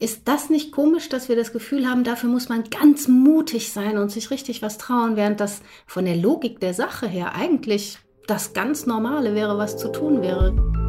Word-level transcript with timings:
ist 0.00 0.28
das 0.28 0.48
nicht 0.48 0.72
komisch, 0.72 1.08
dass 1.08 1.28
wir 1.28 1.36
das 1.36 1.52
Gefühl 1.52 1.88
haben, 1.88 2.04
dafür 2.04 2.30
muss 2.30 2.48
man 2.48 2.64
ganz 2.64 3.08
mutig 3.08 3.72
sein 3.72 3.98
und 3.98 4.10
sich 4.10 4.30
richtig 4.30 4.62
was 4.62 4.78
trauen, 4.78 5.16
während 5.16 5.40
das 5.40 5.60
von 5.86 6.04
der 6.04 6.16
Logik 6.16 6.60
der 6.60 6.74
Sache 6.74 7.06
her 7.06 7.34
eigentlich 7.34 7.98
das 8.26 8.52
ganz 8.52 8.86
Normale 8.86 9.34
wäre, 9.34 9.58
was 9.58 9.76
zu 9.76 9.90
tun 9.90 10.22
wäre? 10.22 10.87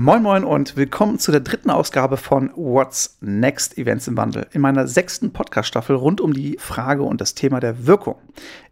Moin 0.00 0.22
Moin 0.22 0.44
und 0.44 0.76
willkommen 0.76 1.18
zu 1.18 1.32
der 1.32 1.40
dritten 1.40 1.70
Ausgabe 1.70 2.18
von 2.18 2.52
What's 2.54 3.18
Next 3.20 3.76
Events 3.78 4.06
im 4.06 4.16
Wandel 4.16 4.46
in 4.52 4.60
meiner 4.60 4.86
sechsten 4.86 5.32
Podcast-Staffel 5.32 5.96
rund 5.96 6.20
um 6.20 6.32
die 6.32 6.56
Frage 6.56 7.02
und 7.02 7.20
das 7.20 7.34
Thema 7.34 7.58
der 7.58 7.88
Wirkung. 7.88 8.14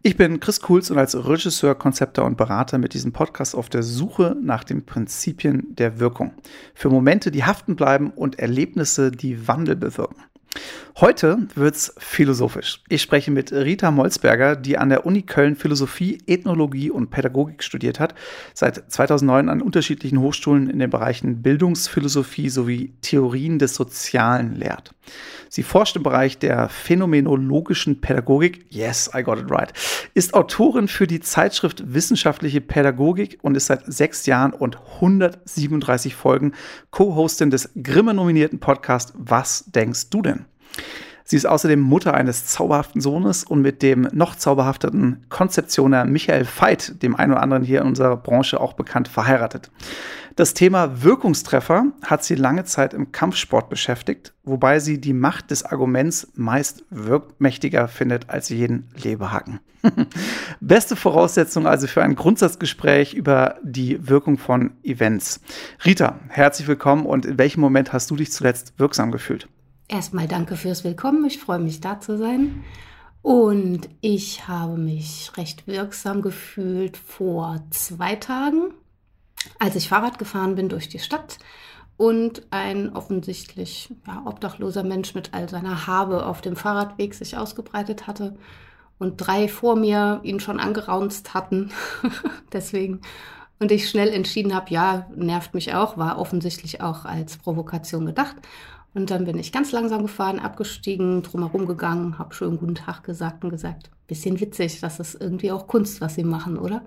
Ich 0.03 0.15
bin 0.15 0.39
Chris 0.39 0.61
Kuhls 0.61 0.89
und 0.89 0.97
als 0.97 1.17
Regisseur, 1.27 1.75
Konzepter 1.75 2.23
und 2.23 2.37
Berater 2.37 2.77
mit 2.77 2.93
diesem 2.93 3.11
Podcast 3.11 3.55
auf 3.55 3.67
der 3.67 3.83
Suche 3.83 4.37
nach 4.41 4.63
den 4.63 4.85
Prinzipien 4.85 5.75
der 5.75 5.99
Wirkung. 5.99 6.31
Für 6.73 6.89
Momente, 6.89 7.29
die 7.29 7.43
haften 7.43 7.75
bleiben 7.75 8.11
und 8.11 8.39
Erlebnisse, 8.39 9.11
die 9.11 9.49
Wandel 9.49 9.75
bewirken. 9.75 10.23
Heute 10.99 11.37
wird's 11.53 11.93
philosophisch. 11.99 12.81
Ich 12.89 13.03
spreche 13.03 13.29
mit 13.29 13.51
Rita 13.51 13.91
Molzberger, 13.91 14.55
die 14.55 14.79
an 14.79 14.89
der 14.89 15.05
Uni 15.05 15.21
Köln 15.21 15.55
Philosophie, 15.55 16.17
Ethnologie 16.25 16.89
und 16.89 17.11
Pädagogik 17.11 17.61
studiert 17.61 17.99
hat, 17.99 18.15
seit 18.55 18.91
2009 18.91 19.47
an 19.47 19.61
unterschiedlichen 19.61 20.19
Hochschulen 20.19 20.67
in 20.67 20.79
den 20.79 20.89
Bereichen 20.89 21.43
Bildungsphilosophie 21.43 22.49
sowie 22.49 22.93
Theorien 23.01 23.59
des 23.59 23.75
Sozialen 23.75 24.55
lehrt. 24.55 24.95
Sie 25.49 25.61
forscht 25.61 25.95
im 25.97 26.01
Bereich 26.01 26.39
der 26.39 26.67
phänomenologischen 26.67 28.01
Pädagogik, 28.01 28.65
yes, 28.69 29.11
I 29.15 29.21
got 29.21 29.37
it 29.37 29.51
right, 29.51 29.71
ist 30.15 30.33
Autorin 30.33 30.87
für 30.87 31.05
die 31.05 31.19
Zeitschrift 31.19 31.93
Wissenschaftliche 31.93 32.59
Pädagogik 32.59 33.37
und 33.43 33.55
ist 33.55 33.67
seit 33.67 33.83
sechs 33.85 34.25
Jahren 34.25 34.51
und 34.51 34.79
137 34.95 36.15
Folgen 36.15 36.53
Co-Hostin 36.89 37.51
des 37.51 37.69
Grimme-nominierten 37.79 38.57
Podcasts 38.59 39.13
Was 39.15 39.65
denkst 39.67 40.09
du 40.09 40.23
denn? 40.23 40.46
Sie 41.29 41.35
ist 41.35 41.45
außerdem 41.45 41.81
Mutter 41.81 42.13
eines 42.13 42.45
zauberhaften 42.45 43.01
Sohnes 43.01 43.43
und 43.43 43.61
mit 43.61 43.81
dem 43.81 44.07
noch 44.13 44.35
zauberhafteren 44.35 45.25
Konzeptioner 45.27 46.05
Michael 46.05 46.45
Veit, 46.45 47.03
dem 47.03 47.17
einen 47.17 47.33
oder 47.33 47.43
anderen 47.43 47.63
hier 47.63 47.81
in 47.81 47.87
unserer 47.87 48.15
Branche 48.15 48.61
auch 48.61 48.73
bekannt, 48.73 49.09
verheiratet. 49.09 49.69
Das 50.37 50.53
Thema 50.53 51.03
Wirkungstreffer 51.03 51.87
hat 52.03 52.23
sie 52.23 52.35
lange 52.35 52.63
Zeit 52.63 52.93
im 52.93 53.11
Kampfsport 53.11 53.69
beschäftigt, 53.69 54.33
wobei 54.45 54.79
sie 54.79 55.01
die 55.01 55.11
Macht 55.11 55.51
des 55.51 55.65
Arguments 55.65 56.31
meist 56.35 56.85
wirkmächtiger 56.91 57.89
findet 57.89 58.29
als 58.29 58.47
jeden 58.47 58.87
Lebehaken. 59.03 59.59
Beste 60.61 60.95
Voraussetzung 60.95 61.67
also 61.67 61.87
für 61.87 62.03
ein 62.03 62.15
Grundsatzgespräch 62.15 63.15
über 63.15 63.55
die 63.63 64.07
Wirkung 64.07 64.37
von 64.37 64.71
Events. 64.83 65.41
Rita, 65.83 66.19
herzlich 66.29 66.69
willkommen 66.69 67.05
und 67.05 67.25
in 67.25 67.37
welchem 67.37 67.59
Moment 67.59 67.91
hast 67.91 68.11
du 68.11 68.15
dich 68.15 68.31
zuletzt 68.31 68.73
wirksam 68.77 69.11
gefühlt? 69.11 69.49
Erstmal 69.89 70.27
danke 70.27 70.57
fürs 70.57 70.83
Willkommen. 70.83 71.23
Ich 71.23 71.39
freue 71.39 71.59
mich, 71.59 71.79
da 71.79 72.01
zu 72.01 72.17
sein. 72.17 72.65
Und 73.21 73.87
ich 74.01 74.45
habe 74.49 74.77
mich 74.77 75.31
recht 75.37 75.65
wirksam 75.65 76.21
gefühlt 76.21 76.97
vor 76.97 77.63
zwei 77.69 78.15
Tagen, 78.15 78.73
als 79.59 79.77
ich 79.77 79.87
Fahrrad 79.87 80.19
gefahren 80.19 80.55
bin 80.55 80.67
durch 80.67 80.89
die 80.89 80.99
Stadt 80.99 81.37
und 81.95 82.47
ein 82.49 82.93
offensichtlich 82.93 83.93
ja, 84.05 84.23
obdachloser 84.25 84.83
Mensch 84.83 85.15
mit 85.15 85.33
all 85.33 85.47
seiner 85.47 85.87
Habe 85.87 86.25
auf 86.25 86.41
dem 86.41 86.57
Fahrradweg 86.57 87.13
sich 87.13 87.37
ausgebreitet 87.37 88.07
hatte 88.07 88.35
und 88.99 89.15
drei 89.15 89.47
vor 89.47 89.77
mir 89.77 90.19
ihn 90.23 90.41
schon 90.41 90.59
angeraunzt 90.59 91.33
hatten. 91.33 91.71
Deswegen. 92.51 92.99
Und 93.59 93.71
ich 93.71 93.89
schnell 93.89 94.09
entschieden 94.09 94.53
habe, 94.53 94.69
ja, 94.69 95.07
nervt 95.15 95.55
mich 95.55 95.73
auch, 95.73 95.97
war 95.97 96.19
offensichtlich 96.19 96.81
auch 96.81 97.05
als 97.05 97.37
Provokation 97.37 98.05
gedacht 98.05 98.35
und 98.93 99.11
dann 99.11 99.25
bin 99.25 99.37
ich 99.37 99.51
ganz 99.51 99.71
langsam 99.71 100.01
gefahren, 100.01 100.39
abgestiegen, 100.39 101.23
drumherum 101.23 101.67
gegangen, 101.67 102.17
habe 102.17 102.33
schön 102.33 102.57
guten 102.57 102.75
Tag 102.75 103.03
gesagt 103.03 103.43
und 103.43 103.49
gesagt, 103.49 103.89
bisschen 104.07 104.39
witzig, 104.39 104.79
das 104.79 104.99
ist 104.99 105.19
irgendwie 105.19 105.51
auch 105.51 105.67
Kunst, 105.67 106.01
was 106.01 106.15
sie 106.15 106.23
machen, 106.23 106.57
oder? 106.57 106.85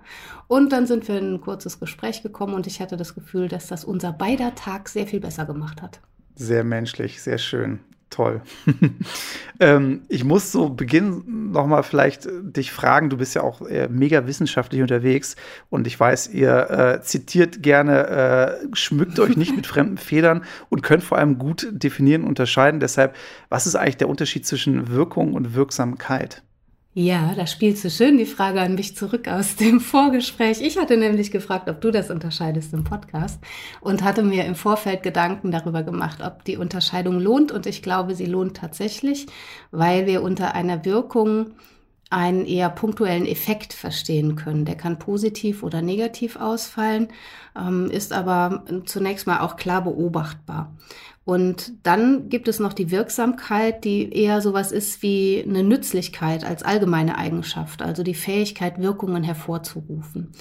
Und 0.49 0.73
dann 0.73 0.87
sind 0.87 1.07
wir 1.07 1.19
in 1.19 1.35
ein 1.35 1.41
kurzes 1.41 1.79
Gespräch 1.79 2.23
gekommen 2.23 2.55
und 2.55 2.67
ich 2.67 2.81
hatte 2.81 2.97
das 2.97 3.15
Gefühl, 3.15 3.49
dass 3.49 3.67
das 3.67 3.85
unser 3.85 4.13
beider 4.13 4.55
Tag 4.55 4.89
sehr 4.89 5.07
viel 5.07 5.21
besser 5.21 5.45
gemacht 5.45 5.83
hat. 5.83 6.01
Sehr 6.35 6.65
menschlich, 6.65 7.23
sehr 7.23 7.39
schön 7.39 7.81
toll. 8.11 8.43
ähm, 9.61 10.03
ich 10.09 10.25
muss 10.25 10.53
so 10.53 10.69
beginnen 10.69 11.51
nochmal 11.53 11.83
vielleicht 11.83 12.27
äh, 12.27 12.31
dich 12.43 12.73
fragen, 12.73 13.09
du 13.09 13.17
bist 13.17 13.35
ja 13.35 13.43
auch 13.43 13.63
äh, 13.63 13.89
mega 13.89 14.27
wissenschaftlich 14.27 14.83
unterwegs 14.83 15.37
und 15.71 15.87
ich 15.87 15.99
weiß, 15.99 16.29
ihr 16.29 16.71
äh, 16.71 17.03
zitiert 17.03 17.63
gerne, 17.63 18.07
äh, 18.09 18.67
schmückt 18.73 19.19
euch 19.21 19.37
nicht 19.37 19.57
mit 19.57 19.67
fremden 19.69 19.99
Federn 19.99 20.45
und 20.69 20.83
könnt 20.83 21.05
vor 21.05 21.19
allem 21.19 21.39
gut 21.39 21.69
definieren 21.71 22.23
und 22.23 22.41
unterscheiden. 22.41 22.81
Deshalb, 22.81 23.15
was 23.49 23.67
ist 23.67 23.77
eigentlich 23.77 23.97
der 23.99 24.09
Unterschied 24.09 24.47
zwischen 24.47 24.91
Wirkung 24.91 25.35
und 25.35 25.55
Wirksamkeit? 25.55 26.43
Ja, 26.93 27.35
da 27.37 27.47
spielst 27.47 27.85
du 27.85 27.91
schön 27.91 28.19
die 28.19 28.27
Frage 28.27 28.61
an 28.61 28.75
mich 28.75 28.97
zurück 28.97 29.29
aus 29.29 29.55
dem 29.61 29.79
Vorgespräch. 29.79 30.61
Ich 30.61 30.77
hatte 30.77 30.97
nämlich 30.97 31.31
gefragt, 31.31 31.71
ob 31.71 31.81
du 31.81 31.93
das 31.93 32.11
unterscheidest 32.11 32.73
im 32.75 32.83
Podcast 32.83 33.39
und 33.81 34.03
hatte 34.03 34.25
mir 34.25 34.45
im 34.45 34.57
Vorfeld 34.57 35.05
Gedanken 35.05 35.53
darüber 35.53 35.85
gemacht, 35.85 36.19
ob 36.21 36.45
die 36.45 36.57
Unterscheidung 36.57 37.21
lohnt. 37.21 37.53
Und 37.53 37.67
ich 37.67 37.83
glaube, 37.83 38.17
sie 38.17 38.27
lohnt 38.27 38.57
tatsächlich, 38.57 39.27
weil 39.71 40.07
wir 40.07 40.21
unter 40.23 40.57
einer 40.57 40.85
Wirkung 40.85 41.53
einen 42.11 42.45
eher 42.45 42.69
punktuellen 42.69 43.25
Effekt 43.25 43.73
verstehen 43.73 44.35
können. 44.35 44.65
Der 44.65 44.75
kann 44.75 44.99
positiv 44.99 45.63
oder 45.63 45.81
negativ 45.81 46.35
ausfallen, 46.35 47.07
ähm, 47.57 47.89
ist 47.89 48.13
aber 48.13 48.65
zunächst 48.85 49.29
mal 49.29 49.41
auch 49.41 49.55
klar 49.55 49.85
beobachtbar. 49.85 50.75
Und 51.25 51.75
dann 51.83 52.29
gibt 52.29 52.49
es 52.49 52.61
noch 52.61 52.73
die 52.73 52.91
Wirksamkeit, 52.91 53.85
die 53.85 54.13
eher 54.13 54.41
sowas 54.41 54.73
ist 54.73 55.03
wie 55.03 55.45
eine 55.47 55.63
Nützlichkeit 55.63 56.45
als 56.45 56.63
allgemeine 56.63 57.19
Eigenschaft, 57.19 57.83
also 57.83 58.03
die 58.03 58.15
Fähigkeit, 58.15 58.81
Wirkungen 58.81 59.23
hervorzurufen. 59.23 60.33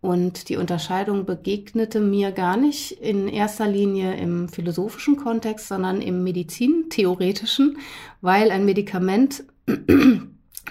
Und 0.00 0.50
die 0.50 0.58
Unterscheidung 0.58 1.24
begegnete 1.24 1.98
mir 1.98 2.30
gar 2.30 2.58
nicht 2.58 2.92
in 2.92 3.26
erster 3.26 3.66
Linie 3.66 4.14
im 4.16 4.50
philosophischen 4.50 5.16
Kontext, 5.16 5.68
sondern 5.68 6.02
im 6.02 6.22
medizintheoretischen, 6.24 7.78
weil 8.20 8.50
ein 8.50 8.66
Medikament 8.66 9.44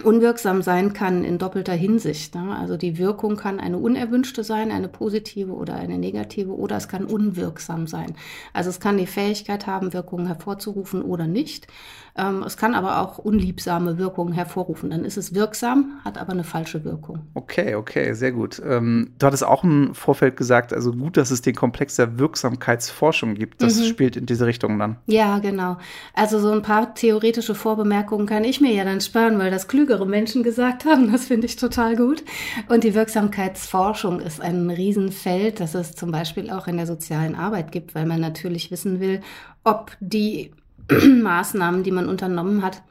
unwirksam 0.03 0.61
sein 0.61 0.93
kann 0.93 1.23
in 1.23 1.37
doppelter 1.37 1.73
Hinsicht. 1.73 2.35
Ne? 2.35 2.55
Also 2.57 2.77
die 2.77 2.97
Wirkung 2.97 3.35
kann 3.35 3.59
eine 3.59 3.77
unerwünschte 3.77 4.43
sein, 4.43 4.71
eine 4.71 4.87
positive 4.87 5.51
oder 5.51 5.75
eine 5.75 5.97
negative, 5.97 6.51
oder 6.51 6.77
es 6.77 6.87
kann 6.87 7.05
unwirksam 7.05 7.87
sein. 7.87 8.15
Also 8.53 8.69
es 8.69 8.79
kann 8.79 8.97
die 8.97 9.07
Fähigkeit 9.07 9.67
haben, 9.67 9.93
Wirkungen 9.93 10.27
hervorzurufen 10.27 11.01
oder 11.03 11.27
nicht. 11.27 11.67
Ähm, 12.15 12.43
es 12.43 12.57
kann 12.57 12.75
aber 12.75 12.99
auch 12.99 13.17
unliebsame 13.17 13.97
Wirkungen 13.97 14.33
hervorrufen. 14.33 14.91
Dann 14.91 15.03
ist 15.03 15.17
es 15.17 15.33
wirksam, 15.33 15.99
hat 16.05 16.19
aber 16.19 16.33
eine 16.33 16.43
falsche 16.43 16.83
Wirkung. 16.83 17.21
Okay, 17.33 17.73
okay, 17.73 18.13
sehr 18.13 18.31
gut. 18.31 18.61
Ähm, 18.63 19.13
du 19.17 19.25
hattest 19.25 19.43
auch 19.43 19.63
im 19.63 19.95
Vorfeld 19.95 20.37
gesagt, 20.37 20.73
also 20.73 20.91
gut, 20.91 21.17
dass 21.17 21.31
es 21.31 21.41
den 21.41 21.55
Komplex 21.55 21.95
der 21.95 22.19
Wirksamkeitsforschung 22.19 23.33
gibt. 23.33 23.63
Das 23.63 23.79
mhm. 23.79 23.85
spielt 23.85 24.15
in 24.15 24.27
diese 24.27 24.45
Richtung 24.45 24.77
dann. 24.77 24.97
Ja, 25.07 25.39
genau. 25.39 25.77
Also 26.13 26.39
so 26.39 26.51
ein 26.51 26.61
paar 26.61 26.93
theoretische 26.93 27.55
Vorbemerkungen 27.55 28.27
kann 28.27 28.43
ich 28.43 28.61
mir 28.61 28.73
ja 28.73 28.85
dann 28.85 29.01
sparen, 29.01 29.39
weil 29.39 29.49
das 29.49 29.67
klügere 29.67 30.05
Menschen 30.05 30.43
gesagt 30.43 30.85
haben. 30.85 31.11
Das 31.11 31.25
finde 31.25 31.47
ich 31.47 31.55
total 31.55 31.95
gut. 31.95 32.23
Und 32.69 32.83
die 32.83 32.93
Wirksamkeitsforschung 32.93 34.19
ist 34.19 34.39
ein 34.39 34.69
Riesenfeld, 34.69 35.59
das 35.59 35.73
es 35.73 35.95
zum 35.95 36.11
Beispiel 36.11 36.51
auch 36.51 36.67
in 36.67 36.77
der 36.77 36.85
sozialen 36.85 37.35
Arbeit 37.35 37.71
gibt, 37.71 37.95
weil 37.95 38.05
man 38.05 38.21
natürlich 38.21 38.69
wissen 38.69 38.99
will, 38.99 39.21
ob 39.63 39.91
die 39.99 40.51
Maßnahmen, 41.23 41.83
die 41.83 41.91
man 41.91 42.07
unternommen 42.07 42.63
hat, 42.63 42.81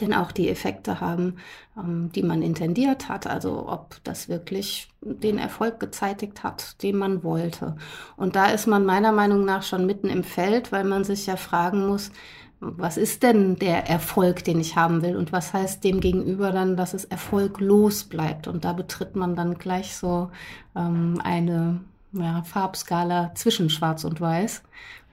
denn 0.00 0.14
auch 0.14 0.32
die 0.32 0.48
Effekte 0.48 1.00
haben, 1.00 1.36
ähm, 1.76 2.10
die 2.14 2.22
man 2.22 2.42
intendiert 2.42 3.08
hat. 3.08 3.26
Also 3.26 3.68
ob 3.68 3.96
das 4.04 4.28
wirklich 4.28 4.88
den 5.00 5.38
Erfolg 5.38 5.80
gezeitigt 5.80 6.42
hat, 6.42 6.82
den 6.82 6.96
man 6.96 7.22
wollte. 7.22 7.76
Und 8.16 8.36
da 8.36 8.46
ist 8.46 8.66
man 8.66 8.84
meiner 8.84 9.12
Meinung 9.12 9.44
nach 9.44 9.62
schon 9.62 9.86
mitten 9.86 10.08
im 10.08 10.24
Feld, 10.24 10.72
weil 10.72 10.84
man 10.84 11.04
sich 11.04 11.26
ja 11.26 11.36
fragen 11.36 11.86
muss, 11.86 12.10
was 12.60 12.96
ist 12.96 13.22
denn 13.22 13.56
der 13.56 13.88
Erfolg, 13.88 14.42
den 14.42 14.58
ich 14.58 14.74
haben 14.74 15.02
will? 15.02 15.16
Und 15.16 15.30
was 15.30 15.52
heißt 15.52 15.84
dem 15.84 16.00
gegenüber 16.00 16.50
dann, 16.50 16.76
dass 16.76 16.92
es 16.92 17.04
erfolglos 17.04 18.04
bleibt? 18.04 18.48
Und 18.48 18.64
da 18.64 18.72
betritt 18.72 19.14
man 19.14 19.36
dann 19.36 19.58
gleich 19.58 19.96
so 19.96 20.30
ähm, 20.74 21.20
eine 21.22 21.80
ja, 22.12 22.42
Farbskala 22.42 23.32
zwischen 23.34 23.70
Schwarz 23.70 24.02
und 24.02 24.20
Weiß 24.20 24.62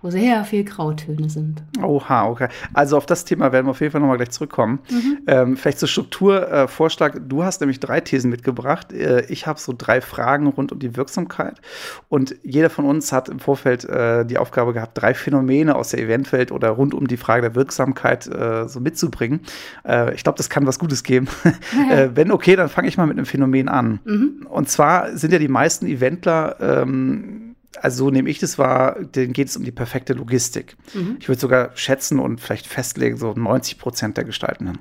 wo 0.05 0.11
sehr 0.11 0.43
viel 0.43 0.63
Grautöne 0.63 1.29
sind. 1.29 1.63
Oha, 1.81 2.27
okay. 2.27 2.47
Also 2.73 2.95
auf 2.95 3.07
das 3.07 3.25
Thema 3.25 3.51
werden 3.51 3.65
wir 3.65 3.71
auf 3.71 3.81
jeden 3.81 3.91
Fall 3.91 4.01
nochmal 4.01 4.17
gleich 4.17 4.29
zurückkommen. 4.29 4.79
Mhm. 4.91 5.17
Ähm, 5.25 5.57
vielleicht 5.57 5.79
zur 5.79 5.87
Strukturvorschlag. 5.87 7.15
Äh, 7.15 7.21
du 7.27 7.43
hast 7.43 7.59
nämlich 7.61 7.79
drei 7.79 8.01
Thesen 8.01 8.29
mitgebracht. 8.29 8.93
Äh, 8.93 9.25
ich 9.29 9.47
habe 9.47 9.59
so 9.59 9.73
drei 9.75 10.01
Fragen 10.01 10.45
rund 10.45 10.71
um 10.71 10.77
die 10.77 10.95
Wirksamkeit. 10.95 11.59
Und 12.07 12.35
jeder 12.43 12.69
von 12.69 12.85
uns 12.85 13.11
hat 13.11 13.29
im 13.29 13.39
Vorfeld 13.39 13.83
äh, 13.85 14.25
die 14.25 14.37
Aufgabe 14.37 14.73
gehabt, 14.73 14.91
drei 14.93 15.15
Phänomene 15.15 15.75
aus 15.75 15.89
der 15.89 15.99
Eventwelt 16.01 16.51
oder 16.51 16.69
rund 16.69 16.93
um 16.93 17.07
die 17.07 17.17
Frage 17.17 17.41
der 17.41 17.55
Wirksamkeit 17.55 18.27
äh, 18.27 18.67
so 18.67 18.79
mitzubringen. 18.79 19.39
Äh, 19.87 20.13
ich 20.13 20.23
glaube, 20.23 20.37
das 20.37 20.51
kann 20.51 20.67
was 20.67 20.77
Gutes 20.77 21.01
geben. 21.01 21.27
Ja. 21.89 22.09
wenn 22.15 22.31
okay, 22.31 22.55
dann 22.55 22.69
fange 22.69 22.87
ich 22.87 22.97
mal 22.97 23.07
mit 23.07 23.17
einem 23.17 23.25
Phänomen 23.25 23.69
an. 23.69 23.99
Mhm. 24.05 24.45
Und 24.47 24.69
zwar 24.69 25.17
sind 25.17 25.33
ja 25.33 25.39
die 25.39 25.47
meisten 25.47 25.87
Eventler 25.87 26.57
ähm, 26.59 27.54
also 27.81 28.05
so 28.05 28.11
nehme 28.11 28.29
ich 28.29 28.39
das 28.39 28.57
wahr, 28.57 29.03
denen 29.03 29.33
geht 29.33 29.47
es 29.47 29.57
um 29.57 29.63
die 29.63 29.71
perfekte 29.71 30.13
Logistik. 30.13 30.75
Mhm. 30.93 31.17
Ich 31.19 31.27
würde 31.27 31.41
sogar 31.41 31.71
schätzen 31.75 32.19
und 32.19 32.41
vielleicht 32.41 32.67
festlegen, 32.67 33.17
so 33.17 33.33
90 33.33 33.79
Prozent 33.79 34.17
der 34.17 34.23
Gestaltenden. 34.23 34.79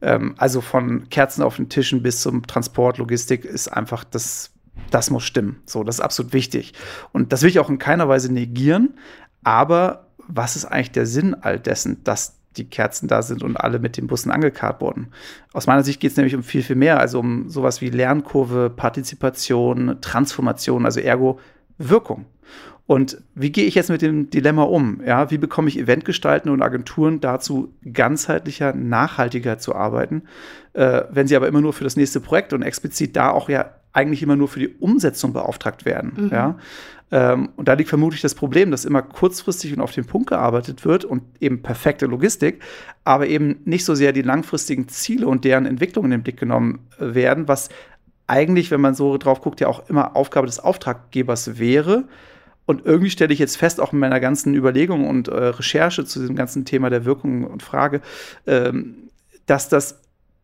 Ähm, 0.00 0.34
also 0.38 0.60
von 0.60 1.08
Kerzen 1.08 1.42
auf 1.42 1.56
den 1.56 1.68
Tischen 1.68 2.02
bis 2.02 2.20
zum 2.20 2.46
Transport, 2.46 2.98
Logistik 2.98 3.44
ist 3.44 3.68
einfach 3.68 4.04
das, 4.04 4.50
das 4.90 5.10
muss 5.10 5.24
stimmen. 5.24 5.60
So, 5.66 5.84
das 5.84 5.96
ist 5.96 6.00
absolut 6.00 6.32
wichtig. 6.32 6.74
Und 7.12 7.32
das 7.32 7.42
will 7.42 7.50
ich 7.50 7.58
auch 7.58 7.70
in 7.70 7.78
keiner 7.78 8.08
Weise 8.08 8.32
negieren. 8.32 8.98
Aber 9.44 10.08
was 10.28 10.56
ist 10.56 10.64
eigentlich 10.64 10.92
der 10.92 11.06
Sinn 11.06 11.34
all 11.34 11.58
dessen, 11.58 12.04
dass 12.04 12.38
die 12.56 12.68
Kerzen 12.68 13.08
da 13.08 13.22
sind 13.22 13.42
und 13.42 13.56
alle 13.56 13.78
mit 13.78 13.96
den 13.96 14.06
Bussen 14.06 14.30
angekarrt 14.30 14.80
wurden. 14.80 15.08
Aus 15.52 15.66
meiner 15.66 15.82
Sicht 15.82 16.00
geht 16.00 16.10
es 16.10 16.16
nämlich 16.16 16.34
um 16.34 16.42
viel, 16.42 16.62
viel 16.62 16.76
mehr, 16.76 17.00
also 17.00 17.20
um 17.20 17.48
sowas 17.48 17.80
wie 17.80 17.88
Lernkurve, 17.88 18.70
Partizipation, 18.70 19.98
Transformation, 20.00 20.84
also 20.84 21.00
ergo 21.00 21.38
Wirkung. 21.88 22.26
Und 22.86 23.22
wie 23.34 23.52
gehe 23.52 23.64
ich 23.64 23.74
jetzt 23.74 23.90
mit 23.90 24.02
dem 24.02 24.28
Dilemma 24.28 24.64
um? 24.64 25.00
Ja, 25.06 25.30
wie 25.30 25.38
bekomme 25.38 25.68
ich 25.68 25.78
Eventgestalten 25.78 26.50
und 26.50 26.62
Agenturen 26.62 27.20
dazu, 27.20 27.72
ganzheitlicher, 27.90 28.74
nachhaltiger 28.74 29.58
zu 29.58 29.74
arbeiten, 29.74 30.22
äh, 30.72 31.02
wenn 31.10 31.26
sie 31.26 31.36
aber 31.36 31.48
immer 31.48 31.60
nur 31.60 31.72
für 31.72 31.84
das 31.84 31.96
nächste 31.96 32.20
Projekt 32.20 32.52
und 32.52 32.62
explizit 32.62 33.16
da 33.16 33.30
auch 33.30 33.48
ja 33.48 33.70
eigentlich 33.92 34.22
immer 34.22 34.36
nur 34.36 34.48
für 34.48 34.58
die 34.58 34.68
Umsetzung 34.68 35.32
beauftragt 35.32 35.84
werden? 35.84 36.12
Mhm. 36.16 36.28
Ja, 36.30 36.58
ähm, 37.12 37.50
und 37.56 37.68
da 37.68 37.74
liegt 37.74 37.90
vermutlich 37.90 38.22
das 38.22 38.34
Problem, 38.34 38.70
dass 38.70 38.86
immer 38.86 39.02
kurzfristig 39.02 39.72
und 39.74 39.82
auf 39.82 39.92
den 39.92 40.06
Punkt 40.06 40.30
gearbeitet 40.30 40.86
wird 40.86 41.04
und 41.04 41.22
eben 41.40 41.62
perfekte 41.62 42.06
Logistik, 42.06 42.62
aber 43.04 43.26
eben 43.26 43.60
nicht 43.66 43.84
so 43.84 43.94
sehr 43.94 44.12
die 44.12 44.22
langfristigen 44.22 44.88
Ziele 44.88 45.28
und 45.28 45.44
deren 45.44 45.66
Entwicklung 45.66 46.06
in 46.06 46.10
den 46.10 46.22
Blick 46.22 46.38
genommen 46.38 46.88
werden, 46.98 47.48
was 47.48 47.68
eigentlich, 48.26 48.70
wenn 48.70 48.80
man 48.80 48.94
so 48.94 49.18
drauf 49.18 49.40
guckt, 49.40 49.60
ja 49.60 49.68
auch 49.68 49.88
immer 49.88 50.16
Aufgabe 50.16 50.46
des 50.46 50.60
Auftraggebers 50.60 51.58
wäre. 51.58 52.04
Und 52.64 52.86
irgendwie 52.86 53.10
stelle 53.10 53.32
ich 53.32 53.38
jetzt 53.38 53.56
fest, 53.56 53.80
auch 53.80 53.92
in 53.92 53.98
meiner 53.98 54.20
ganzen 54.20 54.54
Überlegung 54.54 55.08
und 55.08 55.28
äh, 55.28 55.34
Recherche 55.34 56.04
zu 56.04 56.20
diesem 56.20 56.36
ganzen 56.36 56.64
Thema 56.64 56.90
der 56.90 57.04
Wirkung 57.04 57.44
und 57.44 57.62
Frage, 57.62 58.00
ähm, 58.46 59.10
dass 59.46 59.68
das 59.68 60.00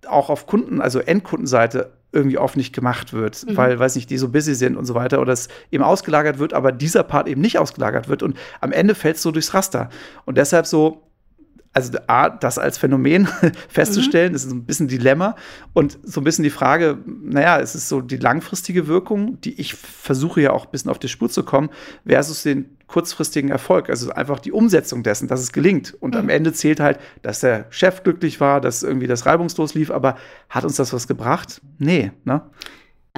auch 0.06 0.28
auf 0.28 0.46
Kunden, 0.46 0.80
also 0.80 0.98
Endkundenseite, 0.98 1.92
irgendwie 2.10 2.38
oft 2.38 2.56
nicht 2.56 2.74
gemacht 2.74 3.12
wird, 3.12 3.44
mhm. 3.46 3.56
weil, 3.56 3.78
weiß 3.78 3.94
nicht, 3.96 4.08
die 4.08 4.16
so 4.16 4.28
busy 4.28 4.54
sind 4.54 4.76
und 4.76 4.86
so 4.86 4.94
weiter 4.94 5.20
oder 5.20 5.32
es 5.32 5.48
eben 5.70 5.84
ausgelagert 5.84 6.38
wird, 6.38 6.54
aber 6.54 6.72
dieser 6.72 7.02
Part 7.02 7.28
eben 7.28 7.42
nicht 7.42 7.58
ausgelagert 7.58 8.08
wird 8.08 8.22
und 8.22 8.36
am 8.60 8.72
Ende 8.72 8.94
fällt 8.94 9.16
es 9.16 9.22
so 9.22 9.30
durchs 9.30 9.52
Raster. 9.52 9.90
Und 10.24 10.38
deshalb 10.38 10.66
so, 10.66 11.02
also 11.78 11.98
A, 12.08 12.28
das 12.28 12.58
als 12.58 12.76
Phänomen 12.76 13.28
festzustellen, 13.68 14.30
mhm. 14.30 14.36
ist 14.36 14.50
ein 14.50 14.64
bisschen 14.64 14.88
Dilemma 14.88 15.36
und 15.72 15.98
so 16.02 16.20
ein 16.20 16.24
bisschen 16.24 16.42
die 16.42 16.50
Frage, 16.50 16.98
naja, 17.06 17.60
es 17.60 17.74
ist 17.74 17.88
so 17.88 18.00
die 18.00 18.16
langfristige 18.16 18.88
Wirkung, 18.88 19.40
die 19.40 19.60
ich 19.60 19.74
versuche 19.74 20.40
ja 20.40 20.50
auch 20.50 20.66
ein 20.66 20.70
bisschen 20.72 20.90
auf 20.90 20.98
die 20.98 21.08
Spur 21.08 21.30
zu 21.30 21.44
kommen, 21.44 21.70
versus 22.04 22.42
den 22.42 22.76
kurzfristigen 22.88 23.50
Erfolg, 23.50 23.90
also 23.90 24.10
einfach 24.10 24.40
die 24.40 24.50
Umsetzung 24.50 25.02
dessen, 25.02 25.28
dass 25.28 25.40
es 25.40 25.52
gelingt. 25.52 25.94
Und 26.00 26.14
mhm. 26.14 26.20
am 26.20 26.28
Ende 26.30 26.52
zählt 26.52 26.80
halt, 26.80 26.98
dass 27.22 27.40
der 27.40 27.66
Chef 27.70 28.02
glücklich 28.02 28.40
war, 28.40 28.60
dass 28.60 28.82
irgendwie 28.82 29.06
das 29.06 29.26
reibungslos 29.26 29.74
lief, 29.74 29.90
aber 29.90 30.16
hat 30.48 30.64
uns 30.64 30.76
das 30.76 30.92
was 30.92 31.06
gebracht? 31.06 31.60
Nee, 31.78 32.10
ne? 32.24 32.42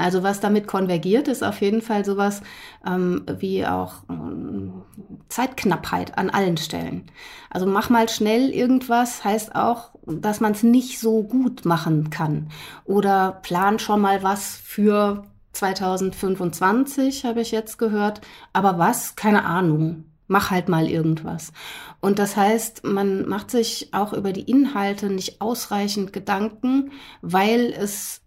Also 0.00 0.22
was 0.22 0.40
damit 0.40 0.66
konvergiert, 0.66 1.28
ist 1.28 1.44
auf 1.44 1.60
jeden 1.60 1.82
Fall 1.82 2.04
sowas 2.04 2.42
ähm, 2.86 3.24
wie 3.38 3.66
auch 3.66 3.94
ähm, 4.08 4.82
Zeitknappheit 5.28 6.18
an 6.18 6.30
allen 6.30 6.56
Stellen. 6.56 7.04
Also 7.50 7.66
mach 7.66 7.90
mal 7.90 8.08
schnell 8.08 8.50
irgendwas 8.50 9.24
heißt 9.24 9.54
auch, 9.54 9.90
dass 10.06 10.40
man 10.40 10.52
es 10.52 10.62
nicht 10.62 10.98
so 10.98 11.22
gut 11.22 11.64
machen 11.64 12.10
kann. 12.10 12.48
Oder 12.84 13.40
plan 13.42 13.78
schon 13.78 14.00
mal 14.00 14.22
was 14.22 14.56
für 14.56 15.24
2025, 15.52 17.24
habe 17.24 17.40
ich 17.40 17.50
jetzt 17.50 17.78
gehört. 17.78 18.20
Aber 18.52 18.78
was? 18.78 19.16
Keine 19.16 19.44
Ahnung. 19.44 20.04
Mach 20.26 20.52
halt 20.52 20.68
mal 20.68 20.86
irgendwas. 20.86 21.52
Und 22.00 22.20
das 22.20 22.36
heißt, 22.36 22.84
man 22.84 23.28
macht 23.28 23.50
sich 23.50 23.88
auch 23.92 24.12
über 24.12 24.32
die 24.32 24.48
Inhalte 24.48 25.10
nicht 25.10 25.40
ausreichend 25.40 26.12
Gedanken, 26.12 26.92
weil 27.20 27.74
es 27.76 28.19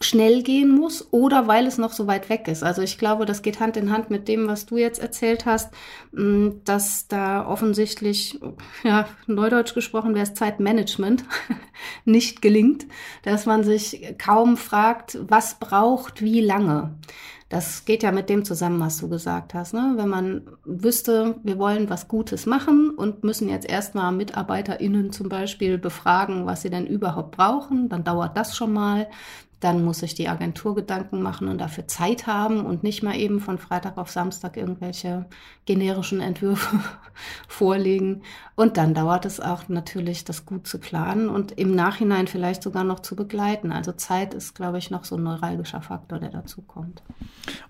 schnell 0.00 0.42
gehen 0.42 0.68
muss 0.68 1.08
oder 1.10 1.46
weil 1.46 1.66
es 1.66 1.78
noch 1.78 1.92
so 1.92 2.06
weit 2.06 2.28
weg 2.28 2.48
ist. 2.48 2.62
Also 2.62 2.82
ich 2.82 2.98
glaube, 2.98 3.24
das 3.24 3.40
geht 3.40 3.60
Hand 3.60 3.78
in 3.78 3.90
Hand 3.90 4.10
mit 4.10 4.28
dem, 4.28 4.46
was 4.46 4.66
du 4.66 4.76
jetzt 4.76 4.98
erzählt 4.98 5.46
hast, 5.46 5.72
mm, 6.12 6.48
dass 6.64 7.08
da 7.08 7.46
offensichtlich, 7.46 8.38
ja, 8.84 9.06
neudeutsch 9.26 9.74
gesprochen 9.74 10.14
wäre 10.14 10.24
es 10.24 10.34
Zeitmanagement, 10.34 11.24
nicht 12.04 12.42
gelingt, 12.42 12.86
dass 13.22 13.46
man 13.46 13.64
sich 13.64 14.16
kaum 14.18 14.58
fragt, 14.58 15.18
was 15.22 15.58
braucht 15.58 16.20
wie 16.20 16.40
lange. 16.40 16.94
Das 17.48 17.84
geht 17.84 18.02
ja 18.02 18.10
mit 18.10 18.28
dem 18.28 18.44
zusammen, 18.44 18.80
was 18.80 18.98
du 18.98 19.08
gesagt 19.08 19.54
hast. 19.54 19.72
Ne? 19.72 19.92
Wenn 19.94 20.08
man 20.08 20.42
wüsste, 20.64 21.36
wir 21.44 21.58
wollen 21.58 21.88
was 21.88 22.08
Gutes 22.08 22.44
machen 22.44 22.90
und 22.90 23.22
müssen 23.22 23.48
jetzt 23.48 23.68
erstmal 23.68 24.10
MitarbeiterInnen 24.10 25.12
zum 25.12 25.28
Beispiel 25.28 25.78
befragen, 25.78 26.44
was 26.44 26.62
sie 26.62 26.70
denn 26.70 26.88
überhaupt 26.88 27.36
brauchen, 27.36 27.88
dann 27.88 28.02
dauert 28.02 28.36
das 28.36 28.56
schon 28.56 28.72
mal. 28.72 29.06
Dann 29.60 29.84
muss 29.84 30.00
sich 30.00 30.14
die 30.14 30.28
Agentur 30.28 30.74
Gedanken 30.74 31.22
machen 31.22 31.48
und 31.48 31.58
dafür 31.58 31.88
Zeit 31.88 32.26
haben 32.26 32.60
und 32.64 32.82
nicht 32.82 33.02
mal 33.02 33.16
eben 33.16 33.40
von 33.40 33.58
Freitag 33.58 33.96
auf 33.96 34.10
Samstag 34.10 34.56
irgendwelche 34.56 35.26
generischen 35.64 36.20
Entwürfe 36.20 36.78
vorlegen. 37.48 38.22
Und 38.54 38.76
dann 38.76 38.94
dauert 38.94 39.26
es 39.26 39.40
auch 39.40 39.68
natürlich, 39.68 40.24
das 40.24 40.46
gut 40.46 40.66
zu 40.66 40.78
planen 40.78 41.28
und 41.28 41.52
im 41.52 41.74
Nachhinein 41.74 42.26
vielleicht 42.26 42.62
sogar 42.62 42.84
noch 42.84 43.00
zu 43.00 43.16
begleiten. 43.16 43.72
Also 43.72 43.92
Zeit 43.92 44.34
ist, 44.34 44.54
glaube 44.54 44.78
ich, 44.78 44.90
noch 44.90 45.04
so 45.04 45.16
ein 45.16 45.22
neuralgischer 45.22 45.82
Faktor, 45.82 46.18
der 46.18 46.30
dazu 46.30 46.62
kommt. 46.62 47.02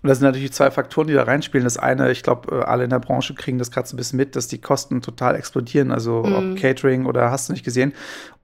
Und 0.03 0.09
das 0.09 0.19
sind 0.19 0.27
natürlich 0.27 0.53
zwei 0.53 0.71
Faktoren, 0.71 1.09
die 1.09 1.15
da 1.15 1.25
reinspielen. 1.25 1.65
Das 1.65 1.77
eine, 1.77 2.11
ich 2.11 2.23
glaube, 2.23 2.56
äh, 2.56 2.65
alle 2.65 2.85
in 2.85 2.91
der 2.91 3.00
Branche 3.00 3.35
kriegen 3.35 3.59
das 3.59 3.71
gerade 3.71 3.88
so 3.88 3.94
ein 3.94 3.99
bisschen 3.99 4.17
mit, 4.17 4.37
dass 4.37 4.49
die 4.49 4.61
Kosten 4.61 5.03
total 5.03 5.35
explodieren. 5.35 5.91
Also 5.91 6.23
mm. 6.23 6.35
ob 6.35 6.44
mhm. 6.44 6.55
Catering 6.56 7.06
oder 7.06 7.31
hast 7.31 7.49
du 7.49 7.53
nicht 7.53 7.65
gesehen. 7.65 7.93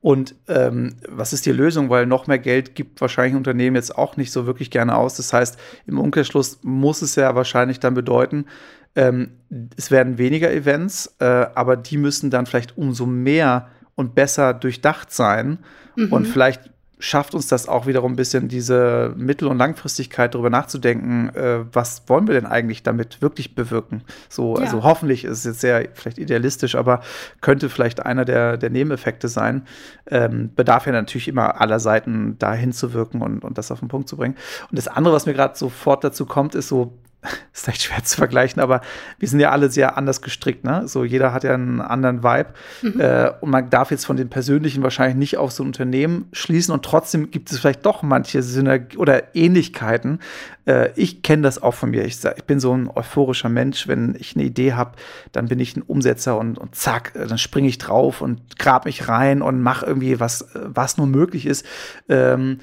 Und 0.02 0.34
ähm, 0.48 0.96
was 1.08 1.32
ist 1.32 1.46
die 1.46 1.52
Lösung? 1.52 1.88
Weil 1.88 2.06
noch 2.06 2.26
mehr 2.26 2.40
Geld 2.40 2.74
gibt 2.74 3.00
wahrscheinlich 3.00 3.34
ein 3.34 3.38
Unternehmen 3.38 3.76
jetzt 3.76 3.96
auch 3.96 4.16
nicht 4.16 4.32
so 4.32 4.46
wirklich 4.46 4.70
gerne 4.70 4.96
aus. 4.96 5.16
Das 5.16 5.32
heißt, 5.32 5.58
im 5.86 5.98
Umkehrschluss 5.98 6.58
muss 6.62 7.02
es 7.02 7.14
ja 7.14 7.34
wahrscheinlich 7.36 7.78
dann 7.78 7.94
bedeuten, 7.94 8.46
ähm, 8.94 9.30
es 9.76 9.90
werden 9.90 10.18
weniger 10.18 10.52
Events, 10.52 11.14
äh, 11.20 11.24
aber 11.24 11.76
die 11.76 11.96
müssen 11.96 12.30
dann 12.30 12.46
vielleicht 12.46 12.76
umso 12.76 13.06
mehr 13.06 13.68
und 13.94 14.14
besser 14.14 14.52
durchdacht 14.54 15.12
sein. 15.12 15.58
Mhm. 15.96 16.12
Und 16.12 16.26
vielleicht 16.26 16.70
schafft 17.02 17.34
uns 17.34 17.48
das 17.48 17.68
auch 17.68 17.86
wiederum 17.86 18.12
ein 18.12 18.16
bisschen 18.16 18.46
diese 18.46 19.12
Mittel- 19.16 19.48
und 19.48 19.58
Langfristigkeit 19.58 20.34
darüber 20.34 20.50
nachzudenken, 20.50 21.34
äh, 21.34 21.64
was 21.72 22.04
wollen 22.06 22.28
wir 22.28 22.34
denn 22.34 22.46
eigentlich 22.46 22.84
damit 22.84 23.20
wirklich 23.20 23.56
bewirken? 23.56 24.04
So, 24.28 24.56
ja. 24.56 24.62
also 24.62 24.84
hoffentlich 24.84 25.24
ist 25.24 25.38
es 25.38 25.44
jetzt 25.44 25.60
sehr 25.60 25.88
vielleicht 25.94 26.18
idealistisch, 26.18 26.76
aber 26.76 27.00
könnte 27.40 27.68
vielleicht 27.68 28.06
einer 28.06 28.24
der, 28.24 28.56
der 28.56 28.70
Nebeneffekte 28.70 29.26
sein. 29.26 29.66
Ähm, 30.06 30.54
bedarf 30.54 30.86
ja 30.86 30.92
natürlich 30.92 31.26
immer 31.26 31.60
aller 31.60 31.80
Seiten 31.80 32.36
da 32.38 32.54
hinzuwirken 32.54 33.20
und, 33.20 33.42
und 33.42 33.58
das 33.58 33.72
auf 33.72 33.80
den 33.80 33.88
Punkt 33.88 34.08
zu 34.08 34.16
bringen. 34.16 34.36
Und 34.70 34.78
das 34.78 34.86
andere, 34.86 35.12
was 35.12 35.26
mir 35.26 35.34
gerade 35.34 35.58
sofort 35.58 36.04
dazu 36.04 36.24
kommt, 36.24 36.54
ist 36.54 36.68
so, 36.68 36.96
ist 37.52 37.64
vielleicht 37.64 37.82
schwer 37.82 38.02
zu 38.02 38.16
vergleichen, 38.16 38.60
aber 38.60 38.80
wir 39.18 39.28
sind 39.28 39.38
ja 39.38 39.50
alle 39.50 39.70
sehr 39.70 39.96
anders 39.96 40.22
gestrickt, 40.22 40.64
ne? 40.64 40.88
So 40.88 41.04
jeder 41.04 41.32
hat 41.32 41.44
ja 41.44 41.54
einen 41.54 41.80
anderen 41.80 42.22
Vibe. 42.22 42.50
Mhm. 42.82 43.00
Äh, 43.00 43.30
und 43.40 43.50
man 43.50 43.70
darf 43.70 43.90
jetzt 43.90 44.04
von 44.04 44.16
den 44.16 44.28
Persönlichen 44.28 44.82
wahrscheinlich 44.82 45.16
nicht 45.16 45.36
auf 45.36 45.52
so 45.52 45.62
ein 45.62 45.68
Unternehmen 45.68 46.28
schließen 46.32 46.74
und 46.74 46.84
trotzdem 46.84 47.30
gibt 47.30 47.52
es 47.52 47.60
vielleicht 47.60 47.86
doch 47.86 48.02
manche 48.02 48.42
Synergie 48.42 48.96
oder 48.96 49.34
Ähnlichkeiten. 49.36 50.18
Äh, 50.66 50.90
ich 50.96 51.22
kenne 51.22 51.42
das 51.42 51.62
auch 51.62 51.74
von 51.74 51.90
mir. 51.90 52.04
Ich, 52.04 52.18
ich, 52.24 52.44
bin 52.44 52.58
so 52.58 52.76
ein 52.76 52.88
euphorischer 52.88 53.48
Mensch. 53.48 53.86
Wenn 53.86 54.16
ich 54.18 54.34
eine 54.34 54.44
Idee 54.44 54.72
habe, 54.72 54.92
dann 55.30 55.46
bin 55.46 55.60
ich 55.60 55.76
ein 55.76 55.82
Umsetzer 55.82 56.38
und, 56.38 56.58
und 56.58 56.74
zack, 56.74 57.12
äh, 57.14 57.26
dann 57.26 57.38
springe 57.38 57.68
ich 57.68 57.78
drauf 57.78 58.20
und 58.20 58.58
grab 58.58 58.84
mich 58.84 59.08
rein 59.08 59.42
und 59.42 59.62
mache 59.62 59.86
irgendwie 59.86 60.18
was, 60.18 60.42
äh, 60.42 60.60
was 60.64 60.96
nur 60.96 61.06
möglich 61.06 61.46
ist. 61.46 61.64
Ähm, 62.08 62.58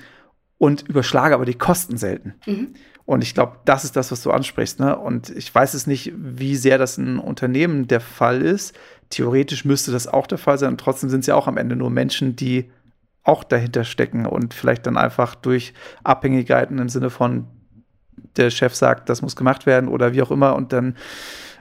und 0.58 0.90
überschlage 0.90 1.34
aber 1.34 1.46
die 1.46 1.58
Kosten 1.58 1.98
selten. 1.98 2.36
Mhm. 2.46 2.74
Und 3.10 3.24
ich 3.24 3.34
glaube, 3.34 3.58
das 3.66 3.86
ist 3.86 3.96
das, 3.96 4.12
was 4.12 4.22
du 4.22 4.30
ansprichst. 4.30 4.80
Ne? 4.80 4.96
Und 4.96 5.32
ich 5.32 5.54
weiß 5.56 5.74
es 5.74 5.88
nicht, 5.88 6.14
wie 6.16 6.56
sehr 6.56 6.78
das 6.78 7.00
ein 7.00 7.18
Unternehmen 7.18 7.88
der 7.88 8.02
Fall 8.02 8.44
ist. 8.44 8.78
Theoretisch 9.10 9.66
müsste 9.66 9.92
das 9.92 10.06
auch 10.06 10.28
der 10.28 10.38
Fall 10.38 10.60
sein. 10.60 10.74
Und 10.74 10.80
trotzdem 10.80 11.10
sind 11.10 11.22
es 11.22 11.26
ja 11.26 11.34
auch 11.34 11.48
am 11.48 11.58
Ende 11.58 11.76
nur 11.76 11.90
Menschen, 11.90 12.36
die 12.36 12.70
auch 13.24 13.44
dahinter 13.44 13.84
stecken 13.84 14.28
und 14.28 14.54
vielleicht 14.54 14.86
dann 14.86 14.96
einfach 14.96 15.34
durch 15.34 15.74
Abhängigkeiten 16.04 16.78
im 16.78 16.88
Sinne 16.88 17.10
von, 17.10 17.48
der 18.38 18.52
Chef 18.52 18.76
sagt, 18.76 19.10
das 19.10 19.24
muss 19.24 19.36
gemacht 19.36 19.66
werden 19.66 19.90
oder 19.90 20.14
wie 20.14 20.22
auch 20.22 20.30
immer. 20.30 20.54
Und 20.54 20.72
dann 20.72 20.96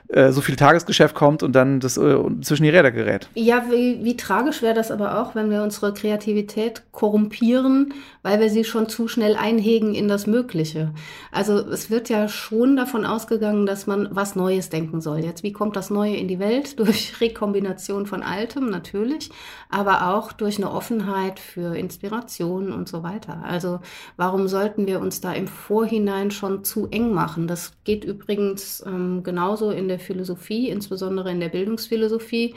äh, 0.09 0.31
so 0.31 0.41
viel 0.41 0.55
Tagesgeschäft 0.55 1.13
kommt 1.13 1.43
und 1.43 1.53
dann 1.53 1.79
das 1.79 1.95
äh, 1.97 2.17
zwischen 2.41 2.63
die 2.63 2.69
Räder 2.69 2.91
gerät. 2.91 3.29
Ja, 3.35 3.65
wie, 3.69 4.03
wie 4.03 4.17
tragisch 4.17 4.63
wäre 4.63 4.73
das 4.73 4.89
aber 4.89 5.21
auch, 5.21 5.35
wenn 5.35 5.51
wir 5.51 5.61
unsere 5.61 5.93
Kreativität 5.93 6.81
korrumpieren, 6.91 7.93
weil 8.23 8.39
wir 8.39 8.49
sie 8.49 8.63
schon 8.63 8.89
zu 8.89 9.07
schnell 9.07 9.35
einhegen 9.35 9.93
in 9.93 10.07
das 10.07 10.25
Mögliche. 10.25 10.95
Also 11.31 11.59
es 11.59 11.91
wird 11.91 12.09
ja 12.09 12.27
schon 12.27 12.75
davon 12.75 13.05
ausgegangen, 13.05 13.67
dass 13.67 13.85
man 13.85 14.09
was 14.11 14.35
Neues 14.35 14.69
denken 14.69 14.99
soll. 14.99 15.19
Jetzt, 15.19 15.43
wie 15.43 15.53
kommt 15.53 15.75
das 15.75 15.91
Neue 15.91 16.15
in 16.15 16.27
die 16.27 16.39
Welt? 16.39 16.79
Durch 16.89 17.21
Rekombination 17.21 18.07
von 18.07 18.23
Altem 18.23 18.71
natürlich, 18.71 19.29
aber 19.69 20.15
auch 20.15 20.31
durch 20.31 20.57
eine 20.57 20.71
Offenheit 20.71 21.39
für 21.39 21.77
Inspiration 21.77 22.71
und 22.71 22.89
so 22.89 23.03
weiter. 23.03 23.43
Also 23.43 23.79
warum 24.17 24.47
sollten 24.47 24.87
wir 24.87 25.01
uns 25.01 25.21
da 25.21 25.33
im 25.33 25.47
Vorhinein 25.47 26.31
schon 26.31 26.63
zu 26.63 26.87
eng 26.87 27.13
machen? 27.13 27.47
Das 27.47 27.73
geht 27.83 28.05
übrigens 28.05 28.83
ähm, 28.87 29.21
genauso 29.21 29.69
in 29.69 29.87
der 29.87 29.98
Philosophie, 29.99 30.69
insbesondere 30.69 31.31
in 31.31 31.39
der 31.39 31.49
Bildungsphilosophie 31.49 32.55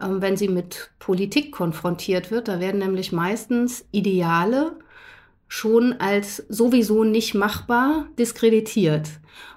ähm, 0.00 0.22
wenn 0.22 0.36
sie 0.36 0.48
mit 0.48 0.90
Politik 0.98 1.52
konfrontiert 1.52 2.30
wird. 2.30 2.48
Da 2.48 2.60
werden 2.60 2.78
nämlich 2.78 3.12
meistens 3.12 3.84
Ideale 3.92 4.72
schon 5.46 5.94
als 5.94 6.44
sowieso 6.48 7.02
nicht 7.02 7.34
machbar 7.34 8.06
diskreditiert. 8.18 9.08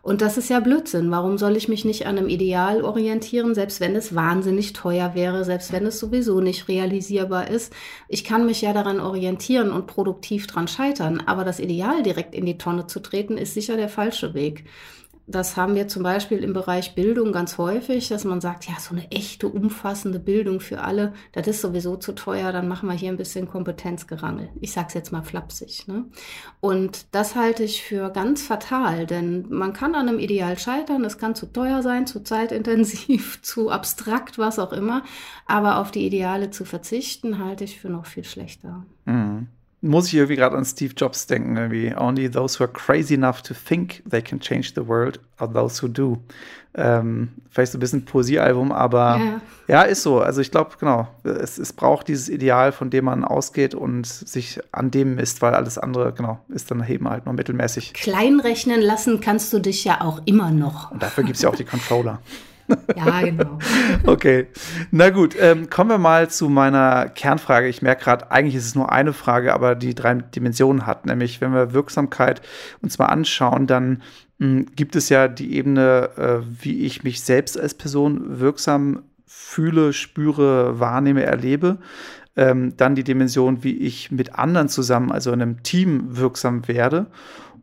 Und 0.01 0.21
das 0.21 0.37
ist 0.37 0.49
ja 0.49 0.59
Blödsinn. 0.59 1.11
Warum 1.11 1.37
soll 1.37 1.55
ich 1.55 1.67
mich 1.67 1.85
nicht 1.85 2.07
an 2.07 2.17
einem 2.17 2.29
Ideal 2.29 2.83
orientieren, 2.83 3.53
selbst 3.53 3.79
wenn 3.79 3.95
es 3.95 4.15
wahnsinnig 4.15 4.73
teuer 4.73 5.13
wäre, 5.13 5.43
selbst 5.45 5.71
wenn 5.71 5.85
es 5.85 5.99
sowieso 5.99 6.41
nicht 6.41 6.67
realisierbar 6.67 7.49
ist? 7.49 7.73
Ich 8.07 8.23
kann 8.23 8.45
mich 8.45 8.61
ja 8.61 8.73
daran 8.73 8.99
orientieren 8.99 9.71
und 9.71 9.85
produktiv 9.85 10.47
dran 10.47 10.67
scheitern, 10.67 11.21
aber 11.25 11.43
das 11.43 11.59
Ideal 11.59 12.01
direkt 12.01 12.33
in 12.33 12.45
die 12.45 12.57
Tonne 12.57 12.87
zu 12.87 12.99
treten, 12.99 13.37
ist 13.37 13.53
sicher 13.53 13.77
der 13.77 13.89
falsche 13.89 14.33
Weg 14.33 14.65
das 15.25 15.55
haben 15.55 15.75
wir 15.75 15.87
zum 15.87 16.03
Beispiel 16.03 16.43
im 16.43 16.51
Bereich 16.51 16.95
Bildung 16.95 17.31
ganz 17.31 17.57
häufig, 17.57 18.09
dass 18.09 18.25
man 18.25 18.41
sagt, 18.41 18.65
ja, 18.67 18.77
so 18.77 18.93
eine 18.93 19.09
echte, 19.09 19.47
umfassende 19.47 20.19
Bildung 20.19 20.59
für 20.59 20.81
alle, 20.81 21.13
das 21.31 21.47
ist 21.47 21.61
sowieso 21.61 21.95
zu 21.95 22.11
teuer, 22.11 22.51
dann 22.51 22.67
machen 22.67 22.89
wir 22.89 22.95
hier 22.95 23.09
ein 23.09 23.17
bisschen 23.17 23.47
Kompetenzgerangel. 23.47 24.49
Ich 24.59 24.73
sage 24.73 24.87
es 24.89 24.93
jetzt 24.93 25.11
mal 25.13 25.23
flapsig. 25.23 25.87
Ne? 25.87 26.05
Und 26.59 27.05
das 27.11 27.35
halte 27.35 27.63
ich 27.63 27.83
für 27.83 28.09
ganz 28.09 28.43
fatal, 28.43 29.05
denn 29.05 29.45
man 29.49 29.71
kann 29.71 29.95
an 29.95 30.09
einem 30.09 30.19
Ideal 30.19 30.59
scheitern, 30.59 31.05
es 31.05 31.17
kann 31.17 31.35
zu 31.35 31.45
teuer 31.45 31.81
sein, 31.81 32.05
zu 32.05 32.21
zeitintensiv, 32.21 33.39
zu 33.41 33.69
abstrakt, 33.69 34.37
was 34.37 34.59
auch 34.59 34.73
immer, 34.73 35.03
aber 35.47 35.77
auf 35.77 35.91
die 35.91 36.05
Ideale 36.05 36.51
zu 36.51 36.65
verzichten, 36.65 37.39
halte 37.39 37.63
ich 37.63 37.79
für 37.79 37.89
noch 37.89 38.05
viel 38.05 38.25
schlechter. 38.25 38.85
Mhm 39.05 39.47
muss 39.83 40.07
ich 40.07 40.15
irgendwie 40.15 40.37
gerade 40.37 40.55
an 40.57 40.63
Steve 40.63 40.93
Jobs 40.95 41.27
denken, 41.27 41.57
irgendwie. 41.57 41.93
Only 41.95 42.31
those 42.31 42.57
who 42.57 42.63
are 42.63 42.71
crazy 42.71 43.13
enough 43.13 43.41
to 43.43 43.53
think 43.53 44.01
they 44.09 44.21
can 44.21 44.39
change 44.39 44.71
the 44.75 44.87
world 44.87 45.19
are 45.37 45.51
those 45.51 45.83
who 45.83 45.89
do. 45.89 46.17
Ähm, 46.75 47.29
vielleicht 47.51 47.73
so 47.73 47.77
ein 47.77 47.81
bisschen 47.81 48.05
Poesiealbum, 48.05 48.71
aber 48.71 49.19
ja. 49.19 49.41
ja, 49.67 49.81
ist 49.83 50.01
so. 50.01 50.21
Also 50.21 50.41
ich 50.41 50.49
glaube, 50.49 50.71
genau, 50.79 51.07
es, 51.23 51.59
es 51.59 51.73
braucht 51.73 52.07
dieses 52.07 52.29
Ideal, 52.29 52.71
von 52.71 52.89
dem 52.89 53.05
man 53.05 53.25
ausgeht 53.25 53.75
und 53.75 54.07
sich 54.07 54.59
an 54.71 54.89
dem 54.89 55.15
misst, 55.15 55.41
weil 55.41 55.53
alles 55.53 55.77
andere, 55.77 56.13
genau, 56.13 56.39
ist 56.47 56.71
dann 56.71 56.83
eben 56.87 57.07
halt 57.07 57.25
nur 57.25 57.35
mittelmäßig. 57.35 57.93
Kleinrechnen 57.93 58.81
lassen 58.81 59.19
kannst 59.19 59.51
du 59.53 59.59
dich 59.59 59.83
ja 59.83 60.01
auch 60.01 60.21
immer 60.25 60.49
noch. 60.49 60.91
Und 60.91 61.03
dafür 61.03 61.25
gibt 61.25 61.35
es 61.35 61.43
ja 61.43 61.49
auch 61.49 61.55
die 61.55 61.65
Controller. 61.65 62.19
Ja, 62.95 63.21
genau. 63.21 63.59
okay. 64.05 64.47
Na 64.91 65.09
gut, 65.09 65.35
ähm, 65.39 65.69
kommen 65.69 65.89
wir 65.89 65.97
mal 65.97 66.29
zu 66.29 66.49
meiner 66.49 67.09
Kernfrage. 67.09 67.67
Ich 67.67 67.81
merke 67.81 68.03
gerade, 68.03 68.31
eigentlich 68.31 68.55
ist 68.55 68.65
es 68.65 68.75
nur 68.75 68.91
eine 68.91 69.13
Frage, 69.13 69.53
aber 69.53 69.75
die 69.75 69.95
drei 69.95 70.15
Dimensionen 70.15 70.85
hat. 70.85 71.05
Nämlich, 71.05 71.41
wenn 71.41 71.53
wir 71.53 71.73
Wirksamkeit 71.73 72.41
uns 72.81 72.99
mal 72.99 73.07
anschauen, 73.07 73.67
dann 73.67 74.01
mh, 74.37 74.47
hm, 74.47 74.65
gibt 74.75 74.95
es 74.95 75.09
ja 75.09 75.27
die 75.27 75.55
Ebene, 75.55 76.09
äh, 76.17 76.63
wie 76.63 76.85
ich 76.85 77.03
mich 77.03 77.21
selbst 77.21 77.59
als 77.59 77.73
Person 77.73 78.39
wirksam 78.39 79.03
fühle, 79.25 79.93
spüre, 79.93 80.79
wahrnehme, 80.79 81.23
erlebe. 81.23 81.79
Ähm, 82.35 82.75
dann 82.77 82.95
die 82.95 83.03
Dimension, 83.03 83.63
wie 83.63 83.77
ich 83.77 84.09
mit 84.11 84.35
anderen 84.35 84.69
zusammen, 84.69 85.11
also 85.11 85.31
in 85.31 85.41
einem 85.41 85.63
Team 85.63 86.17
wirksam 86.17 86.67
werde. 86.67 87.07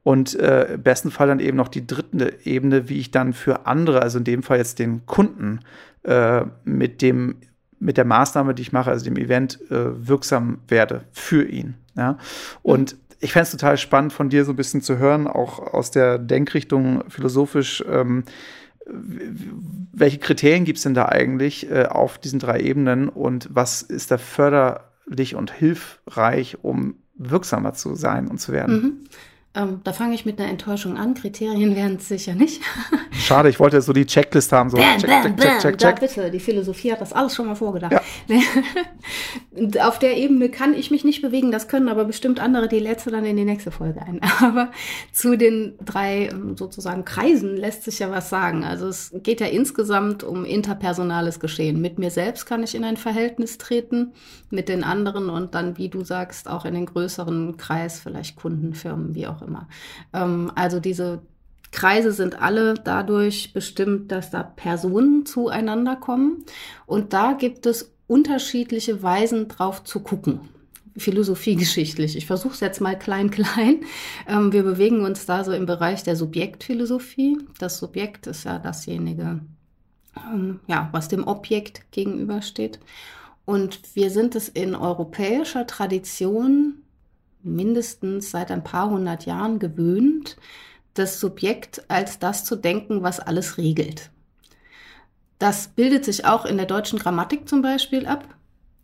Und 0.03 0.35
äh, 0.35 0.79
besten 0.83 1.11
Fall 1.11 1.29
dann 1.29 1.41
eben 1.41 1.57
noch 1.57 1.69
die 1.69 1.87
dritte 1.87 2.39
Ebene, 2.45 2.89
wie 2.89 2.99
ich 2.99 3.11
dann 3.11 3.33
für 3.33 3.67
andere, 3.67 4.03
also 4.03 4.19
in 4.19 4.25
dem 4.25 4.43
Fall 4.43 4.59
jetzt 4.59 4.79
den 4.79 5.05
Kunden, 5.07 5.61
äh, 6.05 6.43
mit 6.65 7.03
dem 7.03 7.37
mit 7.81 7.97
der 7.97 8.05
Maßnahme, 8.05 8.55
die 8.55 8.63
ich 8.63 8.73
mache, 8.73 8.91
also 8.91 9.05
dem 9.05 9.17
Event, 9.17 9.59
äh, 9.71 10.07
wirksam 10.07 10.59
werde 10.69 11.05
für 11.13 11.45
ihn. 11.49 11.75
Ja? 11.97 12.19
Und 12.63 12.97
ich 13.21 13.33
fände 13.33 13.45
es 13.45 13.51
total 13.51 13.79
spannend, 13.79 14.13
von 14.13 14.29
dir 14.29 14.45
so 14.45 14.53
ein 14.53 14.57
bisschen 14.57 14.83
zu 14.83 14.99
hören, 14.99 15.27
auch 15.27 15.59
aus 15.59 15.91
der 15.91 16.19
Denkrichtung 16.19 17.05
philosophisch, 17.09 17.83
ähm, 17.91 18.25
welche 19.93 20.19
Kriterien 20.19 20.65
gibt 20.65 20.79
es 20.79 20.83
denn 20.83 20.95
da 20.95 21.07
eigentlich 21.07 21.71
äh, 21.71 21.87
auf 21.87 22.19
diesen 22.19 22.39
drei 22.39 22.61
Ebenen 22.61 23.09
und 23.09 23.49
was 23.51 23.83
ist 23.83 24.11
da 24.11 24.19
förderlich 24.19 25.35
und 25.37 25.53
hilfreich, 25.53 26.59
um 26.63 26.97
wirksamer 27.15 27.73
zu 27.75 27.95
sein 27.95 28.29
und 28.29 28.41
zu 28.41 28.53
werden? 28.53 28.75
Mhm. 28.75 28.93
Ähm, 29.53 29.81
da 29.83 29.93
fange 29.93 30.15
ich 30.15 30.25
mit 30.25 30.39
einer 30.39 30.49
Enttäuschung 30.49 30.97
an. 30.97 31.15
Kriterien 31.15 31.75
wären 31.77 31.97
es 31.97 32.07
sicher 32.07 32.35
nicht. 32.35 32.63
Schade, 33.11 33.49
ich 33.49 33.59
wollte 33.59 33.83
so 33.83 33.93
die 33.93 34.07
Checklist 34.07 34.53
haben. 34.53 34.71
So 34.71 34.77
bam, 34.77 34.99
check, 34.99 35.11
bam, 35.11 35.23
check, 35.23 35.37
check, 35.39 35.61
check, 35.61 35.79
check. 35.79 35.79
Da 35.79 36.07
bitte, 36.07 36.31
die 36.31 36.39
Philosophie 36.39 36.93
hat 36.93 37.01
das 37.01 37.13
alles 37.13 37.35
schon 37.35 37.47
mal 37.47 37.57
vorgedacht. 37.57 37.93
Ja. 38.29 38.41
Auf 39.89 39.99
der 39.99 40.17
Ebene 40.17 40.51
kann 40.51 40.73
ich 40.73 40.93
mich 40.93 41.05
nicht 41.05 41.21
bewegen. 41.21 41.51
Das 41.51 41.67
können 41.67 41.89
aber 41.89 42.05
bestimmt 42.05 42.39
andere, 42.39 42.69
die 42.69 42.79
letzte 42.79 43.11
dann 43.11 43.25
in 43.25 43.37
die 43.37 43.45
nächste 43.45 43.73
Folge 43.73 44.01
ein. 44.03 44.21
Aber 44.41 44.71
zu 45.13 45.37
den 45.37 45.75
drei 45.85 46.29
ähm, 46.29 46.57
sozusagen 46.57 47.05
Kreisen 47.05 47.57
lässt 47.57 47.83
sich 47.83 47.99
ja 47.99 48.11
was 48.11 48.31
sagen. 48.31 48.65
Also 48.65 48.87
es 48.87 49.13
geht 49.23 49.41
ja 49.41 49.49
insgesamt 49.49 50.23
um 50.23 50.45
interpersonales 50.45 51.41
Geschehen. 51.41 51.81
Mit 51.81 51.99
mir 51.99 52.11
selbst 52.11 52.47
kann 52.47 52.63
ich 52.63 52.77
in 52.77 52.85
ein 52.85 52.97
Verhältnis 52.97 53.59
treten, 53.59 54.13
mit 54.51 54.69
den 54.69 54.85
anderen 54.85 55.29
und 55.29 55.55
dann, 55.55 55.77
wie 55.77 55.89
du 55.89 56.05
sagst, 56.05 56.49
auch 56.49 56.65
in 56.65 56.75
den 56.75 56.87
größeren 56.87 57.57
Kreis, 57.57 58.01
vielleicht 58.01 58.37
Kunden, 58.37 58.75
Firmen, 58.75 59.15
wie 59.15 59.27
auch 59.27 59.40
auch 59.41 59.47
immer. 59.47 59.69
Ähm, 60.13 60.53
also 60.55 60.81
diese 60.81 61.23
Kreise 61.73 62.13
sind 62.13 62.41
alle 62.41 62.75
dadurch 62.75 63.53
bestimmt, 63.53 64.11
dass 64.11 64.31
da 64.31 64.43
Personen 64.43 65.25
zueinander 65.25 65.97
kommen. 65.97 66.45
Und 66.87 67.13
da 67.13 67.33
gibt 67.33 67.67
es 67.67 67.93
unterschiedliche 68.07 69.03
Weisen 69.03 69.49
drauf 69.49 69.85
zu 69.85 70.01
gucken. 70.01 70.41
Philosophiegeschichtlich. 70.97 72.17
Ich 72.17 72.27
versuche 72.27 72.55
es 72.55 72.61
jetzt 72.61 72.81
mal 72.81 72.99
klein, 72.99 73.31
klein. 73.31 73.85
Ähm, 74.27 74.53
wir 74.53 74.65
bewegen 74.65 75.05
uns 75.05 75.25
da 75.27 75.45
so 75.45 75.53
im 75.53 75.65
Bereich 75.65 76.03
der 76.03 76.17
Subjektphilosophie. 76.17 77.39
Das 77.59 77.79
Subjekt 77.79 78.27
ist 78.27 78.45
ja 78.45 78.59
dasjenige, 78.59 79.41
ähm, 80.17 80.59
ja, 80.67 80.89
was 80.91 81.07
dem 81.07 81.27
Objekt 81.27 81.93
gegenübersteht. 81.93 82.81
Und 83.45 83.81
wir 83.95 84.11
sind 84.11 84.35
es 84.35 84.49
in 84.49 84.75
europäischer 84.75 85.67
Tradition 85.67 86.83
mindestens 87.43 88.31
seit 88.31 88.51
ein 88.51 88.65
paar 88.65 88.91
hundert 88.91 89.27
Jahren 89.27 89.59
gewöhnt, 89.59 90.37
das 90.95 91.21
Subjekt 91.21 91.85
als 91.89 92.19
das 92.19 92.45
zu 92.45 92.57
denken, 92.57 93.03
was 93.03 93.21
alles 93.21 93.59
regelt. 93.59 94.11
Das 95.39 95.69
bildet 95.69 96.05
sich 96.05 96.27
auch 96.27 96.45
in 96.45 96.57
der 96.59 96.67
deutschen 96.67 96.99
Grammatik 96.99 97.49
zum 97.49 97.63
Beispiel 97.63 98.07
ab, 98.07 98.29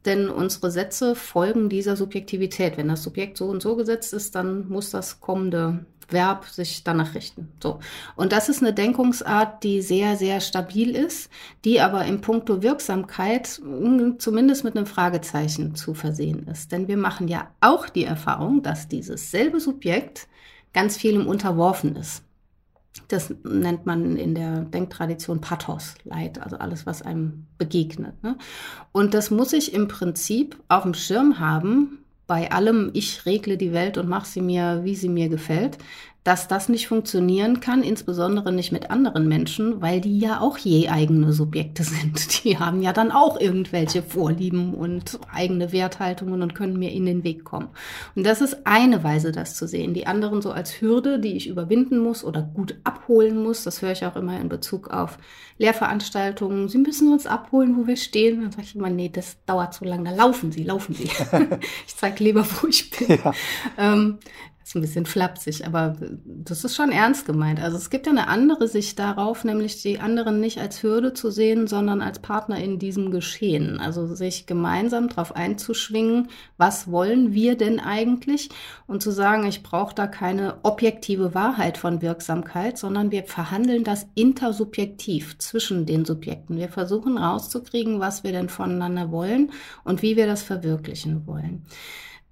denn 0.07 0.31
unsere 0.31 0.71
Sätze 0.71 1.15
folgen 1.15 1.69
dieser 1.69 1.97
Subjektivität. 1.97 2.77
Wenn 2.77 2.89
das 2.89 3.03
Subjekt 3.03 3.37
so 3.37 3.47
und 3.47 3.61
so 3.61 3.77
gesetzt 3.77 4.15
ist, 4.15 4.35
dann 4.35 4.69
muss 4.69 4.91
das 4.91 5.21
kommende 5.21 5.85
Verb 6.09 6.47
sich 6.47 6.85
danach 6.85 7.15
richten. 7.15 7.49
So. 7.63 7.81
Und 8.15 8.33
das 8.33 8.49
ist 8.49 8.63
eine 8.63 8.73
Denkungsart, 8.73 9.63
die 9.65 9.83
sehr, 9.83 10.17
sehr 10.17 10.41
stabil 10.41 10.95
ist, 10.95 11.31
die 11.65 11.81
aber 11.81 12.05
im 12.05 12.21
Punkto 12.21 12.63
Wirksamkeit 12.63 13.47
zumindest 13.47 14.65
mit 14.65 14.77
einem 14.77 14.87
Fragezeichen 14.87 15.75
zu 15.75 15.95
versehen 15.95 16.47
ist. 16.49 16.73
Denn 16.73 16.89
wir 16.89 16.97
machen 16.97 17.29
ja 17.29 17.49
auch 17.61 17.89
die 17.89 18.05
Erfahrung, 18.05 18.63
dass 18.63 18.89
dieses 18.89 19.31
selbe 19.31 19.61
Subjekt 19.61 20.29
ganz 20.73 20.97
vielem 20.97 21.27
unterworfen 21.27 21.97
ist. 21.97 22.23
Das 23.09 23.35
nennt 23.45 23.87
man 23.87 24.17
in 24.17 24.35
der 24.35 24.61
Denktradition 24.63 25.41
Pathos, 25.41 25.95
Leid, 26.05 26.41
also 26.41 26.57
alles, 26.57 26.87
was 26.87 27.03
einem 27.03 27.47
begegnet. 27.59 28.23
Ne? 28.23 28.37
Und 28.93 29.15
das 29.15 29.31
muss 29.31 29.53
ich 29.53 29.75
im 29.75 29.87
Prinzip 29.87 30.57
auf 30.69 30.83
dem 30.83 30.95
Schirm 30.95 31.39
haben, 31.39 31.99
bei 32.27 32.51
allem, 32.51 32.91
ich 32.93 33.27
regle 33.27 33.57
die 33.57 33.73
Welt 33.73 33.99
und 33.99 34.09
mache 34.09 34.27
sie 34.27 34.41
mir, 34.41 34.81
wie 34.85 34.97
sie 34.97 35.09
mir 35.09 35.29
gefällt, 35.29 35.79
dass 36.27 36.49
das 36.49 36.69
nicht 36.69 36.89
funktionieren 36.89 37.61
kann, 37.61 37.85
insbesondere 37.85 38.51
nicht 38.51 38.73
mit 38.73 38.91
anderen 38.91 39.29
Menschen, 39.29 39.81
weil 39.81 40.01
die 40.01 40.19
ja 40.19 40.41
auch 40.41 40.59
je 40.59 40.89
eigene 40.89 41.33
Subjekte 41.33 41.85
sind. 41.85 42.43
Die 42.43 42.59
haben 42.59 42.83
ja 42.83 42.93
dann 42.93 43.13
auch 43.13 43.41
irgendwelche 43.41 44.03
Vorlieben 44.03 44.75
und 44.75 45.21
eigene 45.33 45.71
Werthaltungen 45.71 46.43
und 46.43 46.57
können 46.57 46.81
mir 46.81 46.91
in 46.91 47.07
den 47.07 47.23
Weg 47.23 47.45
kommen. 47.45 47.69
Und 48.17 48.27
das 48.27 48.41
ist 48.41 48.67
eine 48.67 49.05
Weise, 49.05 49.31
das 49.31 49.55
zu 49.55 49.69
sehen. 49.69 49.95
Die 49.95 50.09
anderen 50.09 50.43
so 50.43 50.51
als 50.51 50.81
Hürde, 50.81 51.21
die 51.21 51.37
ich 51.37 51.47
überwinden 51.47 51.99
muss 51.99 52.25
oder 52.25 52.43
gut 52.43 52.75
abholen 52.83 53.41
muss. 53.41 53.63
Das 53.63 53.81
höre 53.81 53.93
ich 53.93 54.05
auch 54.05 54.17
immer 54.17 54.41
in 54.41 54.49
Bezug 54.49 54.89
auf 54.89 55.19
Lehrveranstaltungen. 55.59 56.69
Sie 56.69 56.79
müssen 56.79 57.13
uns 57.13 57.29
abholen, 57.29 57.77
wo 57.77 57.87
wir 57.87 57.97
stehen. 57.97 58.43
Dann 58.43 58.51
sage 58.51 58.65
ich 58.65 58.75
immer, 58.75 58.91
nee, 58.91 59.11
das 59.11 59.37
dauert 59.47 59.75
zu 59.75 59.85
lange. 59.85 60.11
Da 60.11 60.17
laufen 60.17 60.51
Sie, 60.51 60.65
laufen 60.65 60.93
Sie. 60.93 61.05
ich 61.87 61.97
zeige 61.97 62.25
lieber, 62.25 62.45
wo 62.61 62.67
ich 62.67 62.91
bin. 62.91 63.21
Ja. 63.23 63.33
Ähm, 63.79 64.19
ist 64.67 64.75
ein 64.75 64.81
bisschen 64.81 65.07
flapsig, 65.07 65.65
aber 65.65 65.95
das 66.25 66.65
ist 66.65 66.75
schon 66.75 66.91
ernst 66.91 67.25
gemeint. 67.25 67.63
Also 67.63 67.77
es 67.77 67.89
gibt 67.89 68.07
ja 68.07 68.13
eine 68.13 68.27
andere 68.27 68.67
Sicht 68.67 68.99
darauf, 68.99 69.45
nämlich 69.45 69.81
die 69.81 70.01
anderen 70.01 70.41
nicht 70.41 70.59
als 70.59 70.83
Hürde 70.83 71.15
zu 71.15 71.31
sehen, 71.31 71.69
sondern 71.69 72.03
als 72.03 72.19
Partner 72.19 72.59
in 72.59 72.81
diesem 72.81 73.13
Geschehen. 73.13 73.79
Also 73.79 74.13
sich 74.13 74.45
gemeinsam 74.47 75.09
darauf 75.09 75.37
einzuschwingen, 75.37 76.31
was 76.57 76.91
wollen 76.91 77.33
wir 77.33 77.57
denn 77.57 77.79
eigentlich? 77.79 78.49
Und 78.89 79.05
zu 79.05 79.13
sagen, 79.13 79.47
ich 79.47 79.63
brauche 79.63 79.95
da 79.95 80.09
keine 80.09 80.57
objektive 80.65 81.33
Wahrheit 81.33 81.79
von 81.79 82.03
Wirksamkeit, 82.03 82.77
sondern 82.77 83.13
wir 83.13 83.23
verhandeln 83.23 83.85
das 83.85 84.09
intersubjektiv 84.17 85.39
zwischen 85.39 85.87
den 85.87 86.05
Subjekten. 86.05 86.57
Wir 86.57 86.71
versuchen 86.71 87.19
rauszukriegen, 87.19 88.01
was 88.01 88.25
wir 88.25 88.33
denn 88.33 88.49
voneinander 88.49 89.13
wollen 89.13 89.53
und 89.85 90.03
wie 90.03 90.17
wir 90.17 90.27
das 90.27 90.43
verwirklichen 90.43 91.25
wollen. 91.25 91.63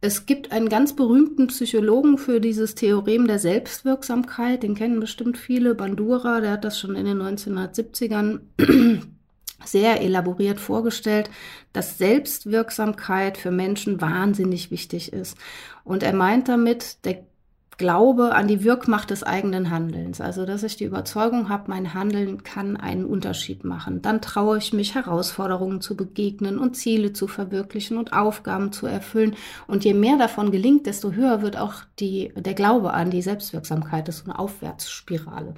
Es 0.04 0.26
gibt 0.26 0.52
einen 0.52 0.68
ganz 0.68 0.94
berühmten 0.94 1.46
Psychologen 1.46 2.18
für 2.18 2.38
dieses 2.38 2.74
Theorem 2.74 3.26
der 3.26 3.38
Selbstwirksamkeit, 3.38 4.62
den 4.62 4.74
kennen 4.74 5.00
bestimmt 5.00 5.38
viele, 5.38 5.74
Bandura, 5.74 6.42
der 6.42 6.50
hat 6.50 6.64
das 6.64 6.78
schon 6.78 6.94
in 6.94 7.06
den 7.06 7.22
1970ern 7.22 8.40
sehr 9.64 10.02
elaboriert 10.02 10.60
vorgestellt, 10.60 11.30
dass 11.72 11.96
Selbstwirksamkeit 11.96 13.38
für 13.38 13.50
Menschen 13.50 14.02
wahnsinnig 14.02 14.70
wichtig 14.70 15.10
ist. 15.10 15.38
Und 15.84 16.02
er 16.02 16.12
meint 16.12 16.48
damit, 16.48 17.02
der 17.06 17.24
Glaube 17.76 18.34
an 18.34 18.46
die 18.46 18.62
Wirkmacht 18.62 19.10
des 19.10 19.24
eigenen 19.24 19.70
Handelns. 19.70 20.20
Also, 20.20 20.46
dass 20.46 20.62
ich 20.62 20.76
die 20.76 20.84
Überzeugung 20.84 21.48
habe, 21.48 21.64
mein 21.68 21.92
Handeln 21.92 22.44
kann 22.44 22.76
einen 22.76 23.04
Unterschied 23.04 23.64
machen. 23.64 24.00
Dann 24.00 24.20
traue 24.20 24.58
ich 24.58 24.72
mich, 24.72 24.94
Herausforderungen 24.94 25.80
zu 25.80 25.96
begegnen 25.96 26.58
und 26.58 26.76
Ziele 26.76 27.12
zu 27.12 27.26
verwirklichen 27.26 27.96
und 27.96 28.12
Aufgaben 28.12 28.70
zu 28.70 28.86
erfüllen. 28.86 29.34
Und 29.66 29.84
je 29.84 29.94
mehr 29.94 30.16
davon 30.18 30.52
gelingt, 30.52 30.86
desto 30.86 31.12
höher 31.12 31.42
wird 31.42 31.56
auch 31.56 31.74
die, 31.98 32.32
der 32.36 32.54
Glaube 32.54 32.92
an 32.92 33.10
die 33.10 33.22
Selbstwirksamkeit. 33.22 34.06
Das 34.06 34.18
ist 34.18 34.28
eine 34.28 34.38
Aufwärtsspirale. 34.38 35.54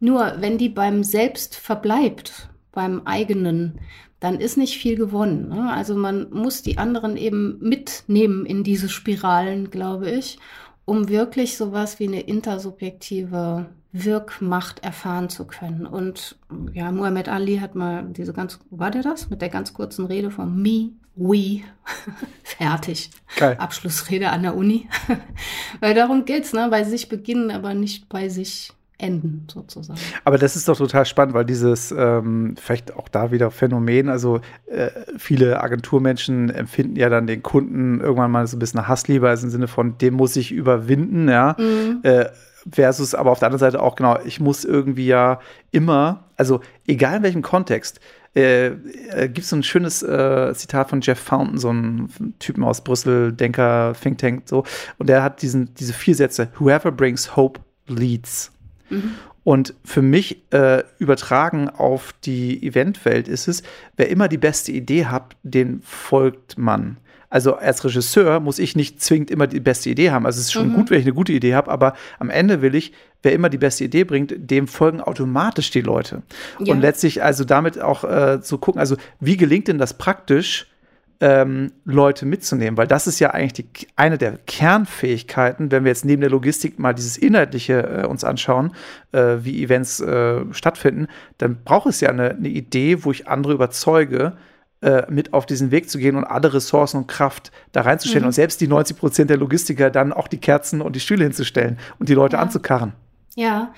Nur, 0.00 0.34
wenn 0.38 0.56
die 0.56 0.70
beim 0.70 1.04
Selbst 1.04 1.54
verbleibt, 1.54 2.48
beim 2.72 3.02
eigenen, 3.04 3.78
dann 4.20 4.40
ist 4.40 4.56
nicht 4.56 4.78
viel 4.78 4.96
gewonnen. 4.96 5.48
Ne? 5.50 5.70
Also 5.70 5.96
man 5.96 6.30
muss 6.30 6.62
die 6.62 6.78
anderen 6.78 7.18
eben 7.18 7.58
mitnehmen 7.60 8.46
in 8.46 8.64
diese 8.64 8.88
Spiralen, 8.88 9.70
glaube 9.70 10.10
ich 10.10 10.38
um 10.84 11.08
wirklich 11.08 11.56
sowas 11.56 11.98
wie 11.98 12.08
eine 12.08 12.20
intersubjektive 12.20 13.66
Wirkmacht 13.92 14.82
erfahren 14.82 15.28
zu 15.28 15.46
können. 15.46 15.86
Und 15.86 16.36
ja, 16.72 16.90
Muhammad 16.90 17.28
Ali 17.28 17.58
hat 17.58 17.74
mal 17.74 18.04
diese 18.04 18.32
ganz, 18.32 18.58
war 18.70 18.90
der 18.90 19.02
das? 19.02 19.28
Mit 19.28 19.42
der 19.42 19.50
ganz 19.50 19.74
kurzen 19.74 20.06
Rede 20.06 20.30
von 20.30 20.60
Me, 20.60 20.92
We, 21.14 21.60
fertig. 22.42 23.10
Geil. 23.36 23.56
Abschlussrede 23.58 24.30
an 24.30 24.42
der 24.42 24.56
Uni. 24.56 24.88
Weil 25.80 25.94
darum 25.94 26.24
geht's, 26.24 26.54
ne? 26.54 26.68
Bei 26.70 26.84
sich 26.84 27.10
beginnen, 27.10 27.50
aber 27.50 27.74
nicht 27.74 28.08
bei 28.08 28.30
sich 28.30 28.72
enden, 29.02 29.46
sozusagen. 29.50 29.98
Aber 30.24 30.38
das 30.38 30.56
ist 30.56 30.68
doch 30.68 30.78
total 30.78 31.04
spannend, 31.04 31.34
weil 31.34 31.44
dieses, 31.44 31.92
ähm, 31.96 32.54
vielleicht 32.58 32.94
auch 32.96 33.08
da 33.08 33.32
wieder 33.32 33.50
Phänomen, 33.50 34.08
also 34.08 34.40
äh, 34.66 34.90
viele 35.18 35.62
Agenturmenschen 35.62 36.50
empfinden 36.50 36.96
ja 36.96 37.08
dann 37.08 37.26
den 37.26 37.42
Kunden 37.42 38.00
irgendwann 38.00 38.30
mal 38.30 38.46
so 38.46 38.56
ein 38.56 38.60
bisschen 38.60 38.86
Hassliebe, 38.86 39.28
also 39.28 39.46
im 39.46 39.50
Sinne 39.50 39.68
von, 39.68 39.98
dem 39.98 40.14
muss 40.14 40.36
ich 40.36 40.52
überwinden, 40.52 41.28
ja. 41.28 41.56
Mhm. 41.58 42.00
Äh, 42.02 42.26
versus 42.70 43.14
aber 43.14 43.32
auf 43.32 43.40
der 43.40 43.46
anderen 43.46 43.58
Seite 43.58 43.82
auch, 43.82 43.96
genau, 43.96 44.18
ich 44.24 44.38
muss 44.38 44.64
irgendwie 44.64 45.06
ja 45.06 45.40
immer, 45.72 46.24
also 46.36 46.60
egal 46.86 47.16
in 47.16 47.22
welchem 47.24 47.42
Kontext, 47.42 48.00
äh, 48.34 48.68
äh, 48.68 49.28
gibt 49.28 49.40
es 49.40 49.50
so 49.50 49.56
ein 49.56 49.62
schönes 49.62 50.02
äh, 50.02 50.54
Zitat 50.54 50.88
von 50.88 51.00
Jeff 51.02 51.18
Fountain, 51.18 51.58
so 51.58 51.70
ein 51.70 52.34
Typen 52.38 52.64
aus 52.64 52.82
Brüssel, 52.82 53.32
Denker, 53.32 53.94
Think 54.00 54.18
Tank, 54.18 54.42
so. 54.46 54.64
Und 54.98 55.08
der 55.08 55.22
hat 55.22 55.42
diesen, 55.42 55.74
diese 55.74 55.92
vier 55.92 56.14
Sätze: 56.14 56.48
Whoever 56.58 56.90
brings 56.92 57.36
hope 57.36 57.60
leads. 57.88 58.50
Und 59.44 59.74
für 59.84 60.02
mich 60.02 60.42
äh, 60.52 60.84
übertragen 60.98 61.68
auf 61.68 62.14
die 62.24 62.64
Eventwelt 62.64 63.26
ist 63.26 63.48
es, 63.48 63.62
wer 63.96 64.08
immer 64.08 64.28
die 64.28 64.38
beste 64.38 64.70
Idee 64.70 65.06
hat, 65.06 65.36
den 65.42 65.80
folgt 65.82 66.58
man. 66.58 66.98
Also 67.28 67.56
als 67.56 67.82
Regisseur 67.82 68.40
muss 68.40 68.58
ich 68.58 68.76
nicht 68.76 69.02
zwingend 69.02 69.30
immer 69.30 69.46
die 69.46 69.58
beste 69.58 69.88
Idee 69.88 70.10
haben. 70.10 70.26
Also 70.26 70.38
es 70.38 70.46
ist 70.46 70.52
schon 70.52 70.68
mhm. 70.68 70.74
gut, 70.74 70.90
wenn 70.90 71.00
ich 71.00 71.06
eine 71.06 71.14
gute 71.14 71.32
Idee 71.32 71.54
habe, 71.54 71.70
aber 71.70 71.94
am 72.18 72.28
Ende 72.28 72.60
will 72.60 72.74
ich, 72.74 72.92
wer 73.22 73.32
immer 73.32 73.48
die 73.48 73.58
beste 73.58 73.84
Idee 73.84 74.04
bringt, 74.04 74.34
dem 74.36 74.68
folgen 74.68 75.00
automatisch 75.00 75.70
die 75.70 75.80
Leute. 75.80 76.22
Ja. 76.60 76.74
Und 76.74 76.82
letztlich 76.82 77.22
also 77.22 77.44
damit 77.44 77.80
auch 77.80 78.04
äh, 78.04 78.42
zu 78.42 78.58
gucken, 78.58 78.78
also 78.78 78.96
wie 79.18 79.38
gelingt 79.38 79.68
denn 79.68 79.78
das 79.78 79.96
praktisch, 79.96 80.71
ähm, 81.22 81.70
Leute 81.84 82.26
mitzunehmen, 82.26 82.76
weil 82.76 82.88
das 82.88 83.06
ist 83.06 83.20
ja 83.20 83.30
eigentlich 83.30 83.52
die, 83.52 83.86
eine 83.94 84.18
der 84.18 84.38
Kernfähigkeiten, 84.38 85.70
wenn 85.70 85.84
wir 85.84 85.90
jetzt 85.90 86.04
neben 86.04 86.20
der 86.20 86.30
Logistik 86.30 86.80
mal 86.80 86.94
dieses 86.94 87.16
Inhaltliche 87.16 88.02
äh, 88.02 88.06
uns 88.06 88.24
anschauen, 88.24 88.74
äh, 89.12 89.36
wie 89.42 89.62
Events 89.62 90.00
äh, 90.00 90.40
stattfinden, 90.50 91.06
dann 91.38 91.62
braucht 91.62 91.86
es 91.86 92.00
ja 92.00 92.08
eine, 92.08 92.30
eine 92.30 92.48
Idee, 92.48 93.04
wo 93.04 93.12
ich 93.12 93.28
andere 93.28 93.52
überzeuge, 93.52 94.32
äh, 94.80 95.04
mit 95.08 95.32
auf 95.32 95.46
diesen 95.46 95.70
Weg 95.70 95.88
zu 95.88 95.98
gehen 95.98 96.16
und 96.16 96.24
alle 96.24 96.52
Ressourcen 96.52 96.96
und 96.96 97.06
Kraft 97.06 97.52
da 97.70 97.82
reinzustellen 97.82 98.24
mhm. 98.24 98.30
und 98.30 98.32
selbst 98.32 98.60
die 98.60 98.66
90 98.66 98.96
Prozent 98.96 99.30
der 99.30 99.36
Logistiker 99.36 99.90
dann 99.90 100.12
auch 100.12 100.26
die 100.26 100.38
Kerzen 100.38 100.80
und 100.80 100.96
die 100.96 101.00
Stühle 101.00 101.22
hinzustellen 101.22 101.78
und 102.00 102.08
die 102.08 102.14
Leute 102.14 102.34
ja. 102.34 102.42
anzukarren. 102.42 102.94
Ja, 103.36 103.72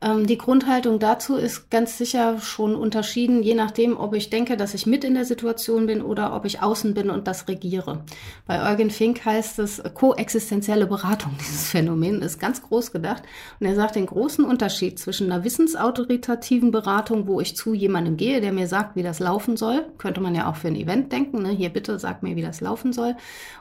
ähm, 0.00 0.26
die 0.26 0.38
Grundhaltung 0.38 0.98
dazu 0.98 1.36
ist 1.36 1.70
ganz 1.70 1.98
sicher 1.98 2.38
schon 2.40 2.76
unterschieden, 2.76 3.42
je 3.42 3.54
nachdem, 3.54 3.96
ob 3.96 4.14
ich 4.14 4.30
denke, 4.30 4.56
dass 4.56 4.74
ich 4.74 4.86
mit 4.86 5.02
in 5.02 5.14
der 5.14 5.24
Situation 5.24 5.86
bin 5.86 6.02
oder 6.02 6.34
ob 6.34 6.44
ich 6.44 6.62
außen 6.62 6.94
bin 6.94 7.10
und 7.10 7.26
das 7.26 7.48
regiere. 7.48 8.04
Bei 8.46 8.70
Eugen 8.70 8.90
Fink 8.90 9.24
heißt 9.24 9.58
es 9.58 9.82
koexistenzielle 9.94 10.86
Beratung. 10.86 11.32
Dieses 11.40 11.68
Phänomen 11.68 12.22
ist 12.22 12.38
ganz 12.38 12.62
groß 12.62 12.92
gedacht. 12.92 13.24
Und 13.58 13.66
er 13.66 13.74
sagt 13.74 13.96
den 13.96 14.06
großen 14.06 14.44
Unterschied 14.44 14.98
zwischen 14.98 15.32
einer 15.32 15.42
wissensautoritativen 15.42 16.70
Beratung, 16.70 17.26
wo 17.26 17.40
ich 17.40 17.56
zu 17.56 17.74
jemandem 17.74 18.16
gehe, 18.16 18.40
der 18.40 18.52
mir 18.52 18.68
sagt, 18.68 18.94
wie 18.94 19.02
das 19.02 19.18
laufen 19.18 19.56
soll, 19.56 19.86
könnte 19.98 20.20
man 20.20 20.34
ja 20.34 20.48
auch 20.48 20.56
für 20.56 20.68
ein 20.68 20.76
Event 20.76 21.12
denken, 21.12 21.42
ne? 21.42 21.50
hier 21.50 21.70
bitte 21.70 21.98
sag 21.98 22.22
mir, 22.22 22.36
wie 22.36 22.42
das 22.42 22.60
laufen 22.60 22.92
soll, 22.92 23.16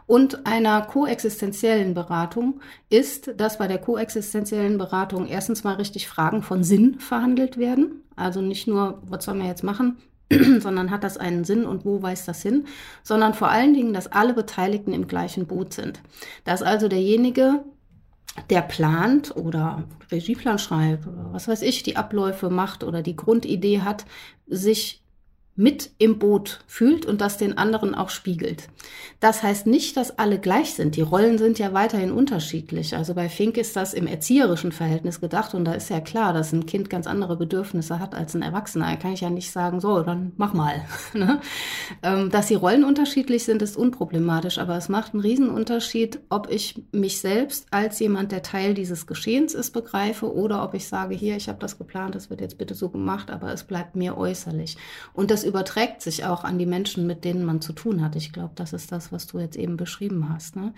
und 0.08 0.46
einer 0.46 0.82
koexistenziellen 0.84 1.94
Beratung 1.94 2.62
ist, 2.90 3.34
dass 3.36 3.58
bei 3.58 3.68
der 3.68 3.78
koexistenziellen 3.78 4.78
Beratung 4.78 5.28
erstens 5.28 5.66
mal 5.66 5.74
richtig 5.74 6.08
fragen, 6.08 6.27
Fragen 6.28 6.44
von 6.44 6.64
Sinn 6.64 7.00
verhandelt 7.00 7.58
werden. 7.58 8.04
Also 8.18 8.42
nicht 8.42 8.68
nur, 8.68 9.02
was 9.08 9.24
sollen 9.24 9.40
wir 9.40 9.48
jetzt 9.48 9.64
machen, 9.64 9.98
sondern 10.60 10.92
hat 10.92 11.06
das 11.06 11.18
einen 11.18 11.46
Sinn 11.46 11.66
und 11.66 11.86
wo 11.86 12.02
weist 12.02 12.28
das 12.28 12.42
hin, 12.42 12.66
sondern 13.02 13.34
vor 13.34 13.50
allen 13.50 13.74
Dingen, 13.74 13.94
dass 13.94 14.12
alle 14.12 14.34
Beteiligten 14.34 14.92
im 14.92 15.08
gleichen 15.08 15.48
Boot 15.48 15.72
sind. 15.72 16.02
Dass 16.44 16.64
also 16.64 16.90
derjenige, 16.90 17.64
der 18.50 18.62
plant 18.62 19.38
oder 19.38 19.86
Regieplan 20.12 20.60
schreibt 20.60 21.08
oder 21.08 21.30
was 21.32 21.48
weiß 21.48 21.62
ich, 21.62 21.84
die 21.84 21.96
Abläufe 21.96 22.50
macht 22.50 22.84
oder 22.84 23.02
die 23.02 23.16
Grundidee 23.16 23.82
hat, 23.82 24.06
sich 24.48 25.02
mit 25.58 25.90
im 25.98 26.20
Boot 26.20 26.60
fühlt 26.68 27.06
und 27.06 27.20
das 27.20 27.38
den 27.38 27.58
anderen 27.58 27.96
auch 27.96 28.10
spiegelt. 28.10 28.70
Das 29.20 29.42
heißt 29.42 29.66
nicht, 29.66 29.98
dass 29.98 30.20
alle 30.20 30.38
gleich 30.40 30.76
sind. 30.76 30.96
Die 30.96 31.02
Rollen 31.02 31.40
sind 31.40 31.58
ja 31.58 31.74
weiterhin 31.74 32.12
unterschiedlich. 32.12 32.96
Also 32.96 33.16
bei 33.16 33.28
Fink 33.28 33.58
ist 33.58 33.76
das 33.76 33.96
im 33.96 34.06
erzieherischen 34.06 34.72
Verhältnis 34.72 35.20
gedacht 35.20 35.56
und 35.56 35.66
da 35.66 35.74
ist 35.74 35.90
ja 35.90 36.00
klar, 36.00 36.32
dass 36.32 36.54
ein 36.54 36.68
Kind 36.68 36.92
ganz 36.92 37.08
andere 37.08 37.36
Bedürfnisse 37.36 38.00
hat 38.00 38.14
als 38.14 38.36
ein 38.36 38.44
Erwachsener. 38.44 38.86
Da 38.92 38.96
kann 38.98 39.14
ich 39.14 39.22
ja 39.22 39.32
nicht 39.32 39.52
sagen, 39.52 39.82
so, 39.82 40.02
dann 40.04 40.32
mach 40.38 40.54
mal. 40.54 40.86
Ne? 41.14 41.40
Ähm, 42.04 42.30
dass 42.30 42.48
die 42.48 42.56
Rollen 42.56 42.84
unterschiedlich 42.84 43.44
sind, 43.44 43.62
ist 43.64 43.76
unproblematisch, 43.76 44.60
aber 44.60 44.78
es 44.78 44.88
macht 44.88 45.14
einen 45.14 45.22
Riesenunterschied, 45.22 46.20
ob 46.30 46.52
ich 46.52 46.84
mich 46.92 47.22
selbst 47.22 47.66
als 47.72 47.98
jemand, 48.00 48.32
der 48.32 48.44
Teil 48.44 48.76
dieses 48.76 49.08
Geschehens 49.08 49.56
ist, 49.56 49.72
begreife 49.72 50.32
oder 50.32 50.64
ob 50.64 50.76
ich 50.76 50.88
sage, 50.88 51.16
hier, 51.16 51.38
ich 51.38 51.50
habe 51.50 51.58
das 51.60 51.80
geplant, 51.80 52.14
das 52.14 52.30
wird 52.30 52.42
jetzt 52.42 52.60
bitte 52.60 52.76
so 52.76 52.90
gemacht, 52.90 53.32
aber 53.32 53.52
es 53.52 53.64
bleibt 53.64 53.96
mir 53.96 54.16
äußerlich. 54.16 54.78
Und 55.14 55.32
das 55.32 55.44
überträgt 55.48 56.02
sich 56.02 56.26
auch 56.26 56.44
an 56.44 56.60
die 56.60 56.66
Menschen, 56.66 57.08
mit 57.08 57.24
denen 57.24 57.46
man 57.46 57.62
zu 57.62 57.74
tun 57.74 58.04
hat. 58.04 58.16
Ich 58.16 58.32
glaube, 58.32 58.52
das 58.56 58.74
ist 58.74 58.92
das, 58.92 59.12
was 59.12 59.26
du 59.26 59.40
jetzt 59.40 59.58
eben 59.58 59.78
beschrieben 59.78 60.30
hast. 60.30 60.56
Ne? 60.56 60.74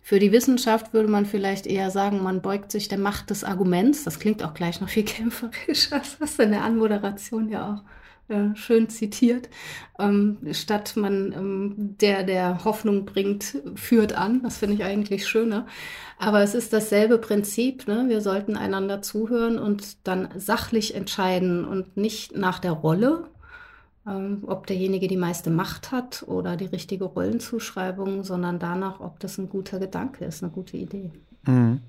Für 0.00 0.18
die 0.18 0.32
Wissenschaft 0.32 0.92
würde 0.92 1.08
man 1.08 1.26
vielleicht 1.26 1.66
eher 1.66 1.90
sagen, 1.90 2.22
man 2.22 2.42
beugt 2.42 2.70
sich 2.70 2.88
der 2.88 2.98
Macht 2.98 3.30
des 3.30 3.44
Arguments. 3.44 4.04
Das 4.04 4.18
klingt 4.18 4.42
auch 4.42 4.54
gleich 4.54 4.80
noch 4.80 4.88
viel 4.88 5.04
kämpferischer. 5.04 5.98
Das 5.98 6.18
hast 6.20 6.38
du 6.38 6.44
in 6.44 6.50
der 6.50 6.62
Anmoderation 6.62 7.48
ja 7.48 7.74
auch 7.74 7.82
äh, 8.32 8.56
schön 8.56 8.88
zitiert. 8.88 9.50
Ähm, 9.98 10.38
statt 10.52 10.96
man, 10.96 11.32
ähm, 11.32 11.74
der, 12.00 12.22
der 12.22 12.64
Hoffnung 12.64 13.04
bringt, 13.04 13.58
führt 13.74 14.14
an. 14.14 14.42
Das 14.42 14.58
finde 14.58 14.76
ich 14.76 14.84
eigentlich 14.84 15.26
schöner. 15.26 15.66
Aber 16.18 16.42
es 16.42 16.54
ist 16.54 16.72
dasselbe 16.72 17.18
Prinzip. 17.18 17.86
Ne? 17.86 18.04
Wir 18.08 18.20
sollten 18.20 18.56
einander 18.56 19.02
zuhören 19.02 19.58
und 19.58 20.06
dann 20.06 20.28
sachlich 20.36 20.94
entscheiden 20.94 21.66
und 21.66 21.96
nicht 21.96 22.36
nach 22.36 22.60
der 22.60 22.72
Rolle, 22.72 23.28
ähm, 24.06 24.44
ob 24.46 24.66
derjenige 24.66 25.08
die 25.08 25.16
meiste 25.16 25.50
Macht 25.50 25.92
hat 25.92 26.24
oder 26.26 26.56
die 26.56 26.66
richtige 26.66 27.04
Rollenzuschreibung, 27.04 28.24
sondern 28.24 28.58
danach, 28.58 29.00
ob 29.00 29.20
das 29.20 29.38
ein 29.38 29.48
guter 29.48 29.78
Gedanke 29.78 30.24
ist, 30.24 30.42
eine 30.42 30.52
gute 30.52 30.76
Idee. 30.76 31.12
Mhm. 31.46 31.80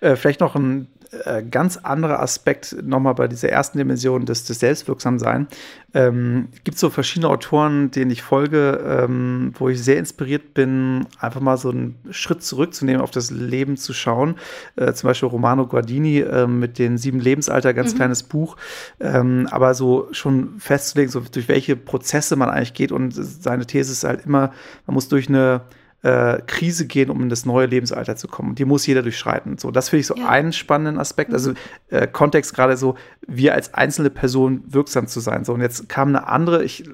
Äh, 0.00 0.16
vielleicht 0.16 0.40
noch 0.40 0.54
ein 0.54 0.88
äh, 1.24 1.42
ganz 1.42 1.78
anderer 1.78 2.20
Aspekt 2.20 2.76
nochmal 2.82 3.14
bei 3.14 3.28
dieser 3.28 3.48
ersten 3.48 3.78
Dimension 3.78 4.26
des, 4.26 4.44
des 4.44 4.60
Selbstwirksamsein. 4.60 5.48
Ähm, 5.94 6.48
gibt 6.64 6.78
so 6.78 6.90
verschiedene 6.90 7.30
Autoren, 7.30 7.90
denen 7.90 8.10
ich 8.10 8.20
folge, 8.20 8.78
ähm, 8.84 9.54
wo 9.58 9.70
ich 9.70 9.82
sehr 9.82 9.96
inspiriert 9.96 10.52
bin, 10.52 11.06
einfach 11.18 11.40
mal 11.40 11.56
so 11.56 11.70
einen 11.70 11.96
Schritt 12.10 12.42
zurückzunehmen, 12.42 13.00
auf 13.00 13.10
das 13.10 13.30
Leben 13.30 13.78
zu 13.78 13.94
schauen. 13.94 14.34
Äh, 14.76 14.92
zum 14.92 15.08
Beispiel 15.08 15.30
Romano 15.30 15.66
Guardini 15.66 16.18
äh, 16.18 16.46
mit 16.46 16.78
den 16.78 16.98
sieben 16.98 17.20
Lebensalter, 17.20 17.72
ganz 17.72 17.94
mhm. 17.94 17.96
kleines 17.96 18.22
Buch. 18.22 18.58
Ähm, 19.00 19.48
aber 19.50 19.72
so 19.72 20.08
schon 20.12 20.58
festzulegen, 20.58 21.10
so 21.10 21.20
durch 21.20 21.48
welche 21.48 21.74
Prozesse 21.74 22.36
man 22.36 22.50
eigentlich 22.50 22.74
geht. 22.74 22.92
Und 22.92 23.12
seine 23.12 23.64
These 23.64 23.92
ist 23.92 24.04
halt 24.04 24.26
immer, 24.26 24.52
man 24.86 24.92
muss 24.94 25.08
durch 25.08 25.28
eine 25.28 25.62
äh, 26.02 26.40
Krise 26.46 26.86
gehen, 26.86 27.10
um 27.10 27.22
in 27.22 27.28
das 27.28 27.44
neue 27.44 27.66
Lebensalter 27.66 28.16
zu 28.16 28.28
kommen. 28.28 28.54
Die 28.54 28.64
muss 28.64 28.86
jeder 28.86 29.02
durchschreiten. 29.02 29.58
So, 29.58 29.70
das 29.70 29.88
finde 29.88 30.00
ich 30.00 30.06
so 30.06 30.16
ja. 30.16 30.28
einen 30.28 30.52
spannenden 30.52 30.98
Aspekt. 30.98 31.32
Also 31.32 31.54
äh, 31.88 32.06
Kontext 32.06 32.54
gerade 32.54 32.76
so, 32.76 32.96
wir 33.26 33.54
als 33.54 33.74
einzelne 33.74 34.10
Person 34.10 34.62
wirksam 34.66 35.08
zu 35.08 35.20
sein. 35.20 35.44
So, 35.44 35.54
und 35.54 35.60
jetzt 35.60 35.88
kam 35.88 36.08
eine 36.08 36.28
andere, 36.28 36.62
ich 36.64 36.84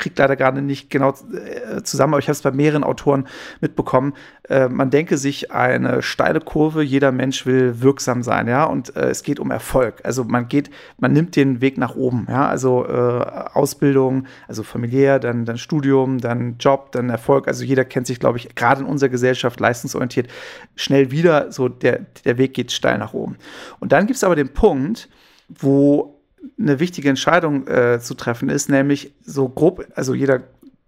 kriege 0.00 0.14
leider 0.18 0.36
gerade 0.36 0.62
nicht 0.62 0.90
genau 0.90 1.10
äh, 1.10 1.82
zusammen, 1.82 2.14
aber 2.14 2.18
ich 2.18 2.26
habe 2.26 2.32
es 2.32 2.42
bei 2.42 2.50
mehreren 2.50 2.82
Autoren 2.82 3.28
mitbekommen. 3.60 4.14
Äh, 4.48 4.68
man 4.68 4.90
denke 4.90 5.16
sich 5.16 5.52
eine 5.52 6.02
steile 6.02 6.40
Kurve, 6.40 6.82
jeder 6.82 7.12
Mensch 7.12 7.46
will 7.46 7.80
wirksam 7.80 8.22
sein, 8.22 8.48
ja, 8.48 8.64
und 8.64 8.96
äh, 8.96 9.10
es 9.10 9.22
geht 9.22 9.38
um 9.38 9.50
Erfolg. 9.50 10.00
Also 10.02 10.24
man 10.24 10.48
geht, 10.48 10.70
man 10.98 11.12
nimmt 11.12 11.36
den 11.36 11.60
Weg 11.60 11.78
nach 11.78 11.94
oben, 11.94 12.26
ja, 12.28 12.48
also 12.48 12.86
äh, 12.86 12.90
Ausbildung, 12.90 14.26
also 14.48 14.62
familiär, 14.62 15.18
dann, 15.18 15.44
dann 15.44 15.58
Studium, 15.58 16.18
dann 16.18 16.56
Job, 16.58 16.92
dann 16.92 17.10
Erfolg. 17.10 17.46
Also 17.46 17.64
jeder 17.64 17.84
kennt 17.84 18.06
sich, 18.06 18.18
glaube 18.18 18.38
ich, 18.38 18.54
gerade 18.54 18.80
in 18.80 18.86
unserer 18.86 19.10
Gesellschaft 19.10 19.60
leistungsorientiert 19.60 20.28
schnell 20.76 21.10
wieder. 21.10 21.52
So 21.52 21.68
der, 21.68 22.06
der 22.24 22.38
Weg 22.38 22.54
geht 22.54 22.72
steil 22.72 22.98
nach 22.98 23.12
oben. 23.12 23.36
Und 23.78 23.92
dann 23.92 24.06
gibt 24.06 24.16
es 24.16 24.24
aber 24.24 24.36
den 24.36 24.52
Punkt, 24.52 25.08
wo 25.48 26.19
eine 26.58 26.80
wichtige 26.80 27.08
Entscheidung 27.08 27.66
äh, 27.66 28.00
zu 28.00 28.14
treffen 28.14 28.48
ist, 28.48 28.68
nämlich 28.68 29.12
so 29.22 29.48
grob, 29.48 29.86
also 29.94 30.14
jeder 30.14 30.42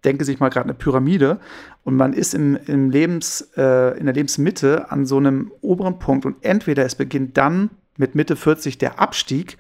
denke 0.05 0.25
sich 0.25 0.41
mal 0.41 0.49
gerade 0.49 0.65
eine 0.65 0.75
Pyramide 0.75 1.39
und 1.85 1.97
man 1.97 2.13
ist 2.13 2.35
im, 2.35 2.59
im 2.67 2.91
Lebens, 2.91 3.53
äh, 3.57 3.99
in 3.99 4.07
der 4.07 4.15
Lebensmitte 4.15 4.91
an 4.91 5.07
so 5.07 5.17
einem 5.17 5.53
oberen 5.61 5.99
Punkt 5.99 6.27
und 6.27 6.37
entweder 6.43 6.85
es 6.85 6.95
beginnt 6.95 7.37
dann 7.37 7.71
mit 7.97 8.15
Mitte 8.15 8.37
40 8.37 8.79
der 8.79 9.01
Abstieg, 9.01 9.59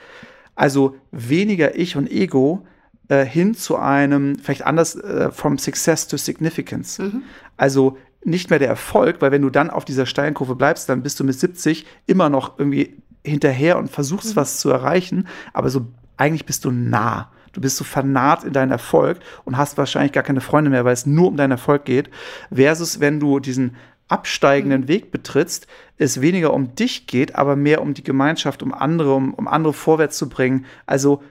also 0.54 0.96
weniger 1.10 1.78
Ich 1.78 1.96
und 1.96 2.10
Ego 2.10 2.66
äh, 3.08 3.24
hin 3.24 3.54
zu 3.54 3.76
einem, 3.76 4.38
vielleicht 4.38 4.66
anders, 4.66 4.96
äh, 4.96 5.30
from 5.30 5.58
Success 5.58 6.08
to 6.08 6.16
Significance. 6.16 6.98
Mhm. 6.98 7.22
Also 7.56 7.96
nicht 8.24 8.50
mehr 8.50 8.58
der 8.58 8.68
Erfolg, 8.68 9.16
weil 9.20 9.32
wenn 9.32 9.42
du 9.42 9.50
dann 9.50 9.70
auf 9.70 9.84
dieser 9.84 10.06
steilen 10.06 10.34
Kurve 10.34 10.54
bleibst, 10.54 10.88
dann 10.88 11.02
bist 11.02 11.18
du 11.18 11.24
mit 11.24 11.38
70 11.38 11.86
immer 12.06 12.28
noch 12.28 12.58
irgendwie 12.58 13.02
hinterher 13.24 13.78
und 13.78 13.90
versuchst 13.90 14.34
mhm. 14.34 14.36
was 14.36 14.58
zu 14.58 14.70
erreichen, 14.70 15.28
aber 15.52 15.70
so 15.70 15.86
eigentlich 16.16 16.46
bist 16.46 16.64
du 16.64 16.70
nah. 16.70 17.30
Du 17.52 17.60
bist 17.60 17.76
so 17.76 17.84
vernarrt 17.84 18.44
in 18.44 18.52
deinen 18.52 18.70
Erfolg 18.70 19.18
und 19.44 19.58
hast 19.58 19.76
wahrscheinlich 19.76 20.12
gar 20.12 20.22
keine 20.22 20.40
Freunde 20.40 20.70
mehr, 20.70 20.84
weil 20.84 20.94
es 20.94 21.04
nur 21.04 21.28
um 21.28 21.36
deinen 21.36 21.50
Erfolg 21.50 21.84
geht. 21.84 22.08
Versus 22.50 22.98
wenn 22.98 23.20
du 23.20 23.40
diesen 23.40 23.76
absteigenden 24.08 24.82
mhm. 24.82 24.88
Weg 24.88 25.10
betrittst, 25.10 25.66
es 25.98 26.20
weniger 26.20 26.52
um 26.52 26.74
dich 26.74 27.06
geht, 27.06 27.34
aber 27.34 27.56
mehr 27.56 27.82
um 27.82 27.94
die 27.94 28.04
Gemeinschaft, 28.04 28.62
um 28.62 28.72
andere, 28.72 29.14
um, 29.14 29.34
um 29.34 29.48
andere 29.48 29.72
vorwärts 29.72 30.16
zu 30.16 30.28
bringen. 30.28 30.66
Also 30.86 31.22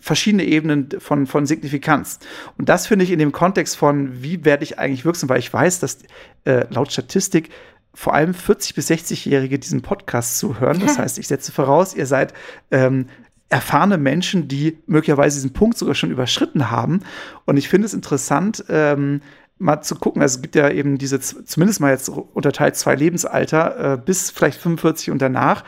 verschiedene 0.00 0.44
Ebenen 0.44 0.88
von, 0.98 1.26
von 1.26 1.46
Signifikanz. 1.46 2.18
Und 2.58 2.68
das 2.68 2.86
finde 2.86 3.04
ich 3.04 3.10
in 3.10 3.18
dem 3.18 3.32
Kontext 3.32 3.76
von, 3.76 4.22
wie 4.22 4.44
werde 4.44 4.64
ich 4.64 4.78
eigentlich 4.78 5.04
wirksam, 5.04 5.28
weil 5.28 5.38
ich 5.38 5.52
weiß, 5.52 5.80
dass 5.80 5.98
äh, 6.44 6.66
laut 6.70 6.92
Statistik 6.92 7.50
vor 7.96 8.14
allem 8.14 8.32
40- 8.32 8.74
bis 8.74 8.90
60-Jährige 8.90 9.58
diesen 9.58 9.80
Podcast 9.80 10.38
zuhören. 10.38 10.78
Das 10.80 10.98
heißt, 10.98 11.18
ich 11.18 11.26
setze 11.26 11.50
voraus, 11.50 11.94
ihr 11.94 12.04
seid 12.04 12.34
ähm, 12.70 13.06
erfahrene 13.48 13.96
Menschen, 13.96 14.48
die 14.48 14.78
möglicherweise 14.86 15.36
diesen 15.38 15.54
Punkt 15.54 15.78
sogar 15.78 15.94
schon 15.94 16.10
überschritten 16.10 16.70
haben. 16.70 17.00
Und 17.46 17.56
ich 17.56 17.70
finde 17.70 17.86
es 17.86 17.94
interessant, 17.94 18.64
ähm, 18.68 19.22
mal 19.58 19.80
zu 19.80 19.94
gucken. 19.94 20.20
Also 20.20 20.36
es 20.36 20.42
gibt 20.42 20.56
ja 20.56 20.68
eben 20.68 20.98
diese, 20.98 21.18
zumindest 21.20 21.80
mal 21.80 21.90
jetzt 21.90 22.10
unterteilt 22.10 22.76
zwei 22.76 22.94
Lebensalter, 22.94 23.94
äh, 23.94 23.96
bis 23.96 24.30
vielleicht 24.30 24.60
45 24.60 25.10
und 25.10 25.22
danach, 25.22 25.64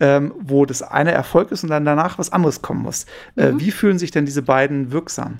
ähm, 0.00 0.34
wo 0.38 0.66
das 0.66 0.82
eine 0.82 1.12
Erfolg 1.12 1.50
ist 1.50 1.62
und 1.62 1.70
dann 1.70 1.86
danach 1.86 2.18
was 2.18 2.30
anderes 2.30 2.60
kommen 2.60 2.82
muss. 2.82 3.06
Äh, 3.36 3.52
mhm. 3.52 3.58
Äh, 3.58 3.60
wie 3.60 3.70
fühlen 3.70 3.98
sich 3.98 4.10
denn 4.10 4.26
diese 4.26 4.42
beiden 4.42 4.92
wirksam? 4.92 5.38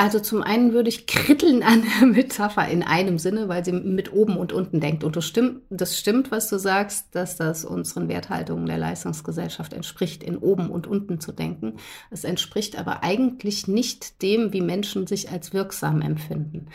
Also 0.00 0.18
zum 0.18 0.42
einen 0.42 0.72
würde 0.72 0.88
ich 0.88 1.06
kritteln 1.06 1.62
an 1.62 1.82
der 1.82 2.06
Metapher 2.06 2.66
in 2.66 2.82
einem 2.82 3.18
Sinne, 3.18 3.50
weil 3.50 3.66
sie 3.66 3.72
mit 3.72 4.14
oben 4.14 4.38
und 4.38 4.50
unten 4.50 4.80
denkt. 4.80 5.04
Und 5.04 5.14
das 5.14 5.26
stimmt, 5.26 5.60
das 5.68 5.98
stimmt, 5.98 6.30
was 6.30 6.48
du 6.48 6.58
sagst, 6.58 7.14
dass 7.14 7.36
das 7.36 7.66
unseren 7.66 8.08
Werthaltungen 8.08 8.64
der 8.64 8.78
Leistungsgesellschaft 8.78 9.74
entspricht, 9.74 10.22
in 10.22 10.38
oben 10.38 10.70
und 10.70 10.86
unten 10.86 11.20
zu 11.20 11.32
denken. 11.32 11.74
Es 12.10 12.24
entspricht 12.24 12.78
aber 12.78 13.04
eigentlich 13.04 13.68
nicht 13.68 14.22
dem, 14.22 14.54
wie 14.54 14.62
Menschen 14.62 15.06
sich 15.06 15.30
als 15.30 15.52
wirksam 15.52 16.00
empfinden. 16.00 16.68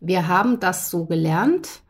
Wir 0.00 0.26
haben 0.26 0.58
das 0.58 0.88
so 0.88 1.04
gelernt, 1.04 1.82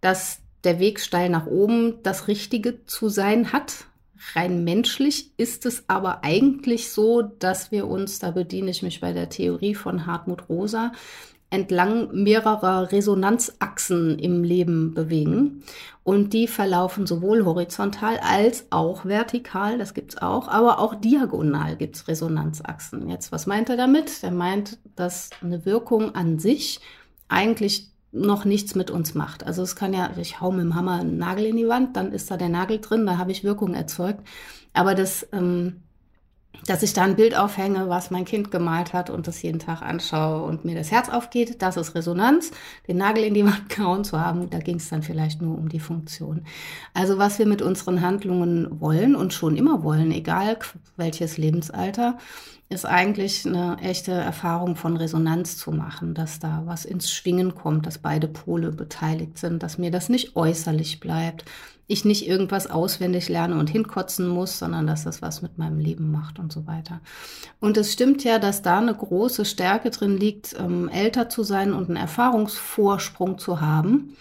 dass 0.00 0.40
der 0.64 0.78
Weg 0.78 1.00
steil 1.00 1.28
nach 1.28 1.48
oben 1.48 2.02
das 2.02 2.28
Richtige 2.28 2.86
zu 2.86 3.10
sein 3.10 3.52
hat, 3.52 3.89
Rein 4.34 4.64
menschlich 4.64 5.32
ist 5.38 5.64
es 5.64 5.84
aber 5.88 6.24
eigentlich 6.24 6.90
so, 6.90 7.22
dass 7.22 7.70
wir 7.70 7.88
uns, 7.88 8.18
da 8.18 8.32
bediene 8.32 8.70
ich 8.70 8.82
mich 8.82 9.00
bei 9.00 9.12
der 9.12 9.30
Theorie 9.30 9.74
von 9.74 10.06
Hartmut 10.06 10.48
Rosa, 10.48 10.92
entlang 11.48 12.12
mehrerer 12.12 12.92
Resonanzachsen 12.92 14.18
im 14.18 14.44
Leben 14.44 14.94
bewegen. 14.94 15.64
Und 16.04 16.32
die 16.32 16.46
verlaufen 16.46 17.06
sowohl 17.06 17.44
horizontal 17.44 18.18
als 18.18 18.66
auch 18.70 19.04
vertikal, 19.04 19.78
das 19.78 19.94
gibt's 19.94 20.16
auch, 20.16 20.48
aber 20.48 20.78
auch 20.78 20.94
diagonal 20.94 21.76
gibt's 21.76 22.06
Resonanzachsen. 22.08 23.08
Jetzt, 23.08 23.32
was 23.32 23.46
meint 23.46 23.68
er 23.68 23.76
damit? 23.76 24.22
Er 24.22 24.30
meint, 24.30 24.78
dass 24.96 25.30
eine 25.42 25.64
Wirkung 25.64 26.14
an 26.14 26.38
sich 26.38 26.80
eigentlich 27.28 27.89
noch 28.12 28.44
nichts 28.44 28.74
mit 28.74 28.90
uns 28.90 29.14
macht. 29.14 29.46
Also 29.46 29.62
es 29.62 29.76
kann 29.76 29.92
ja, 29.92 30.10
ich 30.16 30.40
hau 30.40 30.50
mit 30.50 30.62
dem 30.62 30.74
Hammer 30.74 31.00
einen 31.00 31.18
Nagel 31.18 31.46
in 31.46 31.56
die 31.56 31.68
Wand, 31.68 31.96
dann 31.96 32.12
ist 32.12 32.30
da 32.30 32.36
der 32.36 32.48
Nagel 32.48 32.80
drin, 32.80 33.06
da 33.06 33.18
habe 33.18 33.30
ich 33.32 33.44
Wirkung 33.44 33.74
erzeugt. 33.74 34.26
Aber 34.72 34.94
das, 34.94 35.26
ähm, 35.32 35.82
dass 36.66 36.82
ich 36.82 36.92
da 36.92 37.02
ein 37.02 37.16
Bild 37.16 37.36
aufhänge, 37.36 37.88
was 37.88 38.10
mein 38.10 38.24
Kind 38.24 38.50
gemalt 38.50 38.92
hat 38.92 39.08
und 39.08 39.26
das 39.26 39.42
jeden 39.42 39.58
Tag 39.58 39.82
anschaue 39.82 40.42
und 40.42 40.64
mir 40.64 40.74
das 40.74 40.90
Herz 40.90 41.08
aufgeht, 41.08 41.62
das 41.62 41.76
ist 41.76 41.94
Resonanz. 41.94 42.50
Den 42.86 42.98
Nagel 42.98 43.24
in 43.24 43.34
die 43.34 43.44
Wand 43.44 43.68
gehauen 43.74 44.04
zu 44.04 44.20
haben, 44.20 44.50
da 44.50 44.58
ging 44.58 44.76
es 44.76 44.88
dann 44.88 45.02
vielleicht 45.02 45.40
nur 45.40 45.56
um 45.56 45.68
die 45.68 45.80
Funktion. 45.80 46.44
Also 46.92 47.18
was 47.18 47.38
wir 47.38 47.46
mit 47.46 47.62
unseren 47.62 48.00
Handlungen 48.02 48.80
wollen 48.80 49.16
und 49.16 49.32
schon 49.32 49.56
immer 49.56 49.82
wollen, 49.82 50.12
egal 50.12 50.58
welches 50.96 51.38
Lebensalter, 51.38 52.18
ist 52.68 52.86
eigentlich 52.86 53.44
eine 53.46 53.78
echte 53.80 54.12
Erfahrung 54.12 54.76
von 54.76 54.96
Resonanz 54.96 55.56
zu 55.56 55.72
machen, 55.72 56.14
dass 56.14 56.38
da 56.38 56.62
was 56.66 56.84
ins 56.84 57.10
Schwingen 57.10 57.56
kommt, 57.56 57.84
dass 57.86 57.98
beide 57.98 58.28
Pole 58.28 58.70
beteiligt 58.70 59.38
sind, 59.38 59.64
dass 59.64 59.76
mir 59.76 59.90
das 59.90 60.08
nicht 60.08 60.36
äußerlich 60.36 61.00
bleibt, 61.00 61.44
ich 61.90 62.04
nicht 62.04 62.26
irgendwas 62.26 62.70
auswendig 62.70 63.28
lerne 63.28 63.58
und 63.58 63.68
hinkotzen 63.68 64.28
muss, 64.28 64.58
sondern 64.58 64.86
dass 64.86 65.04
das 65.04 65.22
was 65.22 65.42
mit 65.42 65.58
meinem 65.58 65.78
Leben 65.78 66.10
macht 66.10 66.38
und 66.38 66.52
so 66.52 66.66
weiter. 66.66 67.00
Und 67.58 67.76
es 67.76 67.92
stimmt 67.92 68.24
ja, 68.24 68.38
dass 68.38 68.62
da 68.62 68.78
eine 68.78 68.94
große 68.94 69.44
Stärke 69.44 69.90
drin 69.90 70.16
liegt, 70.16 70.54
ähm, 70.58 70.88
älter 70.88 71.28
zu 71.28 71.42
sein 71.42 71.72
und 71.72 71.88
einen 71.88 71.96
Erfahrungsvorsprung 71.96 73.38
zu 73.38 73.60
haben 73.60 74.16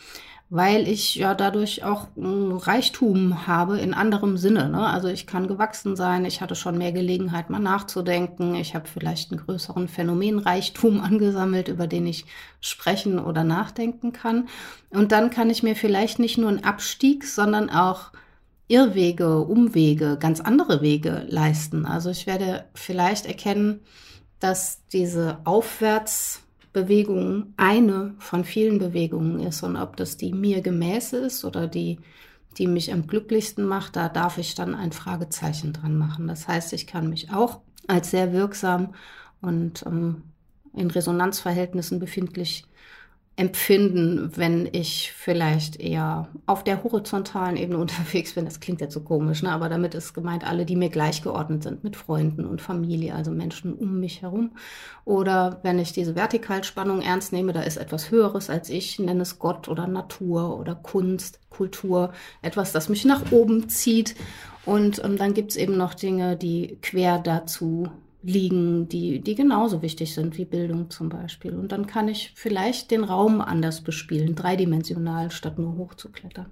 weil 0.51 0.87
ich 0.87 1.13
ja 1.15 1.35
dadurch 1.35 1.83
auch 1.83 2.07
ein 2.17 2.51
Reichtum 2.53 3.45
habe 3.45 3.79
in 3.79 3.93
anderem 3.93 4.35
Sinne. 4.35 4.69
Ne? 4.69 4.83
Also 4.83 5.07
ich 5.07 5.27
kann 5.27 5.47
gewachsen 5.47 5.95
sein, 5.95 6.25
ich 6.25 6.41
hatte 6.41 6.55
schon 6.55 6.77
mehr 6.77 6.91
Gelegenheit, 6.91 7.51
mal 7.51 7.59
nachzudenken, 7.59 8.55
ich 8.55 8.73
habe 8.73 8.87
vielleicht 8.87 9.31
einen 9.31 9.41
größeren 9.41 9.87
Phänomenreichtum 9.87 11.01
angesammelt, 11.03 11.67
über 11.67 11.85
den 11.85 12.07
ich 12.07 12.25
sprechen 12.61 13.19
oder 13.19 13.43
nachdenken 13.43 14.11
kann. 14.11 14.49
Und 14.89 15.11
dann 15.11 15.29
kann 15.29 15.51
ich 15.51 15.61
mir 15.61 15.75
vielleicht 15.75 16.17
nicht 16.17 16.39
nur 16.39 16.49
einen 16.49 16.63
Abstieg, 16.63 17.25
sondern 17.25 17.69
auch 17.69 18.11
Irrwege, 18.67 19.39
Umwege, 19.39 20.17
ganz 20.19 20.41
andere 20.41 20.81
Wege 20.81 21.25
leisten. 21.27 21.85
Also 21.85 22.09
ich 22.09 22.25
werde 22.25 22.65
vielleicht 22.73 23.27
erkennen, 23.27 23.81
dass 24.39 24.85
diese 24.87 25.39
Aufwärts 25.43 26.41
Bewegung 26.73 27.53
eine 27.57 28.13
von 28.19 28.43
vielen 28.43 28.77
Bewegungen 28.77 29.39
ist 29.39 29.63
und 29.63 29.75
ob 29.75 29.97
das 29.97 30.17
die 30.17 30.33
mir 30.33 30.61
gemäße 30.61 31.17
ist 31.17 31.43
oder 31.43 31.67
die, 31.67 31.99
die 32.57 32.67
mich 32.67 32.93
am 32.93 33.07
glücklichsten 33.07 33.65
macht, 33.65 33.95
da 33.95 34.09
darf 34.09 34.37
ich 34.37 34.55
dann 34.55 34.75
ein 34.75 34.91
Fragezeichen 34.91 35.73
dran 35.73 35.97
machen. 35.97 36.27
Das 36.27 36.47
heißt, 36.47 36.73
ich 36.73 36.85
kann 36.85 37.09
mich 37.09 37.31
auch 37.31 37.61
als 37.87 38.11
sehr 38.11 38.33
wirksam 38.33 38.93
und 39.41 39.83
ähm, 39.85 40.23
in 40.73 40.91
Resonanzverhältnissen 40.91 41.99
befindlich 41.99 42.65
empfinden, 43.39 44.31
wenn 44.35 44.67
ich 44.69 45.13
vielleicht 45.15 45.79
eher 45.79 46.27
auf 46.45 46.65
der 46.65 46.83
horizontalen 46.83 47.55
Ebene 47.55 47.77
unterwegs 47.79 48.33
bin. 48.33 48.43
Das 48.43 48.59
klingt 48.59 48.81
jetzt 48.81 48.93
so 48.93 48.99
komisch, 48.99 49.41
ne? 49.43 49.51
aber 49.51 49.69
damit 49.69 49.95
ist 49.95 50.13
gemeint 50.13 50.45
alle, 50.45 50.65
die 50.65 50.75
mir 50.75 50.89
gleichgeordnet 50.89 51.63
sind, 51.63 51.83
mit 51.85 51.95
Freunden 51.95 52.45
und 52.45 52.61
Familie, 52.61 53.15
also 53.15 53.31
Menschen 53.31 53.73
um 53.73 54.01
mich 54.01 54.23
herum. 54.23 54.51
Oder 55.05 55.61
wenn 55.63 55.79
ich 55.79 55.93
diese 55.93 56.17
Vertikalspannung 56.17 57.01
ernst 57.01 57.31
nehme, 57.31 57.53
da 57.53 57.61
ist 57.61 57.77
etwas 57.77 58.11
Höheres 58.11 58.49
als 58.49 58.69
ich, 58.69 58.99
nenne 58.99 59.21
es 59.21 59.39
Gott 59.39 59.69
oder 59.69 59.87
Natur 59.87 60.59
oder 60.59 60.75
Kunst, 60.75 61.39
Kultur, 61.49 62.11
etwas, 62.41 62.73
das 62.73 62.89
mich 62.89 63.05
nach 63.05 63.31
oben 63.31 63.69
zieht. 63.69 64.15
Und 64.65 65.01
ähm, 65.03 65.17
dann 65.17 65.33
gibt 65.33 65.51
es 65.51 65.57
eben 65.57 65.77
noch 65.77 65.93
Dinge, 65.93 66.35
die 66.35 66.77
quer 66.81 67.19
dazu 67.19 67.89
liegen, 68.21 68.89
die, 68.89 69.19
die 69.21 69.35
genauso 69.35 69.81
wichtig 69.81 70.13
sind 70.13 70.37
wie 70.37 70.45
Bildung 70.45 70.89
zum 70.89 71.09
Beispiel. 71.09 71.53
Und 71.55 71.71
dann 71.71 71.87
kann 71.87 72.07
ich 72.07 72.31
vielleicht 72.35 72.91
den 72.91 73.03
Raum 73.03 73.41
anders 73.41 73.81
bespielen, 73.81 74.35
dreidimensional, 74.35 75.31
statt 75.31 75.57
nur 75.57 75.77
hochzuklettern. 75.77 76.47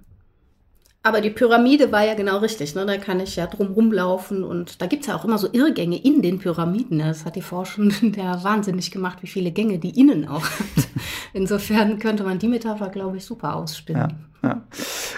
Aber 1.08 1.22
die 1.22 1.30
Pyramide 1.30 1.90
war 1.90 2.04
ja 2.04 2.12
genau 2.12 2.36
richtig. 2.36 2.74
Ne? 2.74 2.84
Da 2.84 2.98
kann 2.98 3.18
ich 3.18 3.34
ja 3.34 3.46
drum 3.46 3.68
rumlaufen 3.68 4.44
und 4.44 4.82
da 4.82 4.86
gibt 4.86 5.04
es 5.04 5.06
ja 5.06 5.16
auch 5.16 5.24
immer 5.24 5.38
so 5.38 5.48
Irrgänge 5.50 5.96
in 5.96 6.20
den 6.20 6.38
Pyramiden. 6.38 6.98
Das 6.98 7.24
hat 7.24 7.34
die 7.34 7.40
Forschung 7.40 7.90
ja 8.14 8.44
wahnsinnig 8.44 8.90
gemacht, 8.90 9.22
wie 9.22 9.26
viele 9.26 9.50
Gänge 9.50 9.78
die 9.78 9.98
innen 9.98 10.28
auch 10.28 10.44
hat. 10.44 10.88
Insofern 11.32 11.98
könnte 11.98 12.24
man 12.24 12.38
die 12.38 12.48
Metapher, 12.48 12.90
glaube 12.90 13.16
ich, 13.16 13.24
super 13.24 13.56
ausspinnen. 13.56 14.28
Ja, 14.42 14.48
ja. 14.50 14.62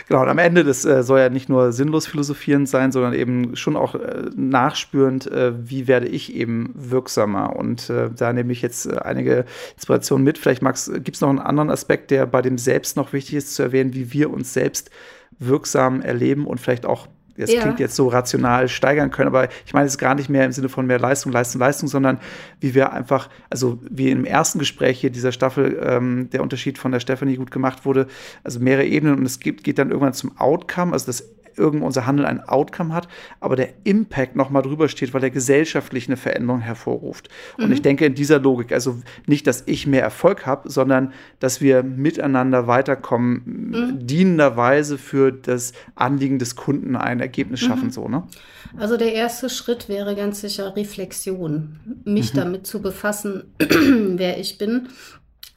Genau, 0.07 0.23
und 0.23 0.29
am 0.29 0.39
Ende, 0.39 0.63
das 0.63 0.85
äh, 0.85 1.03
soll 1.03 1.19
ja 1.19 1.29
nicht 1.29 1.49
nur 1.49 1.73
sinnlos 1.73 2.07
philosophierend 2.07 2.69
sein, 2.69 2.93
sondern 2.93 3.13
eben 3.13 3.57
schon 3.57 3.75
auch 3.75 3.97
äh, 3.97 4.31
nachspürend, 4.37 5.27
äh, 5.27 5.53
wie 5.69 5.89
werde 5.89 6.07
ich 6.07 6.37
eben 6.37 6.71
wirksamer. 6.75 7.57
Und 7.57 7.91
äh, 7.91 8.11
da 8.17 8.33
nehme 8.33 8.53
ich 8.53 8.63
jetzt 8.63 8.87
äh, 8.87 8.97
einige 8.99 9.45
Inspirationen 9.75 10.25
mit. 10.25 10.39
Vielleicht 10.39 10.63
gibt 11.03 11.17
es 11.17 11.21
noch 11.21 11.31
einen 11.31 11.41
anderen 11.41 11.71
Aspekt, 11.71 12.13
der 12.13 12.27
bei 12.27 12.43
dem 12.43 12.59
Selbst 12.59 12.97
noch 12.97 13.13
wichtig 13.13 13.35
ist 13.35 13.57
zu 13.57 13.65
erwähnen, 13.65 13.93
wie 13.93 14.13
wir 14.13 14.31
uns 14.31 14.55
selbst 14.55 14.91
wirksam 15.41 16.01
erleben 16.01 16.47
und 16.47 16.61
vielleicht 16.61 16.87
auch 16.87 17.09
das 17.41 17.53
ja. 17.53 17.63
klingt 17.63 17.81
jetzt 17.81 17.97
so 17.97 18.09
rational 18.09 18.69
steigern 18.69 19.11
können, 19.11 19.29
aber 19.29 19.49
ich 19.65 19.73
meine 19.73 19.87
es 19.87 19.97
gar 19.97 20.15
nicht 20.15 20.29
mehr 20.29 20.45
im 20.45 20.53
Sinne 20.53 20.69
von 20.69 20.87
mehr 20.87 20.99
Leistung, 20.99 21.33
Leistung, 21.33 21.61
Leistung, 21.61 21.89
sondern 21.89 22.19
wie 22.61 22.75
wir 22.75 22.93
einfach, 22.93 23.31
also 23.49 23.79
wie 23.89 24.11
im 24.11 24.27
ersten 24.27 24.59
Gespräch 24.59 25.01
hier 25.01 25.11
dieser 25.11 25.33
Staffel 25.33 25.81
ähm, 25.83 26.29
der 26.31 26.43
Unterschied 26.43 26.77
von 26.77 26.93
der 26.93 27.01
Stephanie 27.01 27.37
gut 27.37 27.51
gemacht 27.51 27.87
wurde, 27.87 28.09
also 28.45 28.61
mehrere 28.61 28.85
Ebenen 28.85 29.19
und 29.19 29.25
es 29.25 29.41
geht, 29.41 29.65
geht 29.65 29.79
dann 29.79 29.89
irgendwann 29.89 30.13
zum 30.13 30.37
Outcome, 30.39 30.93
also 30.93 31.07
das 31.07 31.25
irgend 31.57 31.83
unser 31.83 32.07
Handeln 32.07 32.27
ein 32.27 32.41
Outcome 32.41 32.95
hat, 32.95 33.09
aber 33.41 33.57
der 33.57 33.71
Impact 33.85 34.37
nochmal 34.37 34.63
drüber 34.63 34.89
steht, 34.89 35.15
weil 35.15 35.23
er 35.23 35.31
gesellschaftlich 35.31 36.09
eine 36.09 36.17
Veränderung 36.17 36.61
hervorruft. 36.61 37.29
Mhm. 37.57 37.65
Und 37.65 37.73
ich 37.73 37.83
denke 37.83 38.07
in 38.07 38.15
dieser 38.15 38.39
Logik, 38.39 38.73
also 38.73 38.99
nicht, 39.27 39.47
dass 39.47 39.65
ich 39.67 39.87
mehr 39.87 40.03
Erfolg 40.03 40.47
habe, 40.47 40.71
sondern 40.71 41.13
dass 41.39 41.61
wir 41.61 41.83
miteinander 41.83 42.67
weiterkommen, 42.67 43.71
mhm. 43.71 44.07
dienenderweise 44.07 44.99
für 44.99 45.33
das 45.33 45.73
Anliegen 45.95 46.39
des 46.39 46.57
Kunden 46.57 46.97
ein 46.97 47.21
Ergebnis 47.21 47.61
schaffen, 47.61 47.87
mhm. 47.87 47.93
so, 47.93 48.09
ne? 48.09 48.25
Also 48.77 48.97
der 48.97 49.15
erste 49.15 49.51
Schritt 49.51 49.89
wäre 49.89 50.15
ganz 50.15 50.43
sicher 50.43 50.77
Reflexion, 50.77 51.81
mich 52.05 52.35
mhm. 52.35 52.39
damit 52.39 52.67
zu 52.67 52.81
befassen, 52.81 53.53
wer 53.59 54.39
ich 54.39 54.59
bin. 54.59 54.89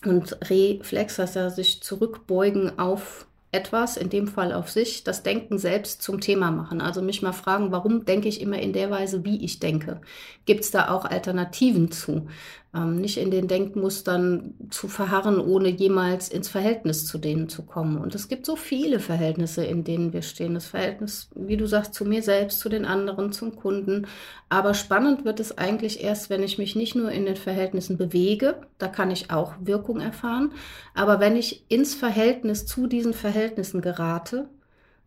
Und 0.06 0.38
Reflex 0.50 1.20
heißt 1.20 1.36
ja 1.36 1.50
sich 1.50 1.82
zurückbeugen 1.82 2.78
auf 2.78 3.26
etwas, 3.54 3.98
in 3.98 4.10
dem 4.10 4.28
Fall 4.28 4.54
auf 4.54 4.70
sich, 4.70 5.04
das 5.04 5.24
Denken 5.24 5.58
selbst 5.58 6.02
zum 6.02 6.20
Thema 6.20 6.52
machen. 6.52 6.82
Also 6.82 7.02
mich 7.02 7.22
mal 7.22 7.34
fragen, 7.34 7.72
warum 7.72 8.06
denke 8.06 8.28
ich 8.28 8.42
immer 8.42 8.60
in 8.60 8.74
der 8.74 8.90
Weise, 8.90 9.24
wie 9.26 9.44
ich 9.44 9.60
denke? 9.60 10.02
Gibt 10.46 10.62
es 10.62 10.72
da 10.72 10.90
auch 10.90 11.06
Alternativen 11.06 11.92
zu? 11.92 12.28
Ähm, 12.76 12.96
nicht 12.96 13.18
in 13.18 13.30
den 13.30 13.48
Denkmustern 13.48 14.56
zu 14.72 14.88
verharren, 14.88 15.40
ohne 15.40 15.70
jemals 15.70 16.30
ins 16.30 16.50
Verhältnis 16.50 17.06
zu 17.06 17.20
denen 17.20 17.48
zu 17.48 17.64
kommen. 17.64 17.98
Und 17.98 18.16
es 18.16 18.30
gibt 18.30 18.48
so 18.48 18.56
viele 18.56 19.00
Verhältnisse, 19.00 19.64
in 19.64 19.84
denen 19.84 20.12
wir 20.12 20.24
stehen. 20.24 20.56
Das 20.56 20.66
Verhältnis, 20.66 21.30
wie 21.36 21.58
du 21.58 21.68
sagst, 21.68 21.94
zu 21.94 22.04
mir 22.04 22.24
selbst, 22.24 22.60
zu 22.60 22.70
den 22.70 22.86
anderen, 22.86 23.32
zum 23.32 23.56
Kunden. 23.56 24.08
Aber 24.50 24.74
spannend 24.74 25.24
wird 25.24 25.40
es 25.40 25.56
eigentlich 25.56 26.04
erst, 26.04 26.32
wenn 26.32 26.42
ich 26.42 26.58
mich 26.58 26.76
nicht 26.76 26.96
nur 26.96 27.12
in 27.12 27.26
den 27.26 27.36
Verhältnissen 27.36 27.98
bewege, 27.98 28.62
da 28.80 28.88
kann 28.88 29.12
ich 29.12 29.30
auch 29.30 29.54
Wirkung 29.60 30.00
erfahren, 30.00 30.52
aber 30.94 31.20
wenn 31.20 31.36
ich 31.36 31.66
ins 31.70 31.96
Verhältnis 31.96 32.66
zu 32.66 32.88
diesen 32.88 33.14
Verhältnissen 33.14 33.82
gerate, 33.82 34.50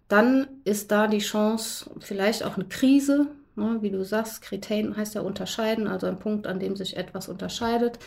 dann 0.08 0.46
ist 0.64 0.90
da 0.92 1.08
die 1.08 1.18
Chance, 1.18 1.90
vielleicht 1.98 2.44
auch 2.44 2.56
eine 2.56 2.66
Krise, 2.66 3.26
Ne, 3.56 3.78
wie 3.80 3.90
du 3.90 4.04
sagst, 4.04 4.42
Kriterien 4.42 4.96
heißt 4.96 5.14
ja 5.14 5.22
unterscheiden, 5.22 5.88
also 5.88 6.06
ein 6.06 6.18
Punkt, 6.18 6.46
an 6.46 6.60
dem 6.60 6.76
sich 6.76 6.96
etwas 6.96 7.28
unterscheidet. 7.28 7.98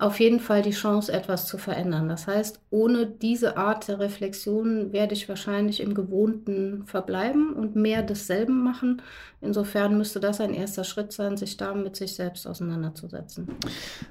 Auf 0.00 0.20
jeden 0.20 0.38
Fall 0.38 0.62
die 0.62 0.70
Chance, 0.70 1.12
etwas 1.12 1.46
zu 1.46 1.58
verändern. 1.58 2.08
Das 2.08 2.28
heißt, 2.28 2.60
ohne 2.70 3.06
diese 3.06 3.56
Art 3.56 3.88
der 3.88 3.98
Reflexion 3.98 4.92
werde 4.92 5.14
ich 5.14 5.28
wahrscheinlich 5.28 5.80
im 5.80 5.94
Gewohnten 5.94 6.84
verbleiben 6.86 7.52
und 7.52 7.74
mehr 7.74 8.02
desselben 8.02 8.62
machen, 8.62 9.02
Insofern 9.40 9.96
müsste 9.96 10.18
das 10.18 10.40
ein 10.40 10.52
erster 10.52 10.82
Schritt 10.82 11.12
sein, 11.12 11.36
sich 11.36 11.56
da 11.56 11.72
mit 11.72 11.94
sich 11.94 12.16
selbst 12.16 12.44
auseinanderzusetzen. 12.44 13.46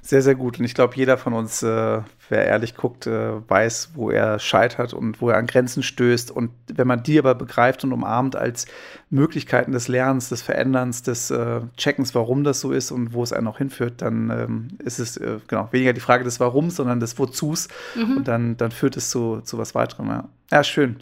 Sehr, 0.01 0.21
sehr 0.21 0.35
gut. 0.35 0.57
Und 0.57 0.63
ich 0.63 0.73
glaube, 0.73 0.95
jeder 0.95 1.17
von 1.17 1.33
uns, 1.33 1.61
äh, 1.63 2.01
wer 2.29 2.45
ehrlich 2.45 2.75
guckt, 2.75 3.07
äh, 3.07 3.31
weiß, 3.49 3.91
wo 3.95 4.09
er 4.09 4.39
scheitert 4.39 4.93
und 4.93 5.19
wo 5.19 5.29
er 5.29 5.37
an 5.37 5.47
Grenzen 5.47 5.83
stößt. 5.83 6.31
Und 6.31 6.51
wenn 6.73 6.87
man 6.87 7.03
die 7.03 7.19
aber 7.19 7.35
begreift 7.35 7.83
und 7.83 7.91
umarmt 7.91 8.37
als 8.37 8.67
Möglichkeiten 9.09 9.71
des 9.71 9.87
Lernens, 9.87 10.29
des 10.29 10.41
Veränderns, 10.41 11.01
des 11.01 11.31
äh, 11.31 11.61
Checkens, 11.77 12.13
warum 12.13 12.43
das 12.43 12.59
so 12.59 12.71
ist 12.71 12.91
und 12.91 13.13
wo 13.13 13.23
es 13.23 13.31
einen 13.31 13.45
noch 13.45 13.57
hinführt, 13.57 14.01
dann 14.01 14.29
ähm, 14.29 14.67
ist 14.83 14.99
es 14.99 15.15
äh, 15.17 15.39
genau 15.47 15.69
weniger 15.71 15.93
die 15.93 16.01
Frage 16.01 16.25
des 16.25 16.39
Warums, 16.39 16.75
sondern 16.75 16.99
des 16.99 17.17
Wozus. 17.17 17.69
Mhm. 17.95 18.17
Und 18.17 18.27
dann, 18.27 18.57
dann 18.57 18.71
führt 18.71 18.97
es 18.97 19.09
zu, 19.09 19.41
zu 19.41 19.57
was 19.57 19.75
weiterem. 19.75 20.07
Ja, 20.07 20.29
ja 20.51 20.63
schön. 20.63 20.97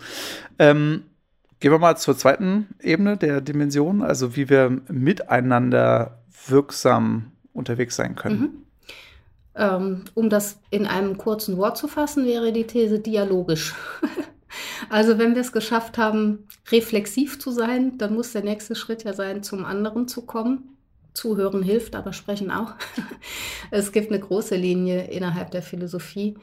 Ähm, 0.59 1.03
Gehen 1.59 1.71
wir 1.71 1.79
mal 1.79 1.95
zur 1.95 2.17
zweiten 2.17 2.67
Ebene 2.81 3.17
der 3.17 3.41
Dimension, 3.41 4.01
also 4.01 4.35
wie 4.35 4.49
wir 4.49 4.81
miteinander 4.89 6.19
wirksam 6.47 7.31
unterwegs 7.53 7.95
sein 7.95 8.15
können. 8.15 8.39
Mhm. 8.39 8.49
Ähm, 9.55 10.01
um 10.13 10.29
das 10.29 10.59
in 10.69 10.85
einem 10.85 11.17
kurzen 11.17 11.57
Wort 11.57 11.77
zu 11.77 11.87
fassen, 11.87 12.25
wäre 12.25 12.51
die 12.51 12.67
These 12.67 12.99
dialogisch. 12.99 13.73
also 14.89 15.17
wenn 15.17 15.35
wir 15.35 15.41
es 15.41 15.51
geschafft 15.51 15.97
haben, 15.97 16.47
reflexiv 16.71 17.39
zu 17.39 17.51
sein, 17.51 17.97
dann 17.97 18.13
muss 18.13 18.31
der 18.31 18.43
nächste 18.43 18.75
Schritt 18.75 19.03
ja 19.03 19.13
sein, 19.13 19.43
zum 19.43 19.65
anderen 19.65 20.07
zu 20.07 20.23
kommen. 20.23 20.69
Zuhören 21.13 21.63
hilft, 21.63 21.95
aber 21.95 22.11
sprechen 22.11 22.51
auch. 22.51 22.73
es 23.71 23.91
gibt 23.91 24.11
eine 24.11 24.19
große 24.19 24.55
Linie 24.55 25.05
innerhalb 25.05 25.51
der 25.51 25.61
Philosophie, 25.61 26.37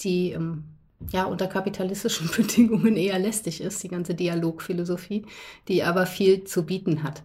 die 0.00 0.32
ähm, 0.32 0.64
ja, 1.12 1.24
unter 1.24 1.46
kapitalistischen 1.46 2.30
Bedingungen 2.36 2.96
eher 2.96 3.18
lästig 3.18 3.60
ist, 3.60 3.82
die 3.82 3.88
ganze 3.88 4.14
Dialogphilosophie, 4.14 5.26
die 5.68 5.82
aber 5.82 6.06
viel 6.06 6.44
zu 6.44 6.64
bieten 6.64 7.02
hat. 7.02 7.22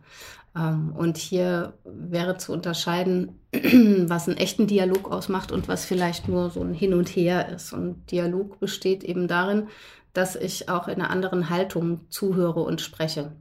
Ähm, 0.55 0.93
und 0.97 1.17
hier 1.17 1.73
wäre 1.85 2.37
zu 2.37 2.51
unterscheiden, 2.51 3.39
was 3.53 4.27
einen 4.27 4.37
echten 4.37 4.67
Dialog 4.67 5.11
ausmacht 5.11 5.51
und 5.51 5.67
was 5.67 5.85
vielleicht 5.85 6.27
nur 6.27 6.49
so 6.49 6.61
ein 6.61 6.73
Hin 6.73 6.93
und 6.93 7.09
Her 7.09 7.49
ist. 7.49 7.73
Und 7.73 8.11
Dialog 8.11 8.59
besteht 8.59 9.03
eben 9.03 9.27
darin, 9.27 9.67
dass 10.13 10.35
ich 10.35 10.69
auch 10.69 10.87
in 10.87 10.95
einer 10.95 11.09
anderen 11.09 11.49
Haltung 11.49 12.01
zuhöre 12.09 12.61
und 12.61 12.81
spreche. 12.81 13.31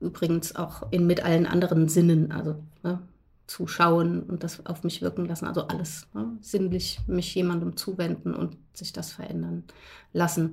Übrigens 0.00 0.56
auch 0.56 0.90
in, 0.90 1.06
mit 1.06 1.24
allen 1.24 1.46
anderen 1.46 1.88
Sinnen, 1.88 2.30
also 2.32 2.56
ne, 2.82 3.00
zuschauen 3.48 4.22
und 4.22 4.44
das 4.44 4.64
auf 4.66 4.84
mich 4.84 5.02
wirken 5.02 5.26
lassen. 5.26 5.46
Also 5.46 5.62
alles 5.62 6.06
ne? 6.14 6.36
sinnlich 6.40 7.00
mich 7.06 7.34
jemandem 7.34 7.76
zuwenden 7.76 8.34
und 8.34 8.56
sich 8.74 8.92
das 8.92 9.10
verändern 9.10 9.64
lassen. 10.12 10.52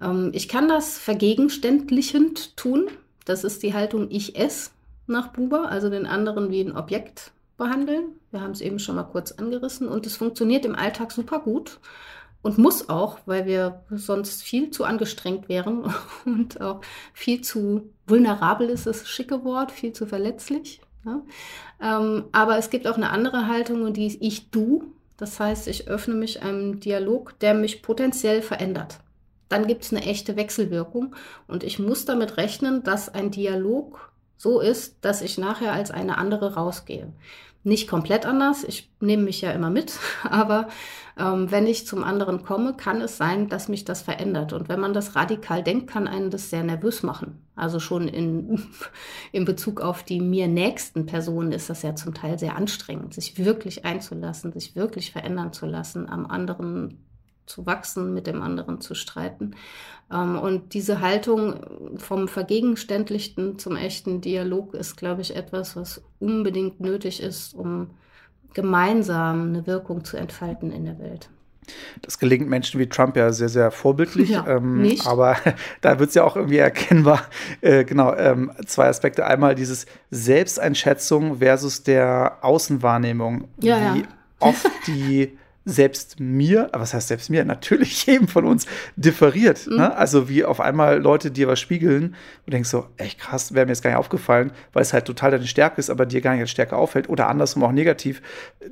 Ähm, 0.00 0.30
ich 0.34 0.48
kann 0.48 0.68
das 0.68 0.98
vergegenständlichend 0.98 2.56
tun. 2.56 2.88
Das 3.24 3.44
ist 3.44 3.62
die 3.62 3.72
Haltung 3.72 4.10
Ich 4.10 4.38
es 4.38 4.72
nach 5.06 5.28
Buber, 5.28 5.70
also 5.70 5.88
den 5.88 6.06
anderen 6.06 6.50
wie 6.50 6.60
ein 6.60 6.76
Objekt 6.76 7.32
behandeln. 7.56 8.04
Wir 8.30 8.40
haben 8.40 8.52
es 8.52 8.60
eben 8.60 8.78
schon 8.78 8.96
mal 8.96 9.04
kurz 9.04 9.32
angerissen 9.32 9.88
und 9.88 10.06
es 10.06 10.16
funktioniert 10.16 10.64
im 10.64 10.74
Alltag 10.74 11.12
super 11.12 11.38
gut 11.38 11.78
und 12.42 12.58
muss 12.58 12.88
auch, 12.88 13.18
weil 13.24 13.46
wir 13.46 13.82
sonst 13.90 14.42
viel 14.42 14.70
zu 14.70 14.84
angestrengt 14.84 15.48
wären 15.48 15.94
und 16.24 16.60
auch 16.60 16.80
viel 17.12 17.40
zu 17.40 17.90
vulnerabel 18.06 18.68
ist 18.68 18.86
das 18.86 19.08
schicke 19.08 19.44
Wort, 19.44 19.70
viel 19.70 19.92
zu 19.92 20.06
verletzlich. 20.06 20.80
Ja? 21.04 21.22
Ähm, 21.80 22.24
aber 22.32 22.58
es 22.58 22.70
gibt 22.70 22.86
auch 22.86 22.96
eine 22.96 23.10
andere 23.10 23.46
Haltung 23.46 23.82
und 23.82 23.96
die 23.96 24.06
ist 24.06 24.20
Ich-Du. 24.20 24.92
Das 25.16 25.38
heißt, 25.38 25.68
ich 25.68 25.88
öffne 25.88 26.14
mich 26.14 26.42
einem 26.42 26.80
Dialog, 26.80 27.38
der 27.38 27.54
mich 27.54 27.82
potenziell 27.82 28.42
verändert. 28.42 28.98
Dann 29.48 29.66
gibt 29.66 29.84
es 29.84 29.92
eine 29.92 30.04
echte 30.04 30.36
Wechselwirkung 30.36 31.14
und 31.46 31.62
ich 31.62 31.78
muss 31.78 32.04
damit 32.06 32.38
rechnen, 32.38 32.82
dass 32.82 33.08
ein 33.08 33.30
Dialog 33.30 34.10
so 34.36 34.60
ist, 34.60 34.96
dass 35.02 35.22
ich 35.22 35.38
nachher 35.38 35.72
als 35.72 35.92
eine 35.92 36.18
andere 36.18 36.54
rausgehe 36.54 37.12
nicht 37.64 37.88
komplett 37.88 38.26
anders. 38.26 38.64
Ich 38.64 38.90
nehme 39.00 39.24
mich 39.24 39.40
ja 39.40 39.52
immer 39.52 39.70
mit, 39.70 39.98
aber 40.24 40.68
ähm, 41.18 41.50
wenn 41.50 41.66
ich 41.66 41.86
zum 41.86 42.04
anderen 42.04 42.42
komme, 42.42 42.74
kann 42.74 43.00
es 43.00 43.16
sein, 43.16 43.48
dass 43.48 43.68
mich 43.68 43.84
das 43.84 44.02
verändert. 44.02 44.52
Und 44.52 44.68
wenn 44.68 44.80
man 44.80 44.94
das 44.94 45.14
radikal 45.14 45.62
denkt, 45.62 45.88
kann 45.88 46.08
einen 46.08 46.30
das 46.30 46.50
sehr 46.50 46.62
nervös 46.62 47.02
machen. 47.02 47.38
Also 47.54 47.80
schon 47.80 48.08
in, 48.08 48.62
in 49.32 49.44
Bezug 49.44 49.80
auf 49.80 50.02
die 50.02 50.20
mir 50.20 50.48
nächsten 50.48 51.06
Personen 51.06 51.52
ist 51.52 51.70
das 51.70 51.82
ja 51.82 51.94
zum 51.94 52.14
Teil 52.14 52.38
sehr 52.38 52.56
anstrengend, 52.56 53.14
sich 53.14 53.38
wirklich 53.38 53.84
einzulassen, 53.84 54.52
sich 54.52 54.74
wirklich 54.74 55.12
verändern 55.12 55.52
zu 55.52 55.66
lassen, 55.66 56.08
am 56.08 56.26
anderen 56.26 56.98
zu 57.46 57.66
wachsen, 57.66 58.14
mit 58.14 58.26
dem 58.26 58.42
anderen 58.42 58.80
zu 58.80 58.94
streiten. 58.94 59.54
Ähm, 60.10 60.38
und 60.38 60.74
diese 60.74 61.00
Haltung 61.00 61.98
vom 61.98 62.28
Vergegenständlichten 62.28 63.58
zum 63.58 63.76
echten 63.76 64.20
Dialog 64.20 64.74
ist, 64.74 64.96
glaube 64.96 65.22
ich, 65.22 65.34
etwas, 65.34 65.76
was 65.76 66.02
unbedingt 66.18 66.80
nötig 66.80 67.22
ist, 67.22 67.54
um 67.54 67.90
gemeinsam 68.54 69.48
eine 69.48 69.66
Wirkung 69.66 70.04
zu 70.04 70.16
entfalten 70.16 70.70
in 70.70 70.84
der 70.84 70.98
Welt. 70.98 71.30
Das 72.02 72.18
gelingt 72.18 72.48
Menschen 72.48 72.80
wie 72.80 72.88
Trump 72.88 73.16
ja 73.16 73.32
sehr, 73.32 73.48
sehr 73.48 73.70
vorbildlich. 73.70 74.30
Ja, 74.30 74.46
ähm. 74.46 74.96
Aber 75.04 75.36
da 75.80 75.98
wird 75.98 76.08
es 76.08 76.14
ja 76.14 76.24
auch 76.24 76.36
irgendwie 76.36 76.58
erkennbar. 76.58 77.22
Äh, 77.60 77.84
genau, 77.84 78.14
ähm, 78.14 78.50
zwei 78.66 78.88
Aspekte. 78.88 79.24
Einmal 79.24 79.54
dieses 79.54 79.86
Selbsteinschätzung 80.10 81.38
versus 81.38 81.84
der 81.84 82.38
Außenwahrnehmung. 82.42 83.48
Ja, 83.60 83.94
wie 83.94 84.00
ja. 84.00 84.08
oft 84.40 84.66
die 84.88 85.38
selbst 85.64 86.18
mir, 86.18 86.68
was 86.72 86.94
heißt 86.94 87.08
selbst 87.08 87.30
mir, 87.30 87.44
natürlich 87.52 88.06
jedem 88.06 88.28
von 88.28 88.44
uns 88.44 88.66
differiert. 88.96 89.66
Mhm. 89.66 89.76
Ne? 89.76 89.96
Also 89.96 90.28
wie 90.28 90.44
auf 90.44 90.60
einmal 90.60 91.00
Leute 91.00 91.30
dir 91.30 91.48
was 91.48 91.60
spiegeln 91.60 92.14
und 92.46 92.52
denkst 92.52 92.68
so, 92.68 92.86
echt 92.96 93.18
krass, 93.18 93.54
wäre 93.54 93.66
mir 93.66 93.72
jetzt 93.72 93.82
gar 93.82 93.90
nicht 93.90 93.98
aufgefallen, 93.98 94.52
weil 94.72 94.82
es 94.82 94.92
halt 94.92 95.04
total 95.04 95.30
deine 95.30 95.46
Stärke 95.46 95.78
ist, 95.78 95.90
aber 95.90 96.06
dir 96.06 96.20
gar 96.20 96.32
nicht 96.32 96.40
als 96.40 96.50
Stärke 96.50 96.76
auffällt 96.76 97.08
oder 97.08 97.28
andersrum 97.28 97.62
auch 97.64 97.72
negativ, 97.72 98.22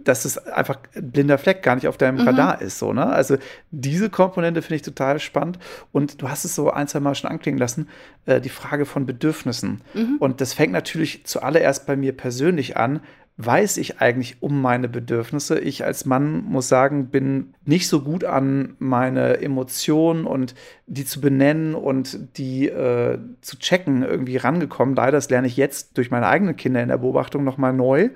dass 0.04 0.24
es 0.24 0.38
einfach 0.38 0.78
ein 0.94 1.10
blinder 1.10 1.38
Fleck 1.38 1.62
gar 1.62 1.74
nicht 1.74 1.86
auf 1.86 1.96
deinem 1.96 2.20
mhm. 2.20 2.28
Radar 2.28 2.60
ist. 2.60 2.78
So, 2.78 2.92
ne? 2.92 3.06
Also 3.06 3.36
diese 3.70 4.10
Komponente 4.10 4.62
finde 4.62 4.76
ich 4.76 4.82
total 4.82 5.20
spannend 5.20 5.58
und 5.92 6.20
du 6.22 6.28
hast 6.28 6.44
es 6.44 6.54
so 6.54 6.70
ein, 6.70 6.88
zwei 6.88 7.00
Mal 7.00 7.14
schon 7.14 7.30
anklingen 7.30 7.58
lassen, 7.58 7.88
äh, 8.26 8.40
die 8.40 8.48
Frage 8.48 8.86
von 8.86 9.06
Bedürfnissen. 9.06 9.80
Mhm. 9.94 10.16
Und 10.18 10.40
das 10.40 10.54
fängt 10.54 10.72
natürlich 10.72 11.24
zuallererst 11.24 11.86
bei 11.86 11.96
mir 11.96 12.16
persönlich 12.16 12.76
an, 12.76 13.00
weiß 13.44 13.78
ich 13.78 14.00
eigentlich 14.00 14.42
um 14.42 14.60
meine 14.60 14.88
Bedürfnisse? 14.88 15.58
Ich 15.58 15.84
als 15.84 16.04
Mann 16.04 16.44
muss 16.44 16.68
sagen, 16.68 17.08
bin 17.08 17.54
nicht 17.64 17.88
so 17.88 18.02
gut 18.02 18.24
an 18.24 18.76
meine 18.78 19.40
Emotionen 19.40 20.26
und 20.26 20.54
die 20.86 21.04
zu 21.04 21.20
benennen 21.20 21.74
und 21.74 22.36
die 22.36 22.68
äh, 22.68 23.18
zu 23.40 23.58
checken 23.58 24.02
irgendwie 24.02 24.36
rangekommen. 24.36 24.94
Leider, 24.94 25.12
das 25.12 25.30
lerne 25.30 25.46
ich 25.46 25.56
jetzt 25.56 25.96
durch 25.96 26.10
meine 26.10 26.26
eigenen 26.26 26.56
Kinder 26.56 26.82
in 26.82 26.88
der 26.88 26.98
Beobachtung 26.98 27.44
nochmal 27.44 27.72
neu. 27.72 28.10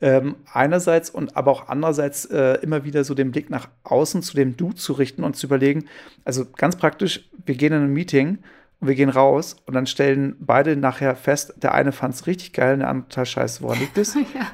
Ähm, 0.00 0.36
einerseits 0.52 1.10
und 1.10 1.36
aber 1.36 1.52
auch 1.52 1.68
andererseits 1.68 2.24
äh, 2.26 2.54
immer 2.62 2.84
wieder 2.84 3.04
so 3.04 3.14
den 3.14 3.30
Blick 3.30 3.50
nach 3.50 3.68
außen 3.84 4.22
zu 4.22 4.34
dem 4.34 4.56
Du 4.56 4.72
zu 4.72 4.94
richten 4.94 5.22
und 5.22 5.36
zu 5.36 5.46
überlegen, 5.46 5.84
also 6.24 6.44
ganz 6.56 6.76
praktisch, 6.76 7.28
wir 7.46 7.54
gehen 7.54 7.72
in 7.72 7.82
ein 7.82 7.92
Meeting 7.92 8.38
und 8.80 8.88
wir 8.88 8.94
gehen 8.96 9.10
raus 9.10 9.56
und 9.66 9.74
dann 9.74 9.86
stellen 9.86 10.36
beide 10.40 10.76
nachher 10.76 11.14
fest, 11.14 11.54
der 11.58 11.74
eine 11.74 11.92
fand 11.92 12.14
es 12.14 12.26
richtig 12.26 12.52
geil, 12.52 12.78
der 12.78 12.88
andere 12.88 13.08
total 13.08 13.26
scheiße. 13.26 13.62
Woran 13.62 13.78
liegt 13.78 13.98
es? 13.98 14.14
ja 14.34 14.46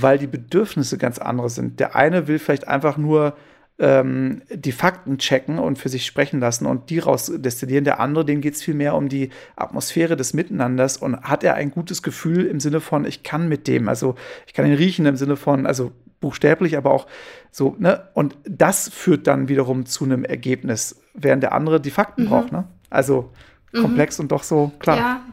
weil 0.00 0.18
die 0.18 0.26
Bedürfnisse 0.26 0.98
ganz 0.98 1.18
andere 1.18 1.50
sind. 1.50 1.80
Der 1.80 1.96
eine 1.96 2.28
will 2.28 2.38
vielleicht 2.38 2.68
einfach 2.68 2.96
nur 2.96 3.36
ähm, 3.78 4.42
die 4.50 4.72
Fakten 4.72 5.18
checken 5.18 5.58
und 5.58 5.78
für 5.78 5.88
sich 5.88 6.06
sprechen 6.06 6.40
lassen 6.40 6.66
und 6.66 6.90
die 6.90 6.98
rausdestillieren. 6.98 7.84
Der 7.84 8.00
andere, 8.00 8.24
dem 8.24 8.40
geht 8.40 8.54
es 8.54 8.62
viel 8.62 8.74
mehr 8.74 8.94
um 8.94 9.08
die 9.08 9.30
Atmosphäre 9.56 10.16
des 10.16 10.34
Miteinanders 10.34 10.98
und 10.98 11.22
hat 11.22 11.42
er 11.42 11.54
ein 11.54 11.70
gutes 11.70 12.02
Gefühl 12.02 12.46
im 12.46 12.60
Sinne 12.60 12.80
von, 12.80 13.04
ich 13.04 13.22
kann 13.22 13.48
mit 13.48 13.66
dem, 13.66 13.88
also 13.88 14.14
ich 14.46 14.52
kann 14.52 14.66
ihn 14.66 14.74
riechen 14.74 15.06
im 15.06 15.16
Sinne 15.16 15.36
von, 15.36 15.66
also 15.66 15.92
buchstäblich, 16.20 16.76
aber 16.76 16.92
auch 16.92 17.06
so, 17.50 17.74
ne? 17.78 18.08
Und 18.14 18.36
das 18.44 18.88
führt 18.88 19.26
dann 19.26 19.48
wiederum 19.48 19.86
zu 19.86 20.04
einem 20.04 20.24
Ergebnis, 20.24 21.02
während 21.14 21.42
der 21.42 21.52
andere 21.52 21.80
die 21.80 21.90
Fakten 21.90 22.24
mhm. 22.24 22.28
braucht, 22.28 22.52
ne? 22.52 22.64
Also 22.88 23.32
komplex 23.72 24.18
mhm. 24.18 24.24
und 24.24 24.32
doch 24.32 24.42
so 24.42 24.70
klar. 24.78 24.96
Ja. 24.96 25.20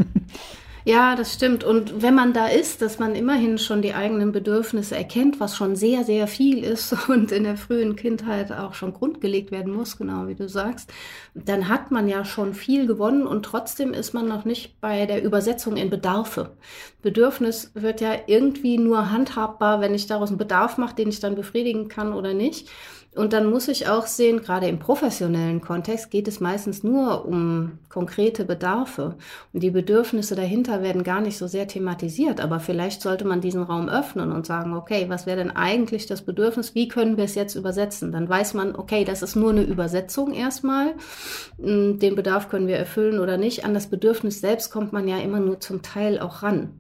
Ja, 0.90 1.16
das 1.16 1.36
stimmt. 1.36 1.64
Und 1.64 2.02
wenn 2.02 2.16
man 2.16 2.34
da 2.34 2.48
ist, 2.48 2.82
dass 2.82 2.98
man 2.98 3.14
immerhin 3.14 3.60
schon 3.60 3.84
die 3.84 3.94
eigenen 3.94 4.32
Bedürfnisse 4.32 4.96
erkennt, 4.96 5.40
was 5.40 5.56
schon 5.56 5.76
sehr, 5.76 6.04
sehr 6.04 6.26
viel 6.26 6.64
ist 6.64 6.96
und 7.10 7.32
in 7.32 7.44
der 7.44 7.58
frühen 7.58 7.96
Kindheit 7.96 8.52
auch 8.52 8.74
schon 8.74 8.96
grundgelegt 8.96 9.52
werden 9.52 9.72
muss, 9.72 9.98
genau 9.98 10.26
wie 10.26 10.34
du 10.34 10.50
sagst, 10.50 10.92
dann 11.36 11.70
hat 11.70 11.92
man 11.92 12.08
ja 12.08 12.26
schon 12.26 12.56
viel 12.56 12.88
gewonnen 12.88 13.28
und 13.28 13.44
trotzdem 13.44 13.94
ist 13.94 14.16
man 14.16 14.28
noch 14.28 14.46
nicht 14.46 14.82
bei 14.82 15.06
der 15.06 15.24
Übersetzung 15.24 15.78
in 15.78 15.92
Bedarfe. 15.92 16.58
Bedürfnis 17.04 17.70
wird 17.76 18.02
ja 18.02 18.14
irgendwie 18.26 18.80
nur 18.80 19.12
handhabbar, 19.12 19.82
wenn 19.82 19.94
ich 19.94 20.08
daraus 20.08 20.30
einen 20.30 20.40
Bedarf 20.40 20.80
mache, 20.80 20.96
den 20.96 21.10
ich 21.10 21.20
dann 21.20 21.36
befriedigen 21.36 21.88
kann 21.88 22.14
oder 22.14 22.34
nicht. 22.34 22.68
Und 23.20 23.34
dann 23.34 23.50
muss 23.50 23.68
ich 23.68 23.90
auch 23.90 24.08
sehen, 24.08 24.40
gerade 24.40 24.68
im 24.68 24.80
professionellen 24.80 25.60
Kontext 25.60 26.10
geht 26.10 26.30
es 26.30 26.40
meistens 26.40 26.84
nur 26.84 27.26
um 27.26 27.80
konkrete 27.90 28.46
Bedarfe. 28.46 29.18
Und 29.52 29.62
die 29.62 29.72
Bedürfnisse 29.72 30.38
dahinter 30.38 30.82
werden 30.82 31.04
gar 31.04 31.20
nicht 31.20 31.38
so 31.38 31.46
sehr 31.46 31.68
thematisiert. 31.68 32.40
Aber 32.40 32.62
vielleicht 32.62 33.02
sollte 33.02 33.26
man 33.26 33.42
diesen 33.42 33.62
Raum 33.62 33.90
öffnen 33.90 34.32
und 34.32 34.46
sagen, 34.46 34.74
okay, 34.74 35.08
was 35.10 35.26
wäre 35.26 35.36
denn 35.36 35.52
eigentlich 35.52 36.06
das 36.06 36.22
Bedürfnis? 36.22 36.76
Wie 36.76 36.88
können 36.88 37.18
wir 37.18 37.26
es 37.26 37.36
jetzt 37.36 37.56
übersetzen? 37.56 38.14
Dann 38.14 38.30
weiß 38.30 38.54
man, 38.54 38.74
okay, 38.74 39.04
das 39.04 39.22
ist 39.22 39.36
nur 39.36 39.50
eine 39.50 39.64
Übersetzung 39.64 40.34
erstmal. 40.34 40.94
Hm, 41.62 42.00
den 42.00 42.16
Bedarf 42.16 42.48
können 42.48 42.68
wir 42.68 42.78
erfüllen 42.78 43.20
oder 43.20 43.36
nicht. 43.36 43.66
An 43.66 43.74
das 43.74 43.88
Bedürfnis 43.88 44.40
selbst 44.40 44.72
kommt 44.72 44.94
man 44.94 45.10
ja 45.10 45.18
immer 45.18 45.42
nur 45.42 45.60
zum 45.60 45.82
Teil 45.82 46.20
auch 46.20 46.42
ran. 46.42 46.79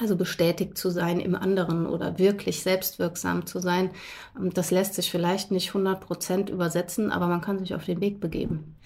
Also 0.00 0.16
bestätigt 0.16 0.78
zu 0.78 0.88
sein 0.90 1.20
im 1.20 1.34
anderen 1.34 1.86
oder 1.86 2.18
wirklich 2.18 2.62
selbstwirksam 2.62 3.46
zu 3.46 3.60
sein, 3.60 3.90
ähm, 4.36 4.52
das 4.52 4.70
lässt 4.70 4.94
sich 4.94 5.10
vielleicht 5.10 5.50
nicht 5.50 5.68
100 5.68 6.00
Prozent 6.00 6.50
übersetzen, 6.50 7.12
aber 7.12 7.26
man 7.26 7.40
kann 7.40 7.58
sich 7.58 7.74
auf 7.74 7.84
den 7.84 8.00
Weg 8.00 8.20
begeben. 8.20 8.76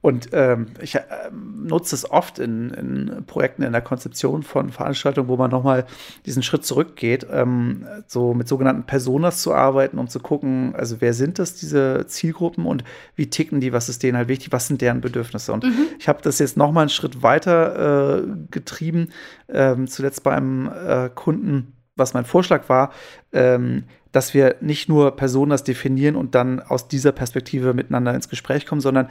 Und 0.00 0.30
ähm, 0.32 0.66
ich 0.80 0.94
äh, 0.96 1.02
nutze 1.32 1.94
es 1.94 2.10
oft 2.10 2.38
in, 2.38 2.70
in, 2.70 3.24
Projekten 3.26 3.62
in 3.62 3.72
der 3.72 3.82
Konzeption 3.82 4.42
von 4.42 4.70
Veranstaltungen, 4.70 5.28
wo 5.28 5.36
man 5.36 5.50
nochmal 5.50 5.86
diesen 6.26 6.42
Schritt 6.42 6.64
zurückgeht, 6.64 7.26
ähm, 7.30 7.86
so 8.06 8.34
mit 8.34 8.48
sogenannten 8.48 8.84
Personas 8.84 9.42
zu 9.42 9.54
arbeiten, 9.54 9.98
um 9.98 10.08
zu 10.08 10.20
gucken, 10.20 10.74
also 10.74 11.00
wer 11.00 11.14
sind 11.14 11.38
das, 11.38 11.54
diese 11.54 12.06
Zielgruppen 12.08 12.66
und 12.66 12.82
wie 13.14 13.30
ticken 13.30 13.60
die, 13.60 13.72
was 13.72 13.88
ist 13.88 14.02
denen 14.02 14.16
halt 14.16 14.28
wichtig, 14.28 14.50
was 14.52 14.66
sind 14.66 14.80
deren 14.80 15.00
Bedürfnisse. 15.00 15.52
Und 15.52 15.64
mhm. 15.64 15.86
ich 15.98 16.08
habe 16.08 16.20
das 16.22 16.38
jetzt 16.38 16.56
nochmal 16.56 16.82
einen 16.82 16.90
Schritt 16.90 17.22
weiter 17.22 18.18
äh, 18.18 18.26
getrieben, 18.50 19.10
ähm, 19.48 19.86
zuletzt 19.86 20.24
bei 20.24 20.34
einem 20.34 20.68
äh, 20.68 21.10
Kunden, 21.14 21.74
was 21.94 22.14
mein 22.14 22.24
Vorschlag 22.24 22.68
war, 22.68 22.92
ähm, 23.32 23.84
dass 24.12 24.34
wir 24.34 24.56
nicht 24.60 24.88
nur 24.88 25.16
Personas 25.16 25.64
definieren 25.64 26.16
und 26.16 26.34
dann 26.34 26.60
aus 26.60 26.86
dieser 26.86 27.12
Perspektive 27.12 27.74
miteinander 27.74 28.14
ins 28.14 28.28
Gespräch 28.28 28.66
kommen, 28.66 28.80
sondern 28.80 29.08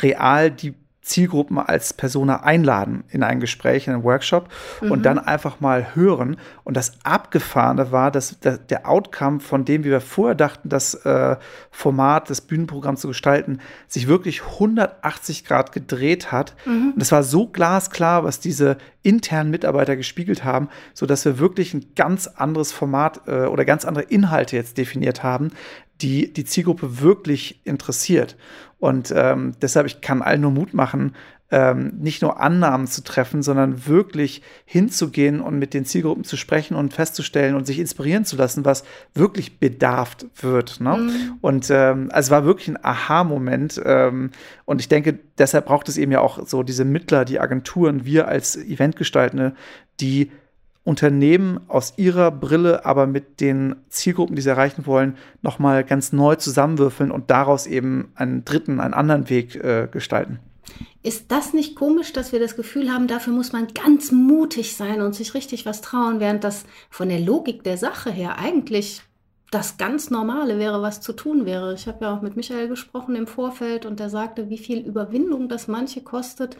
real 0.00 0.50
die 0.50 0.74
Zielgruppen 1.06 1.58
als 1.58 1.92
Persona 1.92 2.42
einladen 2.42 3.04
in 3.10 3.22
ein 3.22 3.38
Gespräch, 3.38 3.86
in 3.86 3.94
einen 3.94 4.02
Workshop 4.02 4.48
mhm. 4.80 4.90
und 4.90 5.02
dann 5.04 5.20
einfach 5.20 5.60
mal 5.60 5.94
hören. 5.94 6.36
Und 6.64 6.76
das 6.76 6.94
Abgefahrene 7.04 7.92
war, 7.92 8.10
dass 8.10 8.40
der 8.40 8.88
Outcome 8.88 9.38
von 9.38 9.64
dem, 9.64 9.84
wie 9.84 9.90
wir 9.90 10.00
vorher 10.00 10.34
dachten, 10.34 10.68
das 10.68 10.94
äh, 10.94 11.36
Format, 11.70 12.28
das 12.28 12.40
Bühnenprogramm 12.40 12.96
zu 12.96 13.06
gestalten, 13.06 13.60
sich 13.86 14.08
wirklich 14.08 14.42
180 14.42 15.44
Grad 15.44 15.70
gedreht 15.70 16.32
hat. 16.32 16.56
Mhm. 16.66 16.94
Und 16.96 17.00
es 17.00 17.12
war 17.12 17.22
so 17.22 17.46
glasklar, 17.46 18.24
was 18.24 18.40
diese 18.40 18.76
internen 19.04 19.52
Mitarbeiter 19.52 19.94
gespiegelt 19.94 20.42
haben, 20.42 20.68
sodass 20.92 21.24
wir 21.24 21.38
wirklich 21.38 21.72
ein 21.72 21.92
ganz 21.94 22.26
anderes 22.26 22.72
Format 22.72 23.20
äh, 23.28 23.46
oder 23.46 23.64
ganz 23.64 23.84
andere 23.84 24.04
Inhalte 24.04 24.56
jetzt 24.56 24.76
definiert 24.76 25.22
haben, 25.22 25.52
die 26.02 26.32
die 26.32 26.44
Zielgruppe 26.44 27.00
wirklich 27.00 27.60
interessiert. 27.64 28.36
Und 28.78 29.12
ähm, 29.14 29.54
deshalb, 29.62 29.86
ich 29.86 30.00
kann 30.00 30.22
allen 30.22 30.42
nur 30.42 30.50
Mut 30.50 30.74
machen, 30.74 31.14
ähm, 31.50 31.92
nicht 31.98 32.22
nur 32.22 32.40
Annahmen 32.40 32.88
zu 32.88 33.04
treffen, 33.04 33.42
sondern 33.42 33.86
wirklich 33.86 34.42
hinzugehen 34.64 35.40
und 35.40 35.58
mit 35.58 35.74
den 35.74 35.84
Zielgruppen 35.84 36.24
zu 36.24 36.36
sprechen 36.36 36.74
und 36.74 36.92
festzustellen 36.92 37.54
und 37.54 37.66
sich 37.66 37.78
inspirieren 37.78 38.24
zu 38.24 38.36
lassen, 38.36 38.64
was 38.64 38.84
wirklich 39.14 39.60
bedarft 39.60 40.26
wird. 40.40 40.80
Ne? 40.80 40.96
Mhm. 40.96 41.34
Und 41.40 41.70
ähm, 41.70 42.08
also 42.10 42.26
es 42.26 42.30
war 42.30 42.44
wirklich 42.44 42.68
ein 42.68 42.84
Aha-Moment. 42.84 43.80
Ähm, 43.84 44.32
und 44.64 44.80
ich 44.80 44.88
denke, 44.88 45.18
deshalb 45.38 45.66
braucht 45.66 45.88
es 45.88 45.98
eben 45.98 46.10
ja 46.10 46.20
auch 46.20 46.46
so 46.46 46.64
diese 46.64 46.84
Mittler, 46.84 47.24
die 47.24 47.38
Agenturen, 47.38 48.04
wir 48.04 48.26
als 48.26 48.56
Eventgestaltende, 48.56 49.54
die 50.00 50.32
Unternehmen 50.86 51.60
aus 51.66 51.94
ihrer 51.96 52.30
Brille, 52.30 52.86
aber 52.86 53.08
mit 53.08 53.40
den 53.40 53.74
Zielgruppen, 53.88 54.36
die 54.36 54.42
sie 54.42 54.50
erreichen 54.50 54.86
wollen, 54.86 55.16
nochmal 55.42 55.82
ganz 55.82 56.12
neu 56.12 56.36
zusammenwürfeln 56.36 57.10
und 57.10 57.28
daraus 57.28 57.66
eben 57.66 58.12
einen 58.14 58.44
dritten, 58.44 58.78
einen 58.78 58.94
anderen 58.94 59.28
Weg 59.28 59.56
äh, 59.56 59.88
gestalten. 59.90 60.38
Ist 61.02 61.32
das 61.32 61.52
nicht 61.52 61.74
komisch, 61.74 62.12
dass 62.12 62.30
wir 62.30 62.38
das 62.38 62.54
Gefühl 62.54 62.92
haben, 62.92 63.08
dafür 63.08 63.32
muss 63.32 63.52
man 63.52 63.66
ganz 63.74 64.12
mutig 64.12 64.76
sein 64.76 65.00
und 65.00 65.14
sich 65.14 65.34
richtig 65.34 65.66
was 65.66 65.80
trauen, 65.80 66.20
während 66.20 66.44
das 66.44 66.64
von 66.88 67.08
der 67.08 67.20
Logik 67.20 67.64
der 67.64 67.78
Sache 67.78 68.12
her 68.12 68.38
eigentlich 68.38 69.02
das 69.50 69.78
ganz 69.78 70.10
Normale 70.10 70.58
wäre, 70.58 70.82
was 70.82 71.00
zu 71.00 71.12
tun 71.12 71.46
wäre. 71.46 71.74
Ich 71.74 71.88
habe 71.88 72.04
ja 72.04 72.16
auch 72.16 72.22
mit 72.22 72.36
Michael 72.36 72.68
gesprochen 72.68 73.16
im 73.16 73.26
Vorfeld 73.26 73.86
und 73.86 73.98
der 73.98 74.10
sagte, 74.10 74.50
wie 74.50 74.58
viel 74.58 74.78
Überwindung 74.78 75.48
das 75.48 75.66
manche 75.66 76.00
kostet, 76.00 76.56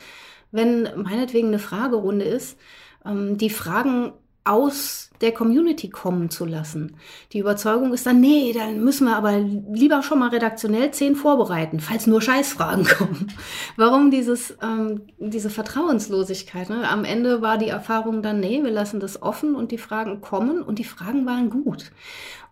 wenn 0.50 0.88
meinetwegen 0.96 1.48
eine 1.48 1.58
Fragerunde 1.60 2.24
ist 2.24 2.58
ähm, 3.06 3.38
die 3.38 3.50
Fragen 3.50 4.12
aus 4.46 5.10
der 5.20 5.32
Community 5.32 5.90
kommen 5.90 6.30
zu 6.30 6.44
lassen. 6.44 6.96
Die 7.32 7.40
Überzeugung 7.40 7.92
ist 7.92 8.06
dann, 8.06 8.20
nee, 8.20 8.52
dann 8.52 8.84
müssen 8.84 9.06
wir 9.06 9.16
aber 9.16 9.38
lieber 9.38 10.02
schon 10.02 10.20
mal 10.20 10.28
redaktionell 10.28 10.92
zehn 10.92 11.16
vorbereiten, 11.16 11.80
falls 11.80 12.06
nur 12.06 12.22
Scheißfragen 12.22 12.84
kommen. 12.98 13.32
Warum 13.76 14.10
dieses, 14.10 14.56
ähm, 14.62 15.02
diese 15.18 15.50
Vertrauenslosigkeit? 15.50 16.70
Ne? 16.70 16.88
Am 16.88 17.04
Ende 17.04 17.42
war 17.42 17.58
die 17.58 17.68
Erfahrung 17.68 18.22
dann, 18.22 18.38
nee, 18.40 18.62
wir 18.62 18.70
lassen 18.70 19.00
das 19.00 19.20
offen 19.20 19.56
und 19.56 19.72
die 19.72 19.78
Fragen 19.78 20.20
kommen 20.20 20.62
und 20.62 20.78
die 20.78 20.84
Fragen 20.84 21.26
waren 21.26 21.50
gut. 21.50 21.90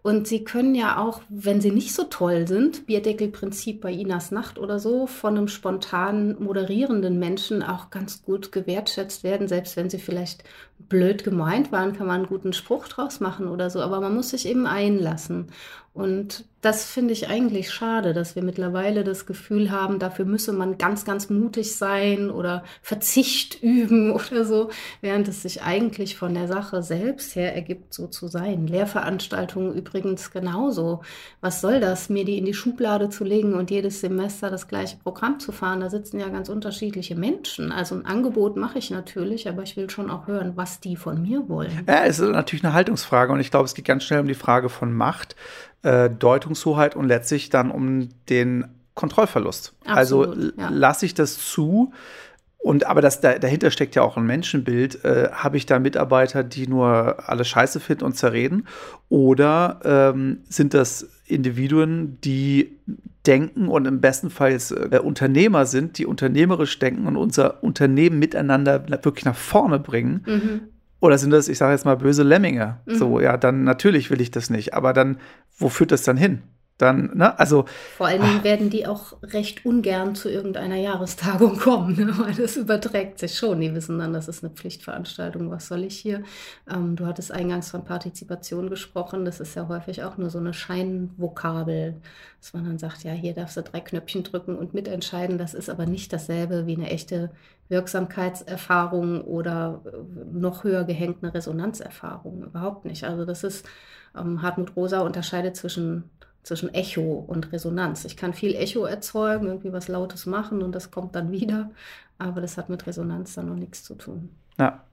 Und 0.06 0.28
sie 0.28 0.44
können 0.44 0.74
ja 0.74 0.98
auch, 0.98 1.22
wenn 1.30 1.62
sie 1.62 1.70
nicht 1.70 1.94
so 1.94 2.04
toll 2.04 2.46
sind, 2.46 2.84
Bierdeckelprinzip 2.84 3.80
bei 3.80 3.90
Inas 3.90 4.30
Nacht 4.32 4.58
oder 4.58 4.78
so, 4.78 5.06
von 5.06 5.38
einem 5.38 5.48
spontan 5.48 6.36
moderierenden 6.38 7.18
Menschen 7.18 7.62
auch 7.62 7.88
ganz 7.88 8.22
gut 8.22 8.52
gewertschätzt 8.52 9.24
werden. 9.24 9.48
Selbst 9.48 9.78
wenn 9.78 9.88
sie 9.88 9.98
vielleicht 9.98 10.44
blöd 10.78 11.24
gemeint 11.24 11.72
waren, 11.72 11.94
kann 11.94 12.06
man 12.06 12.16
einen 12.16 12.26
guten 12.26 12.52
Spruch 12.52 12.88
draus 12.88 13.20
machen 13.20 13.48
oder 13.48 13.70
so. 13.70 13.80
Aber 13.80 14.00
man 14.00 14.14
muss 14.14 14.30
sich 14.30 14.46
eben 14.46 14.66
einlassen. 14.66 15.48
Und 15.94 16.44
das 16.60 16.86
finde 16.86 17.12
ich 17.12 17.28
eigentlich 17.28 17.70
schade, 17.70 18.14
dass 18.14 18.34
wir 18.34 18.42
mittlerweile 18.42 19.04
das 19.04 19.26
Gefühl 19.26 19.70
haben, 19.70 20.00
dafür 20.00 20.24
müsse 20.24 20.52
man 20.52 20.76
ganz, 20.76 21.04
ganz 21.04 21.30
mutig 21.30 21.76
sein 21.76 22.30
oder 22.30 22.64
Verzicht 22.82 23.58
üben 23.62 24.10
oder 24.10 24.44
so, 24.44 24.70
während 25.02 25.28
es 25.28 25.42
sich 25.42 25.62
eigentlich 25.62 26.16
von 26.16 26.34
der 26.34 26.48
Sache 26.48 26.82
selbst 26.82 27.36
her 27.36 27.54
ergibt, 27.54 27.94
so 27.94 28.08
zu 28.08 28.26
sein. 28.26 28.66
Lehrveranstaltungen 28.66 29.72
übrigens 29.72 30.32
genauso. 30.32 31.02
Was 31.40 31.60
soll 31.60 31.78
das, 31.78 32.08
mir 32.08 32.24
die 32.24 32.38
in 32.38 32.44
die 32.44 32.54
Schublade 32.54 33.08
zu 33.08 33.22
legen 33.22 33.54
und 33.54 33.70
jedes 33.70 34.00
Semester 34.00 34.50
das 34.50 34.66
gleiche 34.66 34.96
Programm 34.96 35.38
zu 35.38 35.52
fahren? 35.52 35.78
Da 35.78 35.90
sitzen 35.90 36.18
ja 36.18 36.28
ganz 36.28 36.48
unterschiedliche 36.48 37.14
Menschen. 37.14 37.70
Also 37.70 37.94
ein 37.94 38.06
Angebot 38.06 38.56
mache 38.56 38.78
ich 38.78 38.90
natürlich, 38.90 39.48
aber 39.48 39.62
ich 39.62 39.76
will 39.76 39.88
schon 39.90 40.10
auch 40.10 40.26
hören, 40.26 40.56
was 40.64 40.80
die 40.80 40.96
von 40.96 41.20
mir 41.20 41.46
wollen. 41.50 41.84
Ja, 41.86 42.04
es 42.04 42.18
ist 42.18 42.30
natürlich 42.30 42.64
eine 42.64 42.72
Haltungsfrage 42.72 43.32
und 43.34 43.40
ich 43.40 43.50
glaube, 43.50 43.66
es 43.66 43.74
geht 43.74 43.84
ganz 43.84 44.02
schnell 44.02 44.20
um 44.20 44.26
die 44.26 44.34
Frage 44.34 44.70
von 44.70 44.94
Macht 44.94 45.36
äh, 45.82 46.08
Deutungshoheit 46.08 46.96
und 46.96 47.06
letztlich 47.06 47.50
dann 47.50 47.70
um 47.70 48.08
den 48.30 48.64
Kontrollverlust. 48.94 49.74
Also 49.84 50.22
Absolut, 50.22 50.58
also 50.58 50.60
ja. 50.62 50.68
lasse 50.70 51.04
ich 51.04 51.12
das 51.12 51.36
zu, 51.38 51.92
und 52.56 52.86
aber 52.86 53.02
das, 53.02 53.20
da, 53.20 53.38
dahinter 53.38 53.70
steckt 53.70 53.94
ja 53.94 54.00
auch 54.00 54.16
ein 54.16 54.24
Menschenbild. 54.24 55.04
Äh, 55.04 55.28
Habe 55.32 55.58
ich 55.58 55.66
da 55.66 55.78
Mitarbeiter, 55.78 56.42
die 56.42 56.66
nur 56.66 57.28
alles 57.28 57.46
scheiße 57.48 57.78
finden 57.78 58.04
und 58.04 58.16
zerreden? 58.16 58.66
Oder 59.10 59.80
ähm, 59.84 60.38
sind 60.48 60.72
das 60.72 61.06
Individuen, 61.26 62.18
die 62.22 62.76
denken 63.26 63.68
und 63.68 63.86
im 63.86 64.00
besten 64.00 64.30
Fall 64.30 64.52
jetzt 64.52 64.70
äh, 64.72 64.98
Unternehmer 65.02 65.66
sind, 65.66 65.98
die 65.98 66.06
unternehmerisch 66.06 66.78
denken 66.78 67.06
und 67.06 67.16
unser 67.16 67.62
Unternehmen 67.62 68.18
miteinander 68.18 68.86
wirklich 69.04 69.24
nach 69.24 69.36
vorne 69.36 69.78
bringen? 69.78 70.24
Mhm. 70.26 70.60
Oder 71.00 71.18
sind 71.18 71.30
das, 71.30 71.48
ich 71.48 71.58
sage 71.58 71.72
jetzt 71.72 71.84
mal, 71.84 71.96
böse 71.96 72.22
Lemminge? 72.22 72.78
Mhm. 72.86 72.94
So, 72.94 73.20
ja, 73.20 73.36
dann 73.36 73.64
natürlich 73.64 74.10
will 74.10 74.20
ich 74.20 74.30
das 74.30 74.50
nicht. 74.50 74.74
Aber 74.74 74.92
dann, 74.92 75.18
wo 75.58 75.68
führt 75.68 75.92
das 75.92 76.02
dann 76.02 76.16
hin? 76.16 76.42
Dann, 76.76 77.12
ne, 77.14 77.38
also. 77.38 77.66
Vor 77.96 78.08
allen 78.08 78.22
Dingen 78.22 78.42
werden 78.42 78.68
die 78.68 78.84
auch 78.86 79.16
recht 79.22 79.64
ungern 79.64 80.16
zu 80.16 80.28
irgendeiner 80.28 80.74
Jahrestagung 80.76 81.56
kommen, 81.60 81.94
ne, 81.94 82.12
weil 82.18 82.34
das 82.34 82.56
überträgt 82.56 83.20
sich 83.20 83.38
schon. 83.38 83.60
Die 83.60 83.72
wissen 83.72 83.98
dann, 84.00 84.12
das 84.12 84.26
ist 84.26 84.42
eine 84.42 84.52
Pflichtveranstaltung, 84.52 85.50
was 85.52 85.68
soll 85.68 85.84
ich 85.84 85.96
hier? 85.96 86.24
Ähm, 86.68 86.96
du 86.96 87.06
hattest 87.06 87.30
eingangs 87.30 87.70
von 87.70 87.84
Partizipation 87.84 88.70
gesprochen, 88.70 89.24
das 89.24 89.38
ist 89.38 89.54
ja 89.54 89.68
häufig 89.68 90.02
auch 90.02 90.16
nur 90.16 90.30
so 90.30 90.38
eine 90.38 90.52
Scheinvokabel, 90.52 92.00
dass 92.40 92.52
man 92.54 92.64
dann 92.64 92.78
sagt, 92.78 93.04
ja, 93.04 93.12
hier 93.12 93.34
darfst 93.34 93.56
du 93.56 93.62
drei 93.62 93.80
Knöpfchen 93.80 94.24
drücken 94.24 94.56
und 94.56 94.74
mitentscheiden. 94.74 95.38
Das 95.38 95.54
ist 95.54 95.70
aber 95.70 95.86
nicht 95.86 96.12
dasselbe 96.12 96.66
wie 96.66 96.74
eine 96.74 96.90
echte 96.90 97.30
Wirksamkeitserfahrung 97.68 99.20
oder 99.22 99.80
äh, 99.86 100.36
noch 100.36 100.64
höher 100.64 100.82
gehängt 100.82 101.18
eine 101.22 101.32
Resonanzerfahrung. 101.32 102.42
Überhaupt 102.42 102.84
nicht. 102.84 103.04
Also 103.04 103.24
das 103.24 103.44
ist, 103.44 103.64
ähm, 104.18 104.42
Hartmut 104.42 104.76
Rosa 104.76 105.00
unterscheidet 105.00 105.56
zwischen 105.56 106.10
zwischen 106.44 106.72
Echo 106.72 107.24
und 107.26 107.52
Resonanz. 107.52 108.04
Ich 108.04 108.16
kann 108.16 108.34
viel 108.34 108.54
Echo 108.54 108.84
erzeugen, 108.84 109.46
irgendwie 109.46 109.72
was 109.72 109.88
Lautes 109.88 110.26
machen 110.26 110.62
und 110.62 110.74
das 110.74 110.90
kommt 110.90 111.14
dann 111.16 111.32
wieder, 111.32 111.70
aber 112.18 112.40
das 112.40 112.56
hat 112.56 112.68
mit 112.68 112.86
Resonanz 112.86 113.34
dann 113.34 113.48
noch 113.48 113.56
nichts 113.56 113.82
zu 113.82 113.94
tun. 113.94 114.28
Ja. 114.58 114.84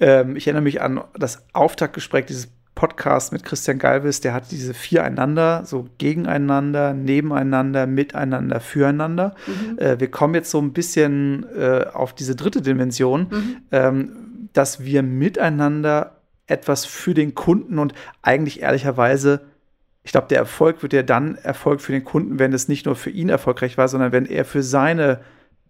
Ähm, 0.00 0.36
ich 0.36 0.46
erinnere 0.46 0.62
mich 0.62 0.80
an 0.80 1.02
das 1.14 1.44
Auftaktgespräch 1.52 2.26
dieses 2.26 2.48
Podcasts 2.74 3.30
mit 3.30 3.44
Christian 3.44 3.78
Galvis, 3.78 4.20
der 4.20 4.34
hat 4.34 4.50
diese 4.50 4.74
vier 4.74 5.04
einander, 5.04 5.64
so 5.64 5.86
gegeneinander, 5.98 6.92
nebeneinander, 6.92 7.86
miteinander, 7.86 8.58
füreinander. 8.60 9.34
Mhm. 9.46 9.78
Äh, 9.78 10.00
wir 10.00 10.10
kommen 10.10 10.34
jetzt 10.34 10.50
so 10.50 10.60
ein 10.60 10.72
bisschen 10.72 11.46
äh, 11.56 11.86
auf 11.92 12.14
diese 12.14 12.34
dritte 12.34 12.62
Dimension, 12.62 13.28
mhm. 13.30 13.56
ähm, 13.70 14.48
dass 14.52 14.84
wir 14.84 15.02
miteinander 15.02 16.16
etwas 16.46 16.84
für 16.84 17.14
den 17.14 17.34
Kunden 17.34 17.78
und 17.78 17.94
eigentlich 18.22 18.60
ehrlicherweise 18.62 19.40
ich 20.04 20.12
glaube, 20.12 20.28
der 20.28 20.38
Erfolg 20.38 20.82
wird 20.82 20.92
ja 20.92 21.02
dann 21.02 21.36
Erfolg 21.36 21.80
für 21.80 21.92
den 21.92 22.04
Kunden, 22.04 22.38
wenn 22.38 22.52
es 22.52 22.68
nicht 22.68 22.84
nur 22.84 22.94
für 22.94 23.10
ihn 23.10 23.30
erfolgreich 23.30 23.78
war, 23.78 23.88
sondern 23.88 24.12
wenn 24.12 24.26
er 24.26 24.44
für 24.44 24.62
seine 24.62 25.20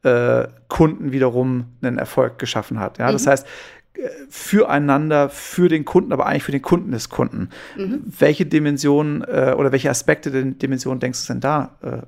äh, 0.03 0.49
Kunden 0.69 1.13
wiederum 1.13 1.67
einen 1.81 1.99
Erfolg 1.99 2.39
geschaffen 2.39 2.81
hat. 2.81 2.99
Ja, 2.99 3.09
mhm. 3.09 3.13
das 3.13 3.29
heißt, 3.29 3.47
äh, 3.95 4.09
füreinander, 4.29 5.31
für 5.31 5.69
den 5.69 5.85
Kunden, 5.85 6.13
aber 6.13 6.27
eigentlich 6.27 6.43
für 6.43 6.53
den 6.53 6.63
Kunden 6.63 6.91
des 6.91 7.11
Kunden. 7.11 7.51
Mhm. 7.77 8.03
Welche 8.19 8.45
Dimensionen 8.45 9.23
äh, 9.23 9.55
oder 9.57 9.71
welche 9.71 9.89
Aspekte 9.89 10.33
der 10.33 10.43
Dimension 10.43 10.99
denkst 10.99 11.27
du 11.27 11.33
denn 11.33 11.41
da 11.41 11.77
äh, 11.83 11.99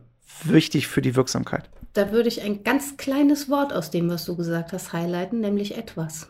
wichtig 0.42 0.88
für 0.88 1.02
die 1.02 1.14
Wirksamkeit? 1.14 1.70
Da 1.92 2.10
würde 2.10 2.28
ich 2.28 2.42
ein 2.42 2.64
ganz 2.64 2.96
kleines 2.96 3.48
Wort 3.48 3.72
aus 3.72 3.92
dem, 3.92 4.10
was 4.10 4.24
du 4.24 4.36
gesagt 4.36 4.72
hast, 4.72 4.92
highlighten, 4.92 5.40
nämlich 5.40 5.78
etwas. 5.78 6.28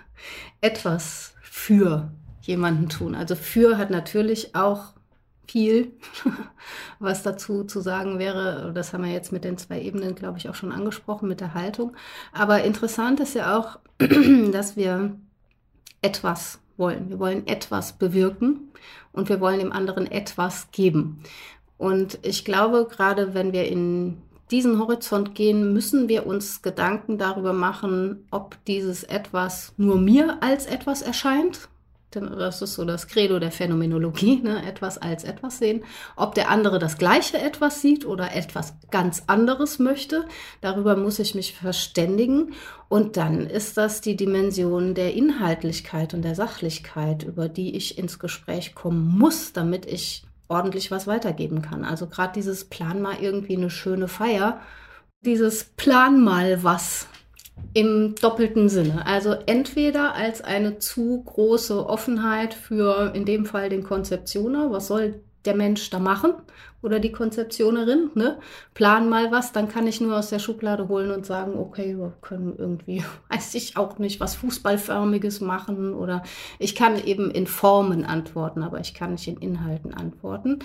etwas 0.60 1.32
für 1.40 2.12
jemanden 2.42 2.90
tun. 2.90 3.14
Also 3.14 3.36
für 3.36 3.78
hat 3.78 3.90
natürlich 3.90 4.54
auch 4.54 4.92
viel, 5.50 5.92
was 7.00 7.22
dazu 7.22 7.64
zu 7.64 7.80
sagen 7.80 8.18
wäre. 8.18 8.72
Das 8.74 8.92
haben 8.92 9.04
wir 9.04 9.12
jetzt 9.12 9.32
mit 9.32 9.44
den 9.44 9.58
zwei 9.58 9.80
Ebenen, 9.80 10.14
glaube 10.14 10.38
ich, 10.38 10.48
auch 10.48 10.54
schon 10.54 10.72
angesprochen, 10.72 11.28
mit 11.28 11.40
der 11.40 11.54
Haltung. 11.54 11.92
Aber 12.32 12.62
interessant 12.62 13.18
ist 13.20 13.34
ja 13.34 13.58
auch, 13.58 13.78
dass 14.52 14.76
wir 14.76 15.16
etwas 16.02 16.60
wollen. 16.76 17.10
Wir 17.10 17.18
wollen 17.18 17.46
etwas 17.46 17.94
bewirken 17.94 18.70
und 19.12 19.28
wir 19.28 19.40
wollen 19.40 19.58
dem 19.58 19.72
anderen 19.72 20.10
etwas 20.10 20.70
geben. 20.70 21.22
Und 21.78 22.18
ich 22.22 22.44
glaube, 22.44 22.86
gerade 22.88 23.34
wenn 23.34 23.52
wir 23.52 23.66
in 23.66 24.18
diesen 24.50 24.78
Horizont 24.78 25.34
gehen, 25.34 25.72
müssen 25.72 26.08
wir 26.08 26.26
uns 26.26 26.62
Gedanken 26.62 27.18
darüber 27.18 27.52
machen, 27.52 28.26
ob 28.30 28.56
dieses 28.66 29.04
etwas 29.04 29.72
nur 29.76 29.98
mir 29.98 30.38
als 30.42 30.66
etwas 30.66 31.02
erscheint 31.02 31.68
das 32.10 32.60
ist 32.60 32.74
so 32.74 32.84
das 32.84 33.06
Credo 33.06 33.38
der 33.38 33.52
Phänomenologie, 33.52 34.40
ne? 34.42 34.66
etwas 34.66 34.98
als 34.98 35.24
etwas 35.24 35.58
sehen. 35.58 35.84
Ob 36.16 36.34
der 36.34 36.50
andere 36.50 36.78
das 36.78 36.98
gleiche 36.98 37.38
etwas 37.38 37.80
sieht 37.80 38.04
oder 38.04 38.34
etwas 38.34 38.74
ganz 38.90 39.24
anderes 39.28 39.78
möchte, 39.78 40.26
darüber 40.60 40.96
muss 40.96 41.18
ich 41.18 41.34
mich 41.34 41.54
verständigen. 41.54 42.54
Und 42.88 43.16
dann 43.16 43.46
ist 43.46 43.76
das 43.76 44.00
die 44.00 44.16
Dimension 44.16 44.94
der 44.94 45.14
Inhaltlichkeit 45.14 46.12
und 46.12 46.22
der 46.22 46.34
Sachlichkeit, 46.34 47.22
über 47.22 47.48
die 47.48 47.76
ich 47.76 47.98
ins 47.98 48.18
Gespräch 48.18 48.74
kommen 48.74 49.06
muss, 49.16 49.52
damit 49.52 49.86
ich 49.86 50.24
ordentlich 50.48 50.90
was 50.90 51.06
weitergeben 51.06 51.62
kann. 51.62 51.84
Also 51.84 52.08
gerade 52.08 52.32
dieses 52.34 52.64
Plan 52.64 53.00
mal 53.00 53.18
irgendwie 53.20 53.56
eine 53.56 53.70
schöne 53.70 54.08
Feier, 54.08 54.60
dieses 55.24 55.64
Plan 55.64 56.20
mal 56.22 56.64
was 56.64 57.06
im 57.72 58.14
doppelten 58.20 58.68
Sinne. 58.68 59.06
Also 59.06 59.34
entweder 59.46 60.14
als 60.14 60.42
eine 60.42 60.78
zu 60.78 61.22
große 61.24 61.86
Offenheit 61.86 62.54
für 62.54 63.12
in 63.14 63.24
dem 63.24 63.46
Fall 63.46 63.68
den 63.68 63.84
Konzeptioner, 63.84 64.72
was 64.72 64.88
soll 64.88 65.20
der 65.44 65.54
Mensch 65.54 65.88
da 65.90 65.98
machen 65.98 66.34
oder 66.82 66.98
die 66.98 67.12
Konzeptionerin, 67.12 68.10
ne? 68.14 68.38
Plan 68.74 69.08
mal 69.08 69.30
was, 69.30 69.52
dann 69.52 69.68
kann 69.68 69.86
ich 69.86 70.00
nur 70.00 70.18
aus 70.18 70.30
der 70.30 70.38
Schublade 70.38 70.88
holen 70.88 71.10
und 71.10 71.26
sagen, 71.26 71.58
okay, 71.58 71.96
wir 71.96 72.12
können 72.20 72.54
irgendwie, 72.56 73.04
weiß 73.30 73.54
ich 73.54 73.76
auch 73.76 73.98
nicht, 73.98 74.20
was 74.20 74.34
Fußballförmiges 74.34 75.40
machen 75.40 75.94
oder 75.94 76.22
ich 76.58 76.74
kann 76.74 77.02
eben 77.02 77.30
in 77.30 77.46
Formen 77.46 78.04
antworten, 78.04 78.62
aber 78.62 78.80
ich 78.80 78.94
kann 78.94 79.12
nicht 79.12 79.28
in 79.28 79.38
Inhalten 79.38 79.94
antworten. 79.94 80.58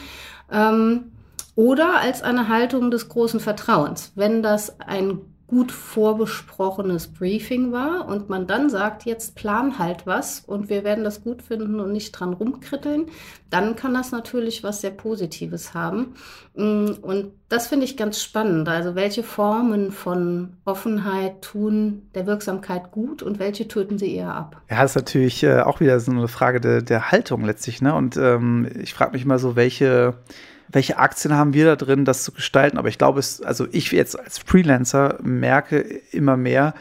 Ähm, 0.51 1.11
oder 1.55 1.99
als 2.01 2.21
eine 2.21 2.49
Haltung 2.49 2.91
des 2.91 3.07
großen 3.07 3.39
Vertrauens. 3.39 4.11
Wenn 4.15 4.43
das 4.43 4.79
ein 4.81 5.21
gut 5.47 5.71
vorbesprochenes 5.71 7.07
Briefing 7.07 7.71
war 7.71 8.07
und 8.07 8.29
man 8.29 8.47
dann 8.47 8.69
sagt, 8.69 9.05
jetzt 9.05 9.35
plan 9.35 9.77
halt 9.77 10.07
was 10.07 10.39
und 10.39 10.69
wir 10.69 10.83
werden 10.83 11.03
das 11.03 11.23
gut 11.23 11.43
finden 11.43 11.79
und 11.79 11.91
nicht 11.91 12.13
dran 12.13 12.33
rumkritteln, 12.33 13.05
dann 13.51 13.75
kann 13.75 13.93
das 13.93 14.11
natürlich 14.11 14.63
was 14.63 14.81
sehr 14.81 14.89
Positives 14.89 15.75
haben. 15.75 16.15
Mm, 16.55 16.93
und 17.01 17.31
das 17.47 17.67
finde 17.67 17.85
ich 17.85 17.95
ganz 17.95 18.23
spannend. 18.23 18.67
Also 18.67 18.95
welche 18.95 19.21
Formen 19.21 19.91
von 19.91 20.53
Offenheit 20.65 21.43
tun 21.43 22.09
der 22.15 22.25
Wirksamkeit 22.25 22.91
gut 22.91 23.21
und 23.21 23.37
welche 23.37 23.67
töten 23.67 23.99
sie 23.99 24.15
eher 24.15 24.33
ab? 24.33 24.61
Ja, 24.71 24.81
das 24.81 24.91
ist 24.91 24.95
natürlich 24.95 25.43
äh, 25.43 25.59
auch 25.59 25.79
wieder 25.79 25.99
so 25.99 26.11
eine 26.11 26.27
Frage 26.27 26.59
de, 26.59 26.81
der 26.81 27.11
Haltung 27.11 27.45
letztlich. 27.45 27.83
Ne? 27.83 27.93
Und 27.93 28.17
ähm, 28.17 28.67
ich 28.81 28.95
frage 28.95 29.11
mich 29.11 29.23
immer 29.23 29.37
so, 29.37 29.55
welche 29.55 30.15
welche 30.69 30.97
Aktien 30.97 31.33
haben 31.33 31.53
wir 31.53 31.65
da 31.65 31.75
drin, 31.75 32.05
das 32.05 32.23
zu 32.23 32.31
gestalten. 32.31 32.77
Aber 32.77 32.89
ich 32.89 32.97
glaube, 32.97 33.19
es, 33.19 33.41
also 33.41 33.67
ich 33.71 33.91
jetzt 33.91 34.19
als 34.19 34.37
Freelancer 34.39 35.19
merke 35.21 35.79
immer 35.79 36.37
mehr, 36.37 36.73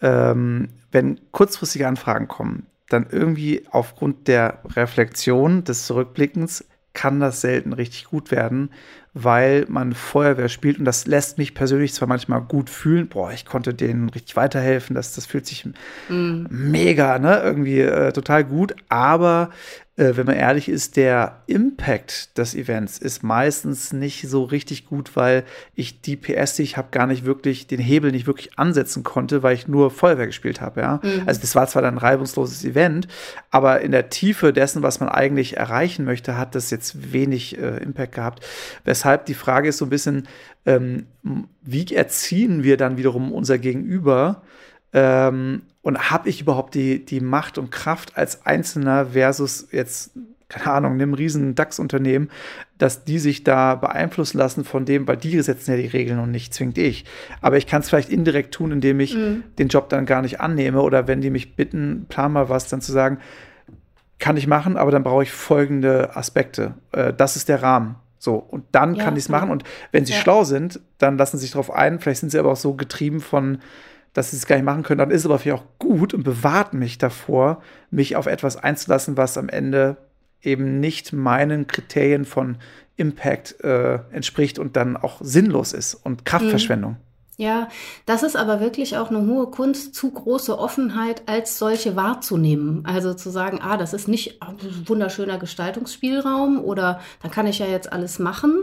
ähm, 0.00 0.68
wenn 0.90 1.20
kurzfristige 1.30 1.88
Anfragen 1.88 2.28
kommen, 2.28 2.66
dann 2.88 3.06
irgendwie 3.10 3.64
aufgrund 3.70 4.28
der 4.28 4.58
Reflexion 4.76 5.64
des 5.64 5.86
Zurückblickens 5.86 6.64
kann 6.94 7.20
das 7.20 7.40
selten 7.40 7.72
richtig 7.72 8.04
gut 8.04 8.30
werden, 8.30 8.70
weil 9.14 9.64
man 9.68 9.94
Feuerwehr 9.94 10.48
spielt 10.48 10.78
und 10.78 10.84
das 10.84 11.06
lässt 11.06 11.38
mich 11.38 11.54
persönlich 11.54 11.94
zwar 11.94 12.08
manchmal 12.08 12.42
gut 12.42 12.68
fühlen, 12.68 13.08
boah, 13.08 13.32
ich 13.32 13.46
konnte 13.46 13.72
denen 13.72 14.10
richtig 14.10 14.36
weiterhelfen, 14.36 14.94
das, 14.94 15.14
das 15.14 15.26
fühlt 15.26 15.46
sich 15.46 15.66
mm. 16.08 16.46
mega, 16.50 17.18
ne, 17.18 17.40
irgendwie 17.42 17.80
äh, 17.80 18.12
total 18.12 18.44
gut, 18.44 18.74
aber 18.88 19.50
äh, 19.96 20.16
wenn 20.16 20.24
man 20.24 20.36
ehrlich 20.36 20.70
ist, 20.70 20.96
der 20.96 21.42
Impact 21.46 22.38
des 22.38 22.54
Events 22.54 22.98
ist 22.98 23.22
meistens 23.22 23.92
nicht 23.92 24.26
so 24.26 24.44
richtig 24.44 24.86
gut, 24.86 25.16
weil 25.16 25.44
ich 25.74 26.00
die 26.00 26.16
PS, 26.16 26.56
die 26.56 26.62
ich 26.62 26.78
habe, 26.78 26.88
gar 26.92 27.06
nicht 27.06 27.26
wirklich, 27.26 27.66
den 27.66 27.78
Hebel 27.78 28.10
nicht 28.10 28.26
wirklich 28.26 28.58
ansetzen 28.58 29.02
konnte, 29.02 29.42
weil 29.42 29.54
ich 29.54 29.68
nur 29.68 29.90
Feuerwehr 29.90 30.26
gespielt 30.26 30.62
habe, 30.62 30.80
ja. 30.80 31.00
Mhm. 31.02 31.24
Also 31.26 31.42
das 31.42 31.54
war 31.54 31.66
zwar 31.66 31.82
dann 31.82 31.94
ein 31.94 31.98
reibungsloses 31.98 32.64
Event, 32.64 33.06
aber 33.50 33.82
in 33.82 33.92
der 33.92 34.08
Tiefe 34.08 34.54
dessen, 34.54 34.82
was 34.82 34.98
man 34.98 35.10
eigentlich 35.10 35.58
erreichen 35.58 36.06
möchte, 36.06 36.38
hat 36.38 36.54
das 36.54 36.70
jetzt 36.70 37.12
wenig 37.12 37.58
äh, 37.58 37.82
Impact 37.82 38.14
gehabt. 38.14 38.46
Weshalb 38.84 39.26
die 39.26 39.34
Frage 39.34 39.68
ist 39.68 39.76
so 39.76 39.84
ein 39.84 39.90
bisschen, 39.90 40.26
ähm, 40.64 41.06
wie 41.60 41.94
erziehen 41.94 42.62
wir 42.62 42.78
dann 42.78 42.96
wiederum 42.96 43.30
unser 43.30 43.58
Gegenüber, 43.58 44.42
ähm, 44.94 45.62
und 45.82 46.10
habe 46.10 46.28
ich 46.28 46.40
überhaupt 46.40 46.74
die, 46.74 47.04
die 47.04 47.20
Macht 47.20 47.58
und 47.58 47.70
Kraft 47.70 48.16
als 48.16 48.46
Einzelner 48.46 49.06
versus 49.06 49.68
jetzt, 49.72 50.12
keine 50.48 50.72
Ahnung, 50.72 50.92
einem 50.92 51.14
riesen 51.14 51.54
DAX-Unternehmen, 51.54 52.30
dass 52.78 53.04
die 53.04 53.18
sich 53.18 53.42
da 53.42 53.74
beeinflussen 53.74 54.38
lassen 54.38 54.64
von 54.64 54.84
dem, 54.84 55.08
weil 55.08 55.16
die 55.16 55.40
setzen 55.42 55.72
ja 55.72 55.76
die 55.76 55.86
Regeln 55.86 56.20
und 56.20 56.30
nicht 56.30 56.54
zwingt 56.54 56.78
ich. 56.78 57.04
Aber 57.40 57.56
ich 57.56 57.66
kann 57.66 57.82
es 57.82 57.88
vielleicht 57.88 58.10
indirekt 58.10 58.54
tun, 58.54 58.70
indem 58.70 59.00
ich 59.00 59.16
mhm. 59.16 59.42
den 59.58 59.68
Job 59.68 59.88
dann 59.88 60.06
gar 60.06 60.22
nicht 60.22 60.40
annehme 60.40 60.80
oder 60.80 61.08
wenn 61.08 61.20
die 61.20 61.30
mich 61.30 61.56
bitten, 61.56 62.06
plan 62.08 62.32
mal 62.32 62.48
was, 62.48 62.68
dann 62.68 62.80
zu 62.80 62.92
sagen, 62.92 63.18
kann 64.20 64.36
ich 64.36 64.46
machen, 64.46 64.76
aber 64.76 64.92
dann 64.92 65.02
brauche 65.02 65.24
ich 65.24 65.32
folgende 65.32 66.16
Aspekte. 66.16 66.74
Äh, 66.92 67.12
das 67.12 67.34
ist 67.34 67.48
der 67.48 67.60
Rahmen. 67.60 67.96
So, 68.20 68.36
und 68.36 68.64
dann 68.70 68.94
ja, 68.94 69.02
kann 69.02 69.16
ich 69.16 69.24
es 69.24 69.28
machen. 69.28 69.50
Und 69.50 69.64
wenn 69.90 70.06
sie 70.06 70.12
ja. 70.12 70.20
schlau 70.20 70.44
sind, 70.44 70.78
dann 70.98 71.18
lassen 71.18 71.38
sie 71.38 71.42
sich 71.42 71.50
darauf 71.50 71.72
ein. 71.72 71.98
Vielleicht 71.98 72.20
sind 72.20 72.30
sie 72.30 72.38
aber 72.38 72.52
auch 72.52 72.56
so 72.56 72.74
getrieben 72.74 73.18
von, 73.20 73.58
dass 74.12 74.30
sie 74.30 74.36
es 74.36 74.46
gar 74.46 74.56
nicht 74.56 74.64
machen 74.64 74.82
können, 74.82 74.98
dann 74.98 75.10
ist 75.10 75.20
es 75.20 75.26
aber 75.26 75.38
vielleicht 75.38 75.62
auch 75.62 75.78
gut 75.78 76.14
und 76.14 76.22
bewahrt 76.22 76.74
mich 76.74 76.98
davor, 76.98 77.62
mich 77.90 78.16
auf 78.16 78.26
etwas 78.26 78.56
einzulassen, 78.56 79.16
was 79.16 79.38
am 79.38 79.48
Ende 79.48 79.96
eben 80.42 80.80
nicht 80.80 81.12
meinen 81.12 81.66
Kriterien 81.66 82.24
von 82.24 82.58
Impact 82.96 83.60
äh, 83.62 84.00
entspricht 84.10 84.58
und 84.58 84.76
dann 84.76 84.96
auch 84.96 85.20
sinnlos 85.22 85.72
ist 85.72 85.94
und 85.94 86.24
Kraftverschwendung. 86.24 86.92
Mhm. 86.92 87.11
Ja, 87.42 87.66
das 88.06 88.22
ist 88.22 88.36
aber 88.36 88.60
wirklich 88.60 88.96
auch 88.96 89.10
eine 89.10 89.26
hohe 89.26 89.48
Kunst, 89.48 89.96
zu 89.96 90.12
große 90.12 90.56
Offenheit 90.56 91.22
als 91.26 91.58
solche 91.58 91.96
wahrzunehmen. 91.96 92.84
Also 92.86 93.14
zu 93.14 93.30
sagen, 93.30 93.58
ah, 93.60 93.76
das 93.76 93.94
ist 93.94 94.06
nicht 94.06 94.40
ein 94.40 94.56
wunderschöner 94.86 95.38
Gestaltungsspielraum 95.38 96.62
oder 96.62 97.00
da 97.20 97.28
kann 97.28 97.48
ich 97.48 97.58
ja 97.58 97.66
jetzt 97.66 97.92
alles 97.92 98.20
machen, 98.20 98.62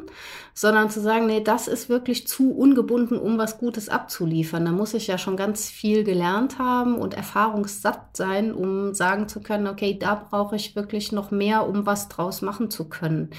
sondern 0.54 0.90
zu 0.90 1.02
sagen, 1.02 1.26
nee, 1.26 1.42
das 1.42 1.68
ist 1.68 1.90
wirklich 1.90 2.26
zu 2.26 2.54
ungebunden, 2.54 3.18
um 3.18 3.38
was 3.38 3.58
Gutes 3.58 3.90
abzuliefern. 3.90 4.64
Da 4.64 4.72
muss 4.72 4.94
ich 4.94 5.08
ja 5.08 5.18
schon 5.18 5.36
ganz 5.36 5.68
viel 5.68 6.06
gelernt 6.06 6.58
haben 6.58 6.96
und 6.96 7.16
erfahrungssatt 7.16 8.16
sein, 8.16 8.54
um 8.54 8.94
sagen 8.94 9.28
zu 9.28 9.42
können, 9.42 9.68
okay, 9.68 10.00
da 10.00 10.16
brauche 10.16 10.56
ich 10.56 10.78
wirklich 10.78 11.12
noch 11.12 11.32
mehr, 11.32 11.68
um 11.68 11.86
was 11.86 12.08
draus 12.08 12.42
machen 12.42 12.72
zu 12.72 12.88
können. 12.88 13.32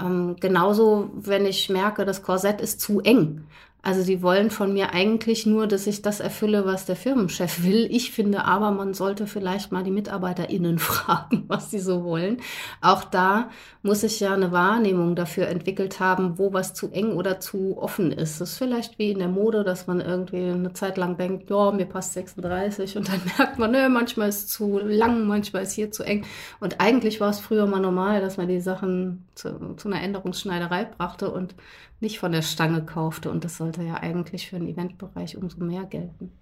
Ähm, 0.00 0.36
genauso, 0.38 1.10
wenn 1.14 1.46
ich 1.46 1.68
merke, 1.68 2.04
das 2.04 2.22
Korsett 2.22 2.60
ist 2.60 2.80
zu 2.80 3.00
eng. 3.00 3.44
Also 3.84 4.00
sie 4.00 4.22
wollen 4.22 4.50
von 4.50 4.72
mir 4.72 4.94
eigentlich 4.94 5.44
nur, 5.44 5.66
dass 5.66 5.86
ich 5.86 6.00
das 6.00 6.20
erfülle, 6.20 6.64
was 6.64 6.86
der 6.86 6.96
Firmenchef 6.96 7.64
will. 7.64 7.86
Ich 7.90 8.12
finde 8.12 8.46
aber, 8.46 8.70
man 8.70 8.94
sollte 8.94 9.26
vielleicht 9.26 9.72
mal 9.72 9.84
die 9.84 9.90
MitarbeiterInnen 9.90 10.78
fragen, 10.80 11.44
was 11.48 11.70
sie 11.70 11.78
so 11.78 12.02
wollen. 12.02 12.38
Auch 12.80 13.04
da 13.04 13.50
muss 13.82 14.02
ich 14.02 14.20
ja 14.20 14.32
eine 14.32 14.52
Wahrnehmung 14.52 15.14
dafür 15.14 15.48
entwickelt 15.48 16.00
haben, 16.00 16.38
wo 16.38 16.54
was 16.54 16.72
zu 16.72 16.90
eng 16.92 17.12
oder 17.12 17.40
zu 17.40 17.76
offen 17.76 18.10
ist. 18.10 18.40
Das 18.40 18.52
ist 18.52 18.58
vielleicht 18.58 18.98
wie 18.98 19.10
in 19.10 19.18
der 19.18 19.28
Mode, 19.28 19.64
dass 19.64 19.86
man 19.86 20.00
irgendwie 20.00 20.48
eine 20.48 20.72
Zeit 20.72 20.96
lang 20.96 21.18
denkt, 21.18 21.50
ja, 21.50 21.70
mir 21.70 21.84
passt 21.84 22.14
36 22.14 22.96
und 22.96 23.08
dann 23.10 23.20
merkt 23.38 23.58
man, 23.58 23.70
nö, 23.70 23.90
manchmal 23.90 24.30
ist 24.30 24.38
es 24.38 24.48
zu 24.48 24.78
lang, 24.78 25.26
manchmal 25.26 25.62
ist 25.62 25.72
hier 25.72 25.92
zu 25.92 26.04
eng. 26.04 26.24
Und 26.58 26.80
eigentlich 26.80 27.20
war 27.20 27.28
es 27.28 27.38
früher 27.38 27.66
mal 27.66 27.80
normal, 27.80 28.22
dass 28.22 28.38
man 28.38 28.48
die 28.48 28.60
Sachen 28.60 29.26
zu, 29.34 29.74
zu 29.76 29.88
einer 29.88 30.00
Änderungsschneiderei 30.00 30.86
brachte 30.86 31.30
und 31.30 31.54
nicht 32.00 32.18
von 32.18 32.32
der 32.32 32.42
Stange 32.42 32.84
kaufte. 32.84 33.30
Und 33.30 33.44
das 33.44 33.56
sollte 33.56 33.82
ja 33.82 33.94
eigentlich 33.94 34.48
für 34.48 34.58
den 34.58 34.68
Eventbereich 34.68 35.36
umso 35.36 35.62
mehr 35.62 35.84
gelten. 35.84 36.32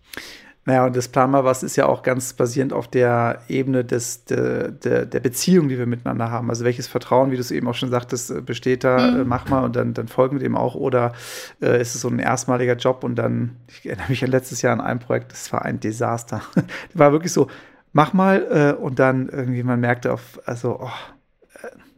Naja, 0.65 0.87
und 0.87 0.95
das 0.95 1.09
Planmal 1.09 1.45
was 1.45 1.65
ist 1.65 1.75
ja 1.75 1.87
auch 1.87 2.05
ganz 2.05 2.35
basierend 2.35 2.73
auf 2.73 2.87
der 2.87 3.41
Ebene 3.49 3.85
des, 3.85 4.25
de, 4.27 4.71
de, 4.71 5.07
der 5.07 5.21
Beziehung, 5.21 5.69
die 5.69 5.77
wir 5.77 5.87
miteinander 5.87 6.31
haben. 6.31 6.51
Also 6.51 6.65
welches 6.65 6.87
Vertrauen, 6.87 7.33
wie 7.33 7.35
du 7.35 7.41
es 7.41 7.51
eben 7.51 7.67
auch 7.67 7.75
schon 7.75 7.91
sagtest, 7.91 8.31
äh, 8.31 8.41
besteht 8.41 8.85
da, 8.85 9.11
mhm. 9.11 9.21
äh, 9.21 9.25
mach 9.25 9.49
mal 9.49 9.65
und 9.65 9.75
dann, 9.75 9.93
dann 9.93 10.07
folgen 10.07 10.37
wir 10.37 10.47
dem 10.47 10.57
auch. 10.57 10.77
Oder 10.77 11.15
äh, 11.61 11.81
ist 11.81 11.97
es 11.97 12.03
so 12.03 12.09
ein 12.09 12.21
erstmaliger 12.21 12.77
Job 12.77 13.03
und 13.03 13.17
dann, 13.17 13.57
ich 13.67 13.87
erinnere 13.87 14.09
mich 14.09 14.23
an 14.23 14.31
letztes 14.31 14.63
Jahr 14.63 14.73
an 14.73 14.81
ein 14.81 15.01
Projekt, 15.01 15.33
das 15.33 15.53
war 15.53 15.63
ein 15.63 15.81
Desaster. 15.81 16.43
war 16.95 17.11
wirklich 17.11 17.33
so, 17.33 17.49
mach 17.93 18.13
mal 18.13 18.77
äh, 18.79 18.81
und 18.81 19.01
dann 19.01 19.29
irgendwie 19.31 19.65
man 19.65 19.81
merkte 19.81 20.13
auf, 20.13 20.39
also, 20.47 20.79
oh, 20.81 21.12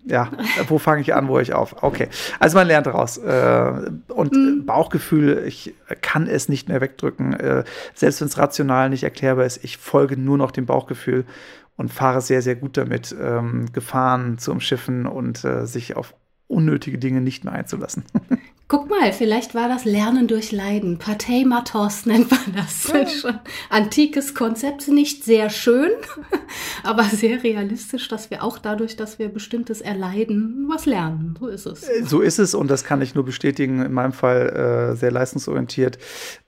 ja, 0.06 0.30
wo 0.68 0.78
fange 0.78 1.00
ich 1.00 1.14
an, 1.14 1.28
wo 1.28 1.38
ich 1.38 1.54
auf? 1.54 1.82
Okay. 1.82 2.08
Also 2.38 2.58
man 2.58 2.66
lernt 2.66 2.86
daraus. 2.86 3.16
Äh, 3.18 3.90
und 4.08 4.32
mhm. 4.32 4.66
Bauchgefühl, 4.66 5.44
ich 5.46 5.74
kann 6.02 6.26
es 6.26 6.48
nicht 6.48 6.68
mehr 6.68 6.80
wegdrücken. 6.80 7.32
Äh, 7.34 7.64
selbst 7.94 8.20
wenn 8.20 8.28
es 8.28 8.38
rational 8.38 8.90
nicht 8.90 9.04
erklärbar 9.04 9.46
ist, 9.46 9.64
ich 9.64 9.78
folge 9.78 10.16
nur 10.16 10.36
noch 10.38 10.50
dem 10.50 10.66
Bauchgefühl 10.66 11.24
und 11.76 11.92
fahre 11.92 12.20
sehr, 12.20 12.42
sehr 12.42 12.54
gut 12.54 12.76
damit, 12.76 13.14
ähm, 13.20 13.72
Gefahren 13.72 14.38
zu 14.38 14.52
umschiffen 14.52 15.06
und 15.06 15.44
äh, 15.44 15.66
sich 15.66 15.96
auf 15.96 16.14
unnötige 16.46 16.98
Dinge 16.98 17.20
nicht 17.20 17.44
mehr 17.44 17.54
einzulassen. 17.54 18.04
Guck 18.66 18.88
mal, 18.88 19.12
vielleicht 19.12 19.54
war 19.54 19.68
das 19.68 19.84
Lernen 19.84 20.26
durch 20.26 20.50
Leiden. 20.50 20.96
Pathematos 20.98 22.06
nennt 22.06 22.30
man 22.30 22.54
das. 22.56 22.90
Ja. 22.92 23.06
Schon 23.06 23.38
antikes 23.68 24.34
Konzept, 24.34 24.88
nicht 24.88 25.22
sehr 25.22 25.50
schön, 25.50 25.90
aber 26.82 27.04
sehr 27.04 27.42
realistisch, 27.42 28.08
dass 28.08 28.30
wir 28.30 28.42
auch 28.42 28.56
dadurch, 28.56 28.96
dass 28.96 29.18
wir 29.18 29.28
bestimmtes 29.28 29.82
erleiden, 29.82 30.66
was 30.68 30.86
lernen. 30.86 31.36
So 31.38 31.48
ist 31.48 31.66
es. 31.66 31.82
Äh, 31.82 32.04
so 32.04 32.20
ist 32.22 32.38
es 32.38 32.54
und 32.54 32.70
das 32.70 32.84
kann 32.84 33.02
ich 33.02 33.14
nur 33.14 33.24
bestätigen. 33.24 33.84
In 33.84 33.92
meinem 33.92 34.12
Fall 34.12 34.48
äh, 34.48 34.96
sehr 34.96 35.10
leistungsorientiert. 35.10 35.98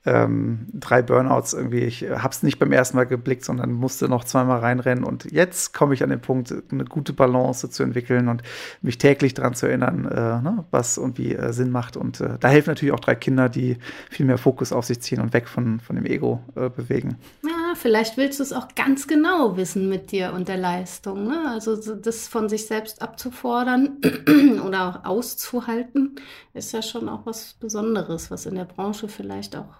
Ähm, 0.05 0.67
drei 0.73 1.03
Burnouts 1.03 1.53
irgendwie. 1.53 1.81
Ich 1.81 2.03
habe 2.09 2.29
es 2.29 2.41
nicht 2.41 2.57
beim 2.57 2.71
ersten 2.71 2.97
Mal 2.97 3.05
geblickt, 3.05 3.45
sondern 3.45 3.73
musste 3.73 4.07
noch 4.09 4.23
zweimal 4.23 4.59
reinrennen 4.59 5.03
und 5.03 5.31
jetzt 5.31 5.73
komme 5.73 5.93
ich 5.93 6.01
an 6.01 6.09
den 6.09 6.21
Punkt, 6.21 6.53
eine 6.71 6.85
gute 6.85 7.13
Balance 7.13 7.69
zu 7.69 7.83
entwickeln 7.83 8.27
und 8.27 8.41
mich 8.81 8.97
täglich 8.97 9.35
daran 9.35 9.53
zu 9.53 9.67
erinnern, 9.67 10.05
äh, 10.05 10.41
ne, 10.41 10.65
was 10.71 10.97
und 10.97 11.19
wie 11.19 11.35
äh, 11.35 11.53
Sinn 11.53 11.69
macht 11.69 11.95
und 11.95 12.06
und 12.07 12.21
äh, 12.21 12.37
da 12.39 12.47
helfen 12.47 12.69
natürlich 12.69 12.93
auch 12.93 13.01
drei 13.01 13.15
Kinder, 13.15 13.49
die 13.49 13.77
viel 14.09 14.25
mehr 14.25 14.37
Fokus 14.37 14.71
auf 14.71 14.85
sich 14.85 15.01
ziehen 15.01 15.19
und 15.19 15.33
weg 15.33 15.49
von, 15.49 15.81
von 15.81 15.97
dem 15.97 16.05
Ego 16.05 16.41
äh, 16.55 16.69
bewegen. 16.69 17.17
Ja, 17.43 17.75
vielleicht 17.75 18.15
willst 18.15 18.39
du 18.39 18.43
es 18.43 18.53
auch 18.53 18.69
ganz 18.75 19.07
genau 19.07 19.57
wissen 19.57 19.89
mit 19.89 20.11
dir 20.13 20.31
und 20.33 20.47
der 20.47 20.57
Leistung. 20.57 21.27
Ne? 21.27 21.49
Also 21.49 21.75
das 21.75 22.29
von 22.29 22.47
sich 22.47 22.65
selbst 22.65 23.01
abzufordern 23.01 23.97
oder 24.65 24.87
auch 24.87 25.05
auszuhalten, 25.05 26.15
ist 26.53 26.71
ja 26.71 26.81
schon 26.81 27.09
auch 27.09 27.25
was 27.25 27.55
Besonderes, 27.59 28.31
was 28.31 28.45
in 28.45 28.55
der 28.55 28.65
Branche 28.65 29.09
vielleicht 29.09 29.57
auch 29.57 29.75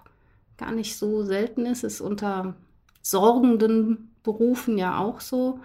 gar 0.58 0.72
nicht 0.72 0.98
so 0.98 1.24
selten 1.24 1.64
ist. 1.64 1.82
Ist 1.82 2.02
unter 2.02 2.54
sorgenden 3.00 4.14
Berufen 4.22 4.76
ja 4.76 4.98
auch 4.98 5.20
so, 5.20 5.60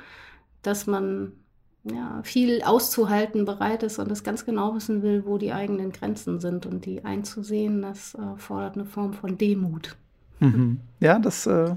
dass 0.62 0.88
man 0.88 1.34
ja, 1.84 2.22
viel 2.24 2.62
auszuhalten 2.64 3.46
bereit 3.46 3.84
ist 3.84 4.00
und 4.00 4.12
es 4.12 4.24
ganz 4.24 4.46
genau 4.46 4.76
wissen 4.76 5.02
will, 5.02 5.26
wo 5.26 5.38
die 5.38 5.52
eigenen 5.52 5.92
Grenzen 5.92 6.40
sind 6.40 6.66
und 6.66 6.86
die 6.86 7.04
einzusehen, 7.04 7.82
das 7.82 8.16
äh, 8.16 8.38
fordert 8.38 8.76
eine 8.76 8.86
Form 8.86 9.14
von 9.14 9.38
Demut. 9.38 9.98
Mhm. 10.40 10.80
Ja, 11.04 11.20
das 11.20 11.46
äh, 11.48 11.76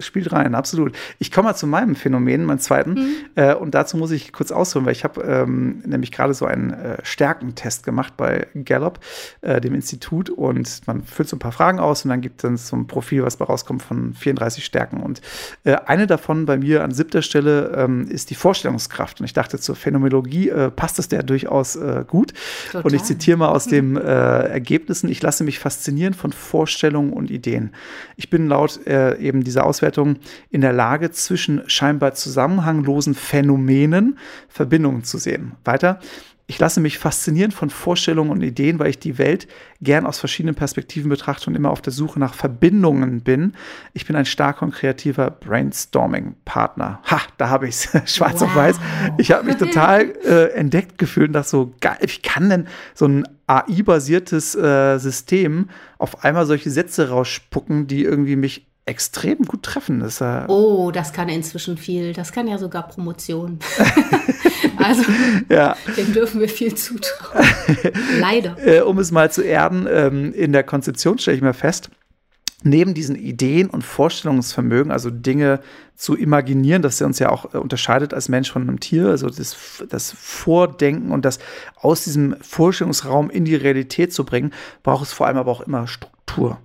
spielt 0.00 0.32
rein, 0.32 0.54
absolut. 0.54 0.96
Ich 1.18 1.32
komme 1.32 1.48
mal 1.48 1.54
zu 1.54 1.66
meinem 1.66 1.96
Phänomen, 1.96 2.44
meinem 2.44 2.60
zweiten. 2.60 2.90
Mhm. 2.94 3.10
Äh, 3.34 3.54
und 3.54 3.74
dazu 3.74 3.96
muss 3.96 4.12
ich 4.12 4.32
kurz 4.32 4.52
ausholen, 4.52 4.86
weil 4.86 4.92
ich 4.92 5.02
habe 5.02 5.20
ähm, 5.22 5.82
nämlich 5.84 6.12
gerade 6.12 6.32
so 6.32 6.46
einen 6.46 6.70
äh, 6.70 6.98
Stärkentest 7.02 7.84
gemacht 7.84 8.16
bei 8.16 8.46
Gallup, 8.54 9.00
äh, 9.40 9.60
dem 9.60 9.74
Institut. 9.74 10.30
Und 10.30 10.86
man 10.86 11.02
füllt 11.02 11.28
so 11.28 11.34
ein 11.34 11.40
paar 11.40 11.50
Fragen 11.50 11.80
aus 11.80 12.04
und 12.04 12.10
dann 12.10 12.20
gibt 12.20 12.44
es 12.44 12.68
so 12.68 12.76
ein 12.76 12.86
Profil, 12.86 13.24
was 13.24 13.36
bei 13.36 13.46
rauskommt 13.46 13.82
von 13.82 14.14
34 14.14 14.64
Stärken. 14.64 15.00
Und 15.00 15.22
äh, 15.64 15.74
eine 15.86 16.06
davon 16.06 16.46
bei 16.46 16.56
mir 16.56 16.84
an 16.84 16.92
siebter 16.92 17.22
Stelle 17.22 17.72
ähm, 17.76 18.06
ist 18.08 18.30
die 18.30 18.36
Vorstellungskraft. 18.36 19.18
Und 19.18 19.26
ich 19.26 19.32
dachte, 19.32 19.58
zur 19.58 19.74
Phänomenologie 19.74 20.50
äh, 20.50 20.70
passt 20.70 21.00
es 21.00 21.08
der 21.08 21.24
durchaus 21.24 21.78
gut. 22.06 22.32
Total. 22.66 22.82
Und 22.82 22.94
ich 22.94 23.02
zitiere 23.02 23.36
mal 23.36 23.48
aus 23.48 23.66
mhm. 23.70 23.70
den 23.70 23.96
Ergebnissen, 23.96 25.08
ich 25.08 25.20
lasse 25.22 25.44
mich 25.44 25.58
faszinieren 25.58 26.14
von 26.14 26.32
Vorstellungen 26.32 27.12
und 27.12 27.30
Ideen. 27.30 27.72
Ich 28.16 28.30
bin 28.30 28.48
laut 28.48 28.86
äh, 28.86 29.16
eben 29.18 29.44
dieser 29.44 29.64
Auswertung 29.64 30.16
in 30.50 30.60
der 30.60 30.72
Lage, 30.72 31.10
zwischen 31.10 31.62
scheinbar 31.68 32.14
zusammenhanglosen 32.14 33.14
Phänomenen 33.14 34.18
Verbindungen 34.48 35.04
zu 35.04 35.18
sehen. 35.18 35.52
Weiter. 35.64 36.00
Ich 36.50 36.58
lasse 36.58 36.80
mich 36.80 36.96
faszinieren 36.96 37.50
von 37.50 37.68
Vorstellungen 37.68 38.30
und 38.30 38.42
Ideen, 38.42 38.78
weil 38.78 38.88
ich 38.88 38.98
die 38.98 39.18
Welt 39.18 39.46
gern 39.82 40.06
aus 40.06 40.18
verschiedenen 40.18 40.54
Perspektiven 40.54 41.10
betrachte 41.10 41.50
und 41.50 41.54
immer 41.54 41.70
auf 41.70 41.82
der 41.82 41.92
Suche 41.92 42.18
nach 42.18 42.32
Verbindungen 42.32 43.20
bin. 43.20 43.52
Ich 43.92 44.06
bin 44.06 44.16
ein 44.16 44.24
starker 44.24 44.62
und 44.64 44.74
kreativer 44.74 45.30
Brainstorming-Partner. 45.30 47.02
Ha, 47.04 47.20
da 47.36 47.50
habe 47.50 47.68
ich 47.68 47.74
es 47.74 47.90
schwarz 48.14 48.40
wow. 48.40 48.48
auf 48.48 48.56
weiß. 48.56 48.80
Ich 49.18 49.30
habe 49.30 49.44
mich 49.44 49.56
total 49.58 50.10
äh, 50.24 50.52
entdeckt 50.54 50.96
gefühlt 50.96 51.28
und 51.28 51.34
dachte 51.34 51.50
so, 51.50 51.74
geil, 51.82 51.98
wie 52.00 52.22
kann 52.22 52.48
denn 52.48 52.66
so 52.94 53.06
ein 53.06 53.28
AI-basiertes 53.46 54.54
äh, 54.54 54.96
System 54.96 55.68
auf 55.98 56.24
einmal 56.24 56.46
solche 56.46 56.70
Sätze 56.70 57.10
rausspucken, 57.10 57.86
die 57.86 58.04
irgendwie 58.04 58.36
mich 58.36 58.67
extrem 58.88 59.44
gut 59.44 59.62
treffen. 59.62 60.00
Das, 60.00 60.20
äh 60.20 60.44
oh, 60.48 60.90
das 60.90 61.12
kann 61.12 61.28
inzwischen 61.28 61.76
viel. 61.76 62.14
Das 62.14 62.32
kann 62.32 62.48
ja 62.48 62.58
sogar 62.58 62.88
Promotion. 62.88 63.58
also, 64.78 65.02
ja. 65.48 65.76
dem 65.96 66.12
dürfen 66.12 66.40
wir 66.40 66.48
viel 66.48 66.74
zutrauen. 66.74 67.46
Leider. 68.20 68.56
Äh, 68.64 68.80
um 68.80 68.98
es 68.98 69.10
mal 69.12 69.30
zu 69.30 69.42
erden, 69.42 69.86
ähm, 69.88 70.32
in 70.32 70.52
der 70.52 70.64
Konzeption 70.64 71.18
stelle 71.18 71.36
ich 71.36 71.42
mir 71.42 71.54
fest, 71.54 71.90
neben 72.64 72.94
diesen 72.94 73.14
Ideen 73.14 73.68
und 73.70 73.84
Vorstellungsvermögen, 73.84 74.90
also 74.90 75.10
Dinge 75.10 75.60
zu 75.94 76.16
imaginieren, 76.16 76.82
dass 76.82 77.00
er 77.00 77.06
uns 77.06 77.18
ja 77.18 77.28
auch 77.28 77.54
äh, 77.54 77.58
unterscheidet 77.58 78.14
als 78.14 78.28
Mensch 78.28 78.50
von 78.50 78.62
einem 78.62 78.80
Tier, 78.80 79.08
also 79.08 79.28
das, 79.28 79.84
das 79.88 80.12
Vordenken 80.12 81.12
und 81.12 81.26
das 81.26 81.38
aus 81.76 82.04
diesem 82.04 82.36
Vorstellungsraum 82.40 83.28
in 83.28 83.44
die 83.44 83.56
Realität 83.56 84.14
zu 84.14 84.24
bringen, 84.24 84.52
braucht 84.82 85.04
es 85.04 85.12
vor 85.12 85.26
allem 85.26 85.36
aber 85.36 85.52
auch 85.52 85.60
immer 85.60 85.86
Struktur. 85.86 86.58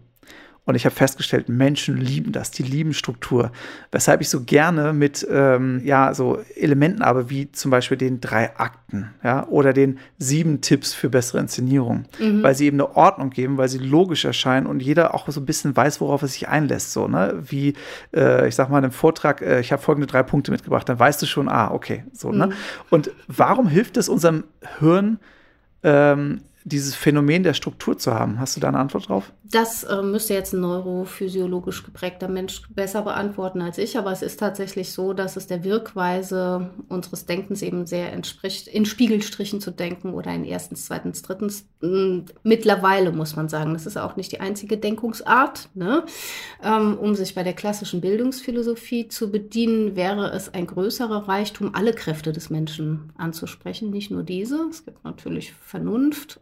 Und 0.66 0.76
ich 0.76 0.86
habe 0.86 0.96
festgestellt, 0.96 1.50
Menschen 1.50 1.98
lieben 1.98 2.32
das, 2.32 2.52
die 2.52 2.64
lieben 2.64 2.94
Struktur. 2.94 3.52
Weshalb 3.92 4.22
ich 4.22 4.30
so 4.30 4.44
gerne 4.44 4.94
mit 4.94 5.28
ähm, 5.30 5.82
ja, 5.84 6.14
so 6.14 6.40
Elementen 6.56 7.04
habe, 7.04 7.30
wie 7.30 7.52
zum 7.52 7.70
Beispiel 7.70 7.98
den 7.98 8.22
drei 8.22 8.56
Akten 8.56 9.10
ja, 9.24 9.46
oder 9.48 9.74
den 9.74 10.00
sieben 10.20 10.62
Tipps 10.62 10.94
für 10.94 11.10
bessere 11.10 11.40
Inszenierung. 11.40 12.06
Mhm. 12.18 12.44
Weil 12.44 12.56
sie 12.56 12.68
eben 12.68 12.80
eine 12.80 12.96
Ordnung 12.96 13.30
geben, 13.30 13.58
weil 13.58 13.68
sie 13.68 13.80
logisch 13.80 14.24
erscheinen 14.24 14.66
und 14.66 14.82
jeder 14.82 15.14
auch 15.14 15.28
so 15.28 15.42
ein 15.42 15.46
bisschen 15.46 15.76
weiß, 15.76 16.00
worauf 16.00 16.22
er 16.22 16.30
sich 16.30 16.48
einlässt. 16.48 16.94
So, 16.94 17.10
ne? 17.10 17.44
Wie, 17.46 17.74
äh, 18.16 18.48
ich 18.48 18.56
sag 18.56 18.70
mal, 18.70 18.78
in 18.78 18.86
einem 18.86 18.94
Vortrag, 18.94 19.42
äh, 19.42 19.60
ich 19.60 19.74
habe 19.74 19.82
folgende 19.82 20.08
drei 20.08 20.24
Punkte 20.24 20.52
mitgebracht, 20.52 20.88
dann 20.88 20.98
weißt 20.98 21.22
du 21.22 21.26
schon, 21.26 21.50
ah, 21.50 21.72
okay. 21.72 22.06
So, 22.14 22.32
ne? 22.32 22.46
mhm. 22.46 22.52
ne? 22.52 22.58
Und 22.90 23.12
warum 23.28 23.68
hilft 23.68 23.98
es 23.98 24.08
unserem 24.08 24.46
Hirn, 24.80 25.20
ähm, 25.84 26.40
dieses 26.66 26.96
Phänomen 26.96 27.44
der 27.44 27.54
Struktur 27.54 27.98
zu 27.98 28.14
haben. 28.14 28.40
Hast 28.40 28.56
du 28.56 28.62
da 28.62 28.70
eine 28.70 28.80
Antwort 28.80 29.10
drauf? 29.10 29.32
Das 29.44 29.84
äh, 29.84 30.02
müsste 30.02 30.34
jetzt 30.34 30.54
ein 30.54 30.62
neurophysiologisch 30.62 31.84
geprägter 31.84 32.28
Mensch 32.28 32.62
besser 32.70 33.04
beantworten 33.04 33.62
als 33.62 33.78
ich, 33.78 33.98
aber 33.98 34.12
es 34.12 34.22
ist 34.22 34.40
tatsächlich 34.40 34.92
so, 34.92 35.14
dass 35.14 35.36
es 35.36 35.48
der 35.48 35.64
Wirkweise 35.64 36.72
unseres 36.90 37.26
Denkens 37.26 37.62
eben 37.62 37.86
sehr 37.86 38.14
entspricht, 38.14 38.68
in 38.68 38.86
Spiegelstrichen 38.86 39.62
zu 39.62 39.72
denken 39.72 40.14
oder 40.14 40.34
in 40.34 40.46
erstens, 40.46 40.86
zweitens, 40.86 41.22
drittens. 41.22 41.66
Hm, 41.82 42.26
mittlerweile 42.44 43.12
muss 43.12 43.36
man 43.36 43.50
sagen, 43.50 43.74
das 43.74 43.86
ist 43.86 43.98
auch 43.98 44.16
nicht 44.16 44.32
die 44.32 44.40
einzige 44.40 44.78
Denkungsart. 44.78 45.70
Ne? 45.74 46.04
Ähm, 46.64 46.98
um 46.98 47.14
sich 47.14 47.36
bei 47.36 47.44
der 47.44 47.54
klassischen 47.54 48.02
Bildungsphilosophie 48.02 49.08
zu 49.08 49.32
bedienen, 49.32 49.96
wäre 49.96 50.32
es 50.32 50.54
ein 50.54 50.66
größerer 50.66 51.28
Reichtum, 51.28 51.76
alle 51.76 51.94
Kräfte 51.94 52.32
des 52.32 52.50
Menschen 52.50 53.12
anzusprechen, 53.18 53.92
nicht 53.92 54.10
nur 54.10 54.24
diese. 54.24 54.68
Es 54.70 54.86
gibt 54.86 55.04
natürlich 55.04 55.54
Vernunft 55.54 56.40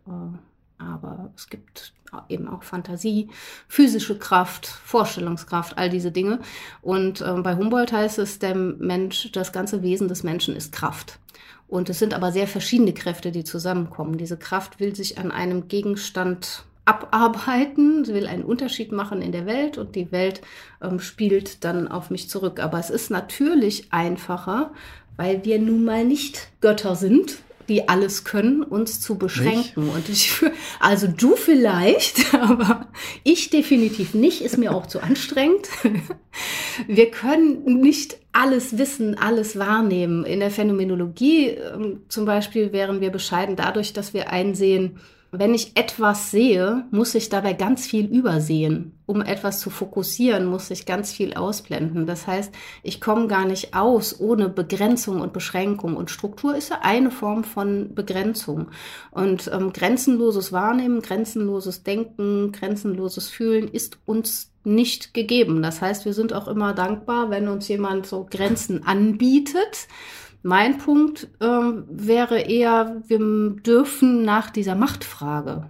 aber 0.78 1.32
es 1.36 1.48
gibt 1.48 1.94
eben 2.30 2.48
auch 2.48 2.64
Fantasie, 2.64 3.30
physische 3.68 4.18
Kraft, 4.18 4.68
Vorstellungskraft, 4.68 5.78
all 5.78 5.90
diese 5.90 6.12
Dinge. 6.12 6.40
Und 6.82 7.22
äh, 7.22 7.34
bei 7.42 7.56
Humboldt 7.56 7.94
heißt 7.94 8.20
es, 8.20 8.40
der 8.40 8.56
Mensch, 8.56 9.32
das 9.32 9.54
ganze 9.54 9.82
Wesen 9.82 10.08
des 10.08 10.24
Menschen 10.24 10.56
ist 10.56 10.74
Kraft. 10.74 11.20
Und 11.68 11.90
es 11.90 12.00
sind 12.00 12.14
aber 12.14 12.34
sehr 12.34 12.48
verschiedene 12.48 12.94
Kräfte, 12.94 13.32
die 13.32 13.46
zusammenkommen. 13.46 14.18
Diese 14.18 14.38
Kraft 14.38 14.80
will 14.82 14.94
sich 14.94 15.18
an 15.18 15.32
einem 15.32 15.70
Gegenstand 15.70 16.66
abarbeiten, 16.84 18.04
sie 18.04 18.14
will 18.14 18.28
einen 18.28 18.44
Unterschied 18.44 18.92
machen 18.92 19.22
in 19.22 19.32
der 19.32 19.46
Welt 19.46 19.78
und 19.78 19.96
die 19.96 20.12
Welt 20.12 20.42
ähm, 20.82 21.00
spielt 21.00 21.64
dann 21.64 21.88
auf 21.88 22.10
mich 22.10 22.30
zurück. 22.30 22.60
Aber 22.60 22.80
es 22.80 22.90
ist 22.90 23.10
natürlich 23.10 23.94
einfacher, 23.94 24.74
weil 25.16 25.46
wir 25.46 25.60
nun 25.60 25.86
mal 25.86 26.04
nicht 26.04 26.50
Götter 26.60 26.96
sind 26.96 27.38
die 27.72 27.88
alles 27.88 28.26
können, 28.26 28.64
uns 28.64 29.00
zu 29.00 29.18
beschränken. 29.18 29.86
Nicht? 29.86 29.96
Und 29.96 30.10
ich, 30.10 30.34
also 30.82 31.08
du 31.08 31.38
vielleicht, 31.38 32.34
aber 32.40 32.88
ich 33.24 33.50
definitiv 33.50 34.14
nicht, 34.14 34.42
ist 34.42 34.58
mir 34.58 34.76
auch 34.76 34.88
zu 34.88 35.00
anstrengend. 35.00 35.70
Wir 36.88 37.10
können 37.12 37.64
nicht 37.80 38.18
alles 38.34 38.78
wissen, 38.78 39.18
alles 39.18 39.58
wahrnehmen. 39.58 40.26
In 40.26 40.42
der 40.42 40.52
Phänomenologie 40.52 41.48
ähm, 41.48 42.02
zum 42.10 42.26
Beispiel 42.26 42.74
wären 42.74 43.00
wir 43.02 43.10
bescheiden 43.10 43.56
dadurch, 43.56 43.94
dass 43.94 44.14
wir 44.14 44.30
einsehen, 44.32 45.00
wenn 45.34 45.54
ich 45.54 45.78
etwas 45.78 46.30
sehe, 46.30 46.86
muss 46.92 47.16
ich 47.16 47.30
dabei 47.30 47.54
ganz 47.54 47.88
viel 47.88 48.06
übersehen. 48.06 49.00
Um 49.06 49.22
etwas 49.22 49.62
zu 49.62 49.70
fokussieren, 49.70 50.46
muss 50.46 50.70
ich 50.72 50.86
ganz 50.86 51.14
viel 51.14 51.36
ausblenden. 51.36 52.06
Das 52.06 52.28
heißt, 52.28 52.54
ich 52.84 53.00
komme 53.00 53.28
gar 53.28 53.46
nicht 53.46 53.74
aus 53.74 54.20
ohne 54.20 54.50
Begrenzung 54.50 55.22
und 55.22 55.32
Beschränkung. 55.32 55.96
Und 55.96 56.12
Struktur 56.12 56.56
ist 56.56 56.70
ja 56.70 56.80
eine 56.82 57.12
Form 57.12 57.46
von 57.46 57.96
Begrenzung. 57.96 58.72
Und 59.12 59.50
ähm, 59.54 59.72
grenzenloses 59.72 60.52
Wahrnehmen, 60.52 61.02
grenzenloses 61.02 61.84
Denken, 61.84 62.52
grenzenloses 62.52 63.30
Fühlen 63.30 63.70
ist 63.70 64.00
uns 64.06 64.52
nicht 64.66 65.14
gegeben. 65.14 65.62
Das 65.62 65.82
heißt, 65.82 66.04
wir 66.04 66.14
sind 66.14 66.34
auch 66.34 66.50
immer 66.50 66.74
dankbar, 66.74 67.30
wenn 67.30 67.48
uns 67.48 67.70
jemand 67.70 68.06
so 68.06 68.28
Grenzen 68.30 68.86
anbietet 68.86 69.88
mein 70.44 70.78
Punkt 70.78 71.28
ähm, 71.40 71.84
wäre 71.90 72.40
eher, 72.40 73.02
wir 73.08 73.20
dürfen 73.20 74.24
nach 74.24 74.50
dieser 74.50 74.76
Machtfrage 74.76 75.68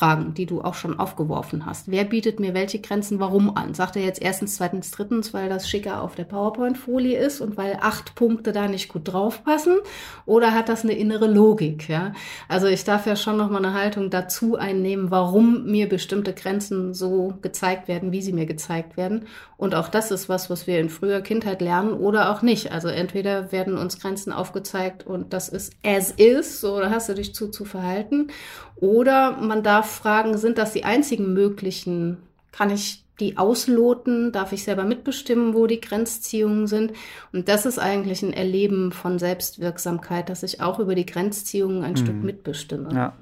Fragen, 0.00 0.32
die 0.32 0.46
du 0.46 0.62
auch 0.62 0.72
schon 0.72 0.98
aufgeworfen 0.98 1.66
hast. 1.66 1.90
Wer 1.90 2.04
bietet 2.04 2.40
mir 2.40 2.54
welche 2.54 2.78
Grenzen 2.78 3.20
warum 3.20 3.54
an? 3.54 3.74
Sagt 3.74 3.96
er 3.96 4.02
jetzt 4.02 4.22
erstens, 4.22 4.56
zweitens, 4.56 4.90
drittens, 4.90 5.34
weil 5.34 5.50
das 5.50 5.68
schicker 5.68 6.00
auf 6.00 6.14
der 6.14 6.24
PowerPoint-Folie 6.24 7.18
ist 7.18 7.42
und 7.42 7.58
weil 7.58 7.76
acht 7.82 8.14
Punkte 8.14 8.52
da 8.52 8.66
nicht 8.66 8.88
gut 8.88 9.12
draufpassen? 9.12 9.76
Oder 10.24 10.54
hat 10.54 10.70
das 10.70 10.84
eine 10.84 10.94
innere 10.94 11.26
Logik? 11.26 11.86
Ja? 11.90 12.14
Also 12.48 12.66
ich 12.66 12.82
darf 12.84 13.06
ja 13.06 13.14
schon 13.14 13.36
nochmal 13.36 13.62
eine 13.62 13.74
Haltung 13.74 14.08
dazu 14.08 14.56
einnehmen, 14.56 15.10
warum 15.10 15.66
mir 15.66 15.86
bestimmte 15.86 16.32
Grenzen 16.32 16.94
so 16.94 17.34
gezeigt 17.42 17.86
werden, 17.86 18.10
wie 18.10 18.22
sie 18.22 18.32
mir 18.32 18.46
gezeigt 18.46 18.96
werden. 18.96 19.26
Und 19.58 19.74
auch 19.74 19.88
das 19.88 20.10
ist 20.10 20.30
was, 20.30 20.48
was 20.48 20.66
wir 20.66 20.80
in 20.80 20.88
früher 20.88 21.20
Kindheit 21.20 21.60
lernen 21.60 21.92
oder 21.92 22.30
auch 22.30 22.40
nicht. 22.40 22.72
Also 22.72 22.88
entweder 22.88 23.52
werden 23.52 23.76
uns 23.76 24.00
Grenzen 24.00 24.32
aufgezeigt 24.32 25.06
und 25.06 25.34
das 25.34 25.50
ist 25.50 25.74
as 25.84 26.12
is, 26.12 26.62
so 26.62 26.80
da 26.80 26.88
hast 26.88 27.10
du 27.10 27.14
dich 27.14 27.34
zu 27.34 27.48
zu 27.48 27.66
verhalten. 27.66 28.28
Oder 28.76 29.32
man 29.32 29.62
darf 29.62 29.89
fragen, 29.90 30.38
sind 30.38 30.58
das 30.58 30.72
die 30.72 30.84
einzigen 30.84 31.32
möglichen? 31.32 32.18
Kann 32.52 32.70
ich 32.70 33.04
die 33.20 33.36
ausloten? 33.36 34.32
Darf 34.32 34.52
ich 34.52 34.64
selber 34.64 34.84
mitbestimmen, 34.84 35.54
wo 35.54 35.66
die 35.66 35.80
Grenzziehungen 35.80 36.66
sind? 36.66 36.92
Und 37.32 37.48
das 37.48 37.66
ist 37.66 37.78
eigentlich 37.78 38.22
ein 38.22 38.32
Erleben 38.32 38.92
von 38.92 39.18
Selbstwirksamkeit, 39.18 40.28
dass 40.28 40.42
ich 40.42 40.60
auch 40.60 40.78
über 40.78 40.94
die 40.94 41.06
Grenzziehungen 41.06 41.84
ein 41.84 41.92
mhm. 41.92 41.96
Stück 41.96 42.22
mitbestimme. 42.22 42.88
Ja. 42.92 43.12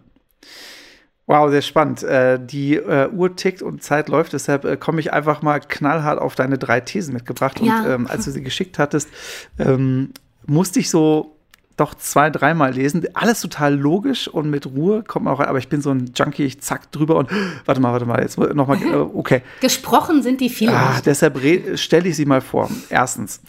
Wow, 1.26 1.50
sehr 1.50 1.60
spannend. 1.60 2.02
Äh, 2.04 2.40
die 2.42 2.76
äh, 2.76 3.10
Uhr 3.10 3.36
tickt 3.36 3.60
und 3.60 3.82
Zeit 3.82 4.08
läuft, 4.08 4.32
deshalb 4.32 4.64
äh, 4.64 4.78
komme 4.78 5.00
ich 5.00 5.12
einfach 5.12 5.42
mal 5.42 5.60
knallhart 5.60 6.18
auf 6.18 6.34
deine 6.34 6.56
drei 6.56 6.80
Thesen 6.80 7.12
mitgebracht. 7.12 7.60
Ja. 7.60 7.80
Und 7.80 7.90
ähm, 7.90 8.06
als 8.06 8.24
du 8.24 8.30
sie 8.30 8.42
geschickt 8.42 8.78
hattest, 8.78 9.10
ähm, 9.58 10.12
musste 10.46 10.80
ich 10.80 10.88
so 10.88 11.38
doch 11.78 11.94
zwei, 11.94 12.28
dreimal 12.28 12.74
lesen. 12.74 13.06
Alles 13.14 13.40
total 13.40 13.74
logisch 13.74 14.28
und 14.28 14.50
mit 14.50 14.66
Ruhe 14.66 15.02
kommt 15.02 15.24
man 15.24 15.34
auch 15.34 15.40
rein. 15.40 15.48
Aber 15.48 15.58
ich 15.58 15.68
bin 15.68 15.80
so 15.80 15.90
ein 15.90 16.12
Junkie, 16.14 16.44
ich 16.44 16.60
zack 16.60 16.90
drüber 16.92 17.16
und 17.16 17.30
warte 17.64 17.80
mal, 17.80 17.92
warte 17.92 18.04
mal, 18.04 18.20
jetzt 18.20 18.36
nochmal, 18.38 18.82
äh, 18.82 18.96
okay. 18.96 19.42
Gesprochen 19.60 20.22
sind 20.22 20.40
die 20.40 20.50
viele. 20.50 20.72
Ah, 20.72 21.00
deshalb 21.04 21.38
stelle 21.78 22.08
ich 22.08 22.16
sie 22.16 22.26
mal 22.26 22.40
vor. 22.40 22.70
Erstens, 22.90 23.40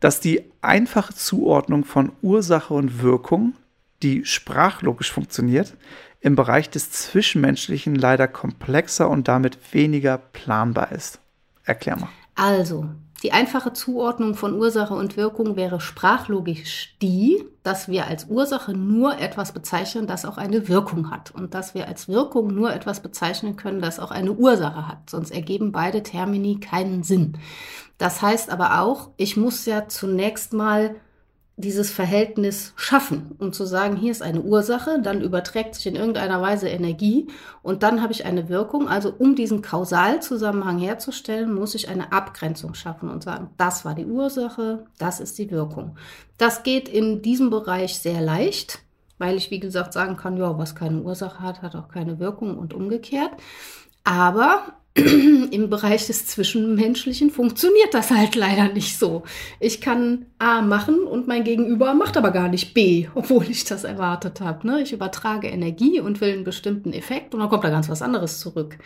dass 0.00 0.20
die 0.20 0.42
einfache 0.60 1.14
Zuordnung 1.14 1.84
von 1.84 2.12
Ursache 2.22 2.74
und 2.74 3.02
Wirkung, 3.02 3.54
die 4.02 4.24
sprachlogisch 4.24 5.12
funktioniert, 5.12 5.74
im 6.20 6.34
Bereich 6.34 6.68
des 6.68 6.90
Zwischenmenschlichen 6.90 7.94
leider 7.94 8.26
komplexer 8.26 9.08
und 9.08 9.28
damit 9.28 9.58
weniger 9.72 10.18
planbar 10.18 10.90
ist. 10.90 11.20
Erklär 11.64 11.96
mal. 11.96 12.08
Also, 12.34 12.86
die 13.22 13.32
einfache 13.32 13.72
Zuordnung 13.72 14.34
von 14.34 14.54
Ursache 14.54 14.94
und 14.94 15.16
Wirkung 15.16 15.56
wäre 15.56 15.80
sprachlogisch 15.80 16.96
die, 17.00 17.44
dass 17.62 17.88
wir 17.88 18.06
als 18.06 18.26
Ursache 18.26 18.72
nur 18.74 19.18
etwas 19.18 19.52
bezeichnen, 19.52 20.06
das 20.06 20.24
auch 20.24 20.36
eine 20.36 20.68
Wirkung 20.68 21.10
hat 21.10 21.30
und 21.30 21.54
dass 21.54 21.74
wir 21.74 21.88
als 21.88 22.08
Wirkung 22.08 22.54
nur 22.54 22.72
etwas 22.74 23.00
bezeichnen 23.00 23.56
können, 23.56 23.80
das 23.80 23.98
auch 23.98 24.10
eine 24.10 24.32
Ursache 24.32 24.86
hat. 24.86 25.08
Sonst 25.08 25.30
ergeben 25.30 25.72
beide 25.72 26.02
Termini 26.02 26.60
keinen 26.60 27.02
Sinn. 27.02 27.38
Das 27.98 28.20
heißt 28.20 28.50
aber 28.50 28.80
auch, 28.80 29.10
ich 29.16 29.36
muss 29.36 29.64
ja 29.64 29.88
zunächst 29.88 30.52
mal 30.52 30.94
dieses 31.58 31.90
Verhältnis 31.90 32.74
schaffen, 32.76 33.34
um 33.38 33.52
zu 33.52 33.64
sagen, 33.64 33.96
hier 33.96 34.10
ist 34.10 34.22
eine 34.22 34.42
Ursache, 34.42 35.00
dann 35.00 35.22
überträgt 35.22 35.74
sich 35.74 35.86
in 35.86 35.96
irgendeiner 35.96 36.42
Weise 36.42 36.68
Energie 36.68 37.28
und 37.62 37.82
dann 37.82 38.02
habe 38.02 38.12
ich 38.12 38.26
eine 38.26 38.50
Wirkung. 38.50 38.88
Also 38.88 39.14
um 39.18 39.34
diesen 39.34 39.62
Kausalzusammenhang 39.62 40.78
herzustellen, 40.78 41.54
muss 41.54 41.74
ich 41.74 41.88
eine 41.88 42.12
Abgrenzung 42.12 42.74
schaffen 42.74 43.08
und 43.08 43.24
sagen, 43.24 43.48
das 43.56 43.86
war 43.86 43.94
die 43.94 44.04
Ursache, 44.04 44.84
das 44.98 45.18
ist 45.18 45.38
die 45.38 45.50
Wirkung. 45.50 45.96
Das 46.36 46.62
geht 46.62 46.90
in 46.90 47.22
diesem 47.22 47.48
Bereich 47.48 47.98
sehr 47.98 48.20
leicht. 48.20 48.80
weil 49.18 49.36
ich, 49.36 49.50
wie 49.50 49.60
gesagt, 49.60 49.92
sagen 49.92 50.16
kann, 50.16 50.36
ja, 50.36 50.58
was 50.58 50.74
keine 50.74 51.00
Ursache 51.00 51.40
hat, 51.40 51.62
hat 51.62 51.74
auch 51.74 51.88
keine 51.88 52.18
Wirkung 52.18 52.58
und 52.58 52.74
umgekehrt. 52.74 53.30
Aber 54.04 54.62
im 55.50 55.68
Bereich 55.68 56.06
des 56.06 56.26
Zwischenmenschlichen 56.26 57.30
funktioniert 57.30 57.92
das 57.92 58.10
halt 58.10 58.34
leider 58.34 58.72
nicht 58.72 58.98
so. 58.98 59.24
Ich 59.60 59.82
kann 59.82 60.26
A 60.38 60.62
machen 60.62 61.00
und 61.00 61.28
mein 61.28 61.44
Gegenüber 61.44 61.92
macht 61.92 62.16
aber 62.16 62.30
gar 62.30 62.48
nicht 62.48 62.72
B, 62.72 63.08
obwohl 63.14 63.44
ich 63.50 63.64
das 63.64 63.84
erwartet 63.84 64.40
habe. 64.40 64.66
Ne? 64.66 64.80
Ich 64.80 64.94
übertrage 64.94 65.48
Energie 65.48 66.00
und 66.00 66.22
will 66.22 66.32
einen 66.32 66.44
bestimmten 66.44 66.94
Effekt 66.94 67.34
und 67.34 67.40
dann 67.40 67.50
kommt 67.50 67.64
da 67.64 67.70
ganz 67.70 67.90
was 67.90 68.00
anderes 68.00 68.40
zurück. 68.40 68.78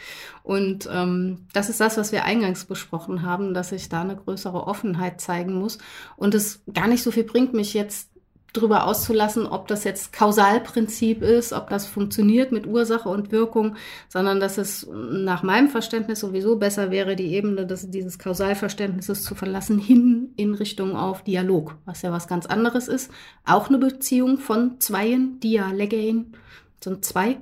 Und 0.43 0.89
ähm, 0.93 1.47
das 1.53 1.69
ist 1.69 1.81
das, 1.81 1.97
was 1.97 2.11
wir 2.11 2.25
eingangs 2.25 2.65
besprochen 2.65 3.23
haben, 3.23 3.55
dass 3.55 3.71
ich 3.71 3.89
da 3.89 4.01
eine 4.01 4.17
größere 4.17 4.67
Offenheit 4.67 5.21
zeigen 5.21 5.55
muss 5.55 5.79
und 6.17 6.35
es 6.35 6.63
gar 6.73 6.89
nicht 6.89 7.05
so 7.05 7.13
viel 7.13 7.25
bringt, 7.25 7.55
mich 7.55 7.73
jetzt 7.73 8.10
drüber 8.53 8.86
auszulassen, 8.86 9.46
ob 9.46 9.68
das 9.68 9.84
jetzt 9.84 10.12
Kausalprinzip 10.12 11.22
ist, 11.22 11.53
ob 11.53 11.70
das 11.70 11.86
funktioniert 11.86 12.53
mit 12.53 12.66
Ursache 12.66 13.09
und 13.09 13.30
Wirkung, 13.30 13.76
sondern 14.09 14.40
dass 14.40 14.59
es 14.59 14.88
nach 14.90 15.42
meinem 15.42 15.68
Verständnis 15.68 16.20
sowieso 16.20 16.57
besser 16.57 16.90
wäre, 16.90 17.16
die 17.16 17.32
Ebene 17.32 17.66
des, 17.66 17.90
dieses 17.90 18.18
Kausalverständnisses 18.18 19.22
zu 19.22 19.34
verlassen, 19.34 19.78
hin 19.78 20.32
in 20.36 20.55
Richtung 20.55 20.96
auf 20.96 21.22
Dialog, 21.22 21.76
was 21.84 22.03
ja 22.03 22.12
was 22.12 22.26
ganz 22.26 22.46
anderes 22.46 22.88
ist. 22.88 23.11
Auch 23.44 23.68
eine 23.68 23.78
Beziehung 23.78 24.38
von 24.38 24.80
Zweien, 24.80 25.38
Dialegein, 25.40 26.34
sind 26.82 27.05
zwei, 27.05 27.38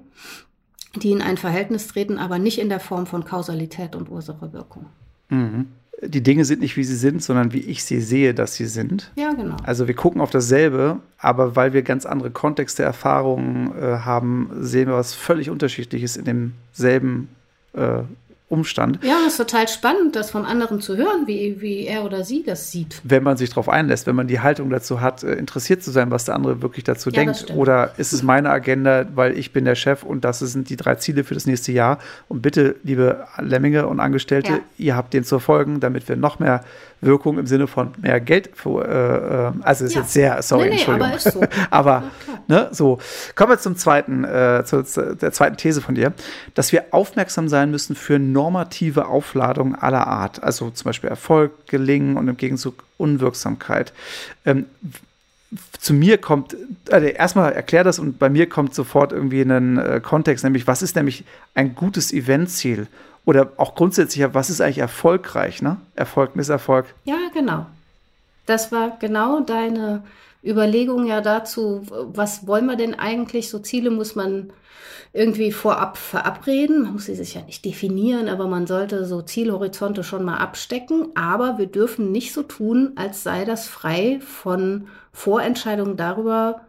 die 0.96 1.12
in 1.12 1.22
ein 1.22 1.36
Verhältnis 1.36 1.88
treten, 1.88 2.18
aber 2.18 2.38
nicht 2.38 2.58
in 2.58 2.68
der 2.68 2.80
Form 2.80 3.06
von 3.06 3.24
Kausalität 3.24 3.94
und 3.94 4.10
Ursache-Wirkung. 4.10 4.86
Mhm 5.28 5.68
die 6.00 6.22
Dinge 6.22 6.44
sind 6.44 6.60
nicht, 6.60 6.76
wie 6.76 6.84
sie 6.84 6.96
sind, 6.96 7.22
sondern 7.22 7.52
wie 7.52 7.60
ich 7.60 7.82
sie 7.84 8.00
sehe, 8.00 8.32
dass 8.34 8.54
sie 8.54 8.66
sind. 8.66 9.10
Ja, 9.16 9.32
genau. 9.32 9.56
Also 9.64 9.88
wir 9.88 9.94
gucken 9.94 10.20
auf 10.20 10.30
dasselbe, 10.30 11.00
aber 11.18 11.56
weil 11.56 11.72
wir 11.72 11.82
ganz 11.82 12.06
andere 12.06 12.30
Kontexte, 12.30 12.82
Erfahrungen 12.82 13.72
äh, 13.76 13.98
haben, 13.98 14.50
sehen 14.60 14.88
wir 14.88 14.94
was 14.94 15.14
völlig 15.14 15.50
Unterschiedliches 15.50 16.16
in 16.16 16.24
demselben 16.24 17.28
äh, 17.72 18.02
Umstand. 18.48 19.00
Ja, 19.02 19.18
es 19.26 19.32
ist 19.32 19.36
total 19.36 19.68
spannend, 19.68 20.16
das 20.16 20.30
von 20.30 20.46
anderen 20.46 20.80
zu 20.80 20.96
hören, 20.96 21.26
wie, 21.26 21.60
wie 21.60 21.86
er 21.86 22.04
oder 22.04 22.24
sie 22.24 22.42
das 22.42 22.70
sieht. 22.70 23.02
Wenn 23.04 23.22
man 23.22 23.36
sich 23.36 23.50
darauf 23.50 23.68
einlässt, 23.68 24.06
wenn 24.06 24.16
man 24.16 24.26
die 24.26 24.40
Haltung 24.40 24.70
dazu 24.70 25.02
hat, 25.02 25.22
äh, 25.22 25.34
interessiert 25.34 25.82
zu 25.82 25.90
sein, 25.90 26.10
was 26.10 26.24
der 26.24 26.34
andere 26.34 26.62
wirklich 26.62 26.84
dazu 26.84 27.10
ja, 27.10 27.16
denkt. 27.24 27.52
Oder 27.54 27.92
ist 27.98 28.14
es 28.14 28.22
meine 28.22 28.48
Agenda, 28.48 29.04
weil 29.14 29.36
ich 29.36 29.52
bin 29.52 29.66
der 29.66 29.74
Chef 29.74 30.02
und 30.02 30.24
das 30.24 30.38
sind 30.38 30.70
die 30.70 30.76
drei 30.76 30.94
Ziele 30.94 31.24
für 31.24 31.34
das 31.34 31.44
nächste 31.44 31.72
Jahr. 31.72 31.98
Und 32.28 32.40
bitte, 32.40 32.76
liebe 32.84 33.26
Lemminge 33.36 33.86
und 33.86 34.00
Angestellte, 34.00 34.52
ja. 34.52 34.60
ihr 34.78 34.96
habt 34.96 35.12
den 35.12 35.24
zu 35.24 35.40
folgen, 35.40 35.80
damit 35.80 36.08
wir 36.08 36.16
noch 36.16 36.38
mehr 36.38 36.64
Wirkung 37.00 37.38
im 37.38 37.46
Sinne 37.46 37.66
von 37.66 37.92
mehr 38.00 38.20
Geld. 38.20 38.50
Für, 38.54 38.84
äh, 38.84 39.48
äh 39.48 39.62
also 39.62 39.84
ist 39.84 39.94
ja. 39.94 40.00
jetzt 40.00 40.12
sehr, 40.12 40.42
sorry, 40.42 40.64
nee, 40.64 40.68
nee, 40.70 40.76
Entschuldigung. 40.76 41.08
Aber, 41.08 41.16
ist 41.16 41.32
so. 41.32 41.40
aber 41.70 42.02
ne, 42.48 42.68
so. 42.72 42.98
Kommen 43.34 43.52
wir 43.52 43.58
zum 43.58 43.76
zweiten, 43.76 44.24
äh, 44.24 44.62
zu, 44.64 44.82
zu 44.84 45.16
der 45.16 45.32
zweiten 45.32 45.56
These 45.56 45.80
von 45.80 45.94
dir, 45.94 46.12
dass 46.54 46.72
wir 46.72 46.86
aufmerksam 46.90 47.48
sein 47.48 47.70
müssen 47.70 47.94
für 47.94 48.18
normative 48.18 49.06
Aufladung 49.06 49.74
aller 49.74 50.06
Art. 50.06 50.42
Also 50.42 50.70
zum 50.70 50.84
Beispiel 50.84 51.10
Erfolg, 51.10 51.66
Gelingen 51.66 52.16
und 52.16 52.28
im 52.28 52.36
Gegenzug 52.36 52.84
Unwirksamkeit. 52.96 53.92
Ähm, 54.44 54.66
zu 55.78 55.94
mir 55.94 56.18
kommt, 56.18 56.56
also 56.90 57.06
erstmal 57.06 57.52
erklär 57.52 57.84
das 57.84 57.98
und 57.98 58.18
bei 58.18 58.28
mir 58.28 58.48
kommt 58.48 58.74
sofort 58.74 59.12
irgendwie 59.12 59.40
ein 59.40 59.78
äh, 59.78 60.00
Kontext, 60.02 60.44
nämlich 60.44 60.66
was 60.66 60.82
ist 60.82 60.96
nämlich 60.96 61.24
ein 61.54 61.74
gutes 61.74 62.12
Eventziel 62.12 62.86
oder 63.24 63.52
auch 63.56 63.74
grundsätzlich, 63.74 64.26
was 64.34 64.50
ist 64.50 64.60
eigentlich 64.60 64.78
erfolgreich, 64.78 65.62
ne? 65.62 65.78
Erfolg, 65.94 66.36
Misserfolg. 66.36 66.86
Ja, 67.04 67.18
genau. 67.32 67.66
Das 68.46 68.72
war 68.72 68.96
genau 68.98 69.40
deine 69.40 70.02
Überlegung 70.44 71.06
ja 71.06 71.20
dazu, 71.20 71.82
was 71.90 72.46
wollen 72.46 72.66
wir 72.66 72.76
denn 72.76 72.94
eigentlich? 72.94 73.50
So 73.50 73.58
Ziele 73.58 73.90
muss 73.90 74.14
man 74.14 74.50
irgendwie 75.12 75.52
vorab 75.52 75.96
verabreden. 75.96 76.82
Man 76.82 76.94
muss 76.94 77.06
sie 77.06 77.14
sich 77.14 77.34
ja 77.34 77.42
nicht 77.42 77.64
definieren, 77.64 78.28
aber 78.28 78.46
man 78.46 78.66
sollte 78.66 79.04
so 79.04 79.22
Zielhorizonte 79.22 80.04
schon 80.04 80.24
mal 80.24 80.36
abstecken. 80.36 81.08
Aber 81.14 81.58
wir 81.58 81.66
dürfen 81.66 82.12
nicht 82.12 82.32
so 82.32 82.42
tun, 82.42 82.92
als 82.96 83.22
sei 83.22 83.44
das 83.44 83.68
frei 83.68 84.20
von 84.20 84.88
Vorentscheidungen 85.18 85.96
darüber, 85.96 86.60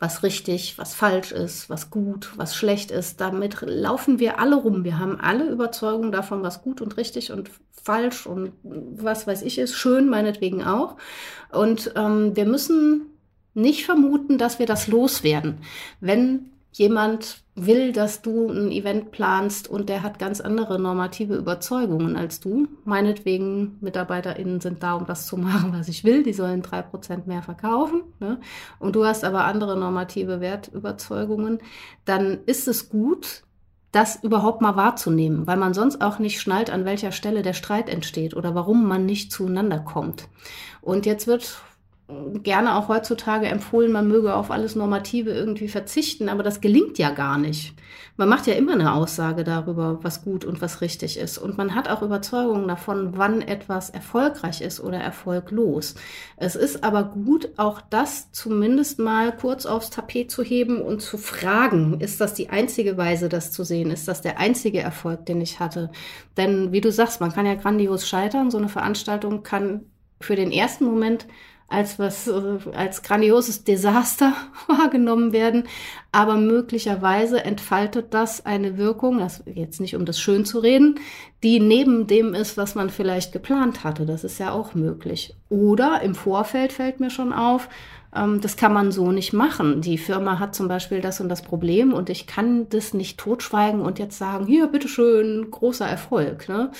was 0.00 0.24
richtig, 0.24 0.76
was 0.76 0.92
falsch 0.92 1.30
ist, 1.30 1.70
was 1.70 1.88
gut, 1.88 2.32
was 2.36 2.56
schlecht 2.56 2.90
ist. 2.90 3.20
Damit 3.20 3.58
laufen 3.60 4.18
wir 4.18 4.40
alle 4.40 4.56
rum. 4.56 4.82
Wir 4.82 4.98
haben 4.98 5.20
alle 5.20 5.48
Überzeugungen 5.48 6.10
davon, 6.10 6.42
was 6.42 6.62
gut 6.62 6.80
und 6.80 6.96
richtig 6.96 7.30
und 7.30 7.48
falsch 7.70 8.26
und 8.26 8.54
was 8.64 9.28
weiß 9.28 9.42
ich 9.42 9.56
ist, 9.56 9.76
schön 9.76 10.08
meinetwegen 10.08 10.64
auch. 10.64 10.96
Und 11.52 11.92
ähm, 11.94 12.34
wir 12.34 12.44
müssen 12.44 13.02
nicht 13.54 13.86
vermuten, 13.86 14.36
dass 14.36 14.58
wir 14.58 14.66
das 14.66 14.88
loswerden. 14.88 15.58
Wenn 16.00 16.50
jemand 16.72 17.44
will, 17.54 17.92
dass 17.92 18.22
du 18.22 18.48
ein 18.48 18.70
Event 18.72 19.10
planst 19.10 19.68
und 19.68 19.88
der 19.88 20.02
hat 20.02 20.18
ganz 20.18 20.40
andere 20.40 20.80
normative 20.80 21.34
Überzeugungen 21.34 22.16
als 22.16 22.40
du. 22.40 22.66
Meinetwegen, 22.84 23.76
MitarbeiterInnen 23.80 24.60
sind 24.60 24.82
da, 24.82 24.94
um 24.94 25.06
das 25.06 25.26
zu 25.26 25.36
machen, 25.36 25.72
was 25.74 25.88
ich 25.88 26.02
will. 26.02 26.22
Die 26.22 26.32
sollen 26.32 26.62
drei 26.62 26.80
Prozent 26.80 27.26
mehr 27.26 27.42
verkaufen. 27.42 28.02
Ne? 28.20 28.40
Und 28.78 28.96
du 28.96 29.04
hast 29.04 29.22
aber 29.22 29.44
andere 29.44 29.78
normative 29.78 30.40
Wertüberzeugungen. 30.40 31.58
Dann 32.06 32.38
ist 32.46 32.66
es 32.68 32.88
gut, 32.88 33.44
das 33.92 34.24
überhaupt 34.24 34.62
mal 34.62 34.74
wahrzunehmen, 34.74 35.46
weil 35.46 35.58
man 35.58 35.74
sonst 35.74 36.00
auch 36.00 36.18
nicht 36.18 36.40
schnallt, 36.40 36.70
an 36.70 36.86
welcher 36.86 37.12
Stelle 37.12 37.42
der 37.42 37.52
Streit 37.52 37.90
entsteht 37.90 38.34
oder 38.34 38.54
warum 38.54 38.88
man 38.88 39.04
nicht 39.04 39.30
zueinander 39.30 39.78
kommt. 39.78 40.28
Und 40.80 41.04
jetzt 41.04 41.26
wird 41.26 41.60
gerne 42.42 42.76
auch 42.76 42.88
heutzutage 42.88 43.46
empfohlen, 43.46 43.92
man 43.92 44.08
möge 44.08 44.34
auf 44.34 44.50
alles 44.50 44.76
Normative 44.76 45.30
irgendwie 45.30 45.68
verzichten, 45.68 46.28
aber 46.28 46.42
das 46.42 46.60
gelingt 46.60 46.98
ja 46.98 47.10
gar 47.10 47.38
nicht. 47.38 47.74
Man 48.16 48.28
macht 48.28 48.46
ja 48.46 48.54
immer 48.54 48.74
eine 48.74 48.92
Aussage 48.92 49.42
darüber, 49.42 49.98
was 50.02 50.22
gut 50.22 50.44
und 50.44 50.60
was 50.60 50.82
richtig 50.82 51.18
ist. 51.18 51.38
Und 51.38 51.56
man 51.56 51.74
hat 51.74 51.88
auch 51.88 52.02
Überzeugungen 52.02 52.68
davon, 52.68 53.16
wann 53.16 53.40
etwas 53.40 53.88
erfolgreich 53.88 54.60
ist 54.60 54.80
oder 54.80 54.98
erfolglos. 54.98 55.94
Es 56.36 56.54
ist 56.54 56.84
aber 56.84 57.04
gut, 57.04 57.48
auch 57.56 57.80
das 57.80 58.30
zumindest 58.32 58.98
mal 58.98 59.34
kurz 59.34 59.64
aufs 59.64 59.90
Tapet 59.90 60.30
zu 60.30 60.42
heben 60.42 60.82
und 60.82 61.00
zu 61.00 61.16
fragen, 61.16 62.00
ist 62.00 62.20
das 62.20 62.34
die 62.34 62.50
einzige 62.50 62.98
Weise, 62.98 63.28
das 63.30 63.50
zu 63.50 63.64
sehen? 63.64 63.90
Ist 63.90 64.08
das 64.08 64.20
der 64.20 64.38
einzige 64.38 64.80
Erfolg, 64.80 65.24
den 65.24 65.40
ich 65.40 65.58
hatte? 65.58 65.90
Denn 66.36 66.70
wie 66.70 66.82
du 66.82 66.92
sagst, 66.92 67.20
man 67.20 67.32
kann 67.32 67.46
ja 67.46 67.54
grandios 67.54 68.06
scheitern. 68.06 68.50
So 68.50 68.58
eine 68.58 68.68
Veranstaltung 68.68 69.42
kann 69.42 69.86
für 70.20 70.36
den 70.36 70.52
ersten 70.52 70.84
Moment 70.84 71.26
als 71.72 71.98
was, 71.98 72.28
äh, 72.28 72.58
als 72.74 73.02
grandioses 73.02 73.64
Desaster 73.64 74.34
wahrgenommen 74.66 75.32
werden. 75.32 75.64
Aber 76.12 76.36
möglicherweise 76.36 77.44
entfaltet 77.44 78.12
das 78.14 78.44
eine 78.44 78.76
Wirkung, 78.76 79.18
das 79.18 79.42
jetzt 79.46 79.80
nicht 79.80 79.96
um 79.96 80.04
das 80.04 80.20
schön 80.20 80.44
zu 80.44 80.58
reden, 80.58 81.00
die 81.42 81.58
neben 81.58 82.06
dem 82.06 82.34
ist, 82.34 82.56
was 82.56 82.74
man 82.74 82.90
vielleicht 82.90 83.32
geplant 83.32 83.82
hatte. 83.82 84.06
Das 84.06 84.22
ist 84.22 84.38
ja 84.38 84.52
auch 84.52 84.74
möglich. 84.74 85.34
Oder 85.48 86.02
im 86.02 86.14
Vorfeld 86.14 86.72
fällt 86.72 87.00
mir 87.00 87.10
schon 87.10 87.32
auf, 87.32 87.68
ähm, 88.14 88.40
das 88.40 88.56
kann 88.56 88.72
man 88.72 88.92
so 88.92 89.10
nicht 89.10 89.32
machen. 89.32 89.80
Die 89.80 89.98
Firma 89.98 90.38
hat 90.38 90.54
zum 90.54 90.68
Beispiel 90.68 91.00
das 91.00 91.20
und 91.20 91.28
das 91.28 91.42
Problem 91.42 91.92
und 91.92 92.10
ich 92.10 92.26
kann 92.26 92.68
das 92.68 92.94
nicht 92.94 93.18
totschweigen 93.18 93.80
und 93.80 93.98
jetzt 93.98 94.18
sagen, 94.18 94.46
hier, 94.46 94.66
bitteschön, 94.66 95.50
großer 95.50 95.86
Erfolg. 95.86 96.48
Ne? 96.48 96.70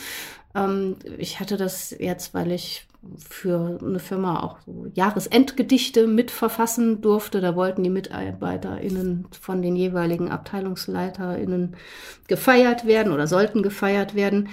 Ähm, 0.55 0.97
ich 1.19 1.41
hatte 1.41 1.57
das 1.57 1.95
jetzt, 1.99 2.35
weil 2.35 2.53
ich 2.53 2.87
für 3.19 3.79
eine 3.83 3.99
Firma 3.99 4.43
auch 4.43 4.59
so 4.65 4.87
Jahresendgedichte 4.95 6.07
mitverfassen 6.07 7.01
durfte. 7.01 7.41
Da 7.41 7.57
wollten 7.57 7.83
die 7.83 7.91
MitarbeiterInnen 7.91 9.27
von 9.41 9.61
den 9.61 9.75
jeweiligen 9.75 10.31
AbteilungsleiterInnen 10.31 11.77
gefeiert 12.29 12.87
werden 12.87 13.13
oder 13.13 13.27
sollten 13.27 13.63
gefeiert 13.63 14.15
werden. 14.15 14.51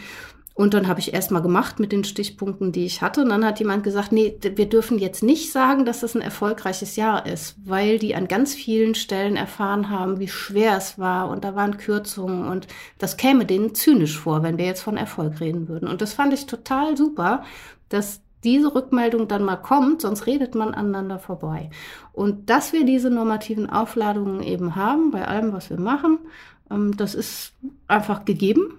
Und 0.59 0.73
dann 0.73 0.89
habe 0.89 0.99
ich 0.99 1.13
erst 1.13 1.31
mal 1.31 1.39
gemacht 1.39 1.79
mit 1.79 1.93
den 1.93 2.03
Stichpunkten, 2.03 2.73
die 2.73 2.83
ich 2.83 3.01
hatte. 3.01 3.21
Und 3.21 3.29
dann 3.29 3.45
hat 3.45 3.59
jemand 3.59 3.81
gesagt, 3.81 4.11
nee, 4.11 4.37
wir 4.41 4.67
dürfen 4.67 4.99
jetzt 4.99 5.23
nicht 5.23 5.53
sagen, 5.53 5.85
dass 5.85 6.01
das 6.01 6.15
ein 6.15 6.21
erfolgreiches 6.21 6.97
Jahr 6.97 7.25
ist, 7.25 7.55
weil 7.63 7.97
die 7.97 8.13
an 8.13 8.27
ganz 8.27 8.55
vielen 8.55 8.93
Stellen 8.93 9.37
erfahren 9.37 9.89
haben, 9.89 10.19
wie 10.19 10.27
schwer 10.27 10.75
es 10.75 10.99
war 10.99 11.29
und 11.29 11.45
da 11.45 11.55
waren 11.55 11.77
Kürzungen 11.77 12.45
und 12.45 12.67
das 12.97 13.15
käme 13.15 13.45
denen 13.45 13.73
zynisch 13.73 14.19
vor, 14.19 14.43
wenn 14.43 14.57
wir 14.57 14.65
jetzt 14.65 14.81
von 14.81 14.97
Erfolg 14.97 15.39
reden 15.39 15.69
würden. 15.69 15.87
Und 15.87 16.01
das 16.01 16.11
fand 16.11 16.33
ich 16.33 16.45
total 16.45 16.97
super, 16.97 17.45
dass 17.87 18.19
diese 18.43 18.75
Rückmeldung 18.75 19.29
dann 19.29 19.45
mal 19.45 19.55
kommt, 19.55 20.01
sonst 20.01 20.25
redet 20.27 20.55
man 20.55 20.73
aneinander 20.73 21.19
vorbei. 21.19 21.69
Und 22.11 22.49
dass 22.49 22.73
wir 22.73 22.83
diese 22.83 23.09
normativen 23.09 23.69
Aufladungen 23.69 24.43
eben 24.43 24.75
haben 24.75 25.11
bei 25.11 25.25
allem, 25.25 25.53
was 25.53 25.69
wir 25.69 25.79
machen, 25.79 26.19
ähm, 26.69 26.97
das 26.97 27.15
ist 27.15 27.53
einfach 27.87 28.25
gegeben. 28.25 28.73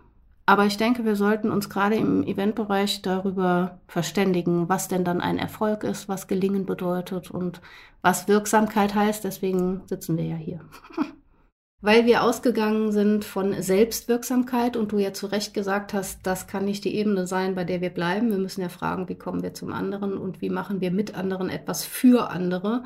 Aber 0.51 0.67
ich 0.67 0.77
denke, 0.77 1.05
wir 1.05 1.15
sollten 1.15 1.53
uns 1.53 1.71
gerade 1.71 1.95
im 1.95 2.25
Eventbereich 2.25 3.03
darüber 3.03 3.79
verständigen, 3.87 4.69
was 4.69 4.89
denn 4.89 5.05
dann 5.05 5.21
ein 5.21 5.39
Erfolg 5.39 5.85
ist, 5.85 6.09
was 6.09 6.27
Gelingen 6.27 6.67
bedeutet 6.67 7.31
und 7.31 7.61
was 8.03 8.27
Wirksamkeit 8.27 8.97
heißt. 8.97 9.23
Deswegen 9.23 9.83
sitzen 9.87 10.17
wir 10.17 10.25
ja 10.25 10.35
hier. 10.35 10.61
Weil 11.83 12.05
wir 12.05 12.25
ausgegangen 12.25 12.91
sind 12.91 13.25
von 13.25 13.63
Selbstwirksamkeit 13.63 14.77
und 14.77 14.91
du 14.91 14.99
ja 14.99 15.13
zu 15.13 15.29
Recht 15.29 15.55
gesagt 15.55 15.95
hast, 15.95 16.27
das 16.27 16.49
kann 16.49 16.65
nicht 16.65 16.85
die 16.85 16.97
Ebene 16.97 17.29
sein, 17.29 17.55
bei 17.55 17.63
der 17.63 17.81
wir 17.81 17.91
bleiben. 17.91 18.33
Wir 18.33 18.39
müssen 18.39 18.63
ja 18.63 18.71
fragen, 18.71 19.09
wie 19.09 19.15
kommen 19.15 19.45
wir 19.45 19.55
zum 19.55 19.73
anderen 19.73 20.19
und 20.19 20.41
wie 20.43 20.51
machen 20.51 20.81
wir 20.81 20.91
mit 20.91 21.15
anderen 21.15 21.49
etwas 21.49 21.85
für 21.85 22.29
andere, 22.29 22.83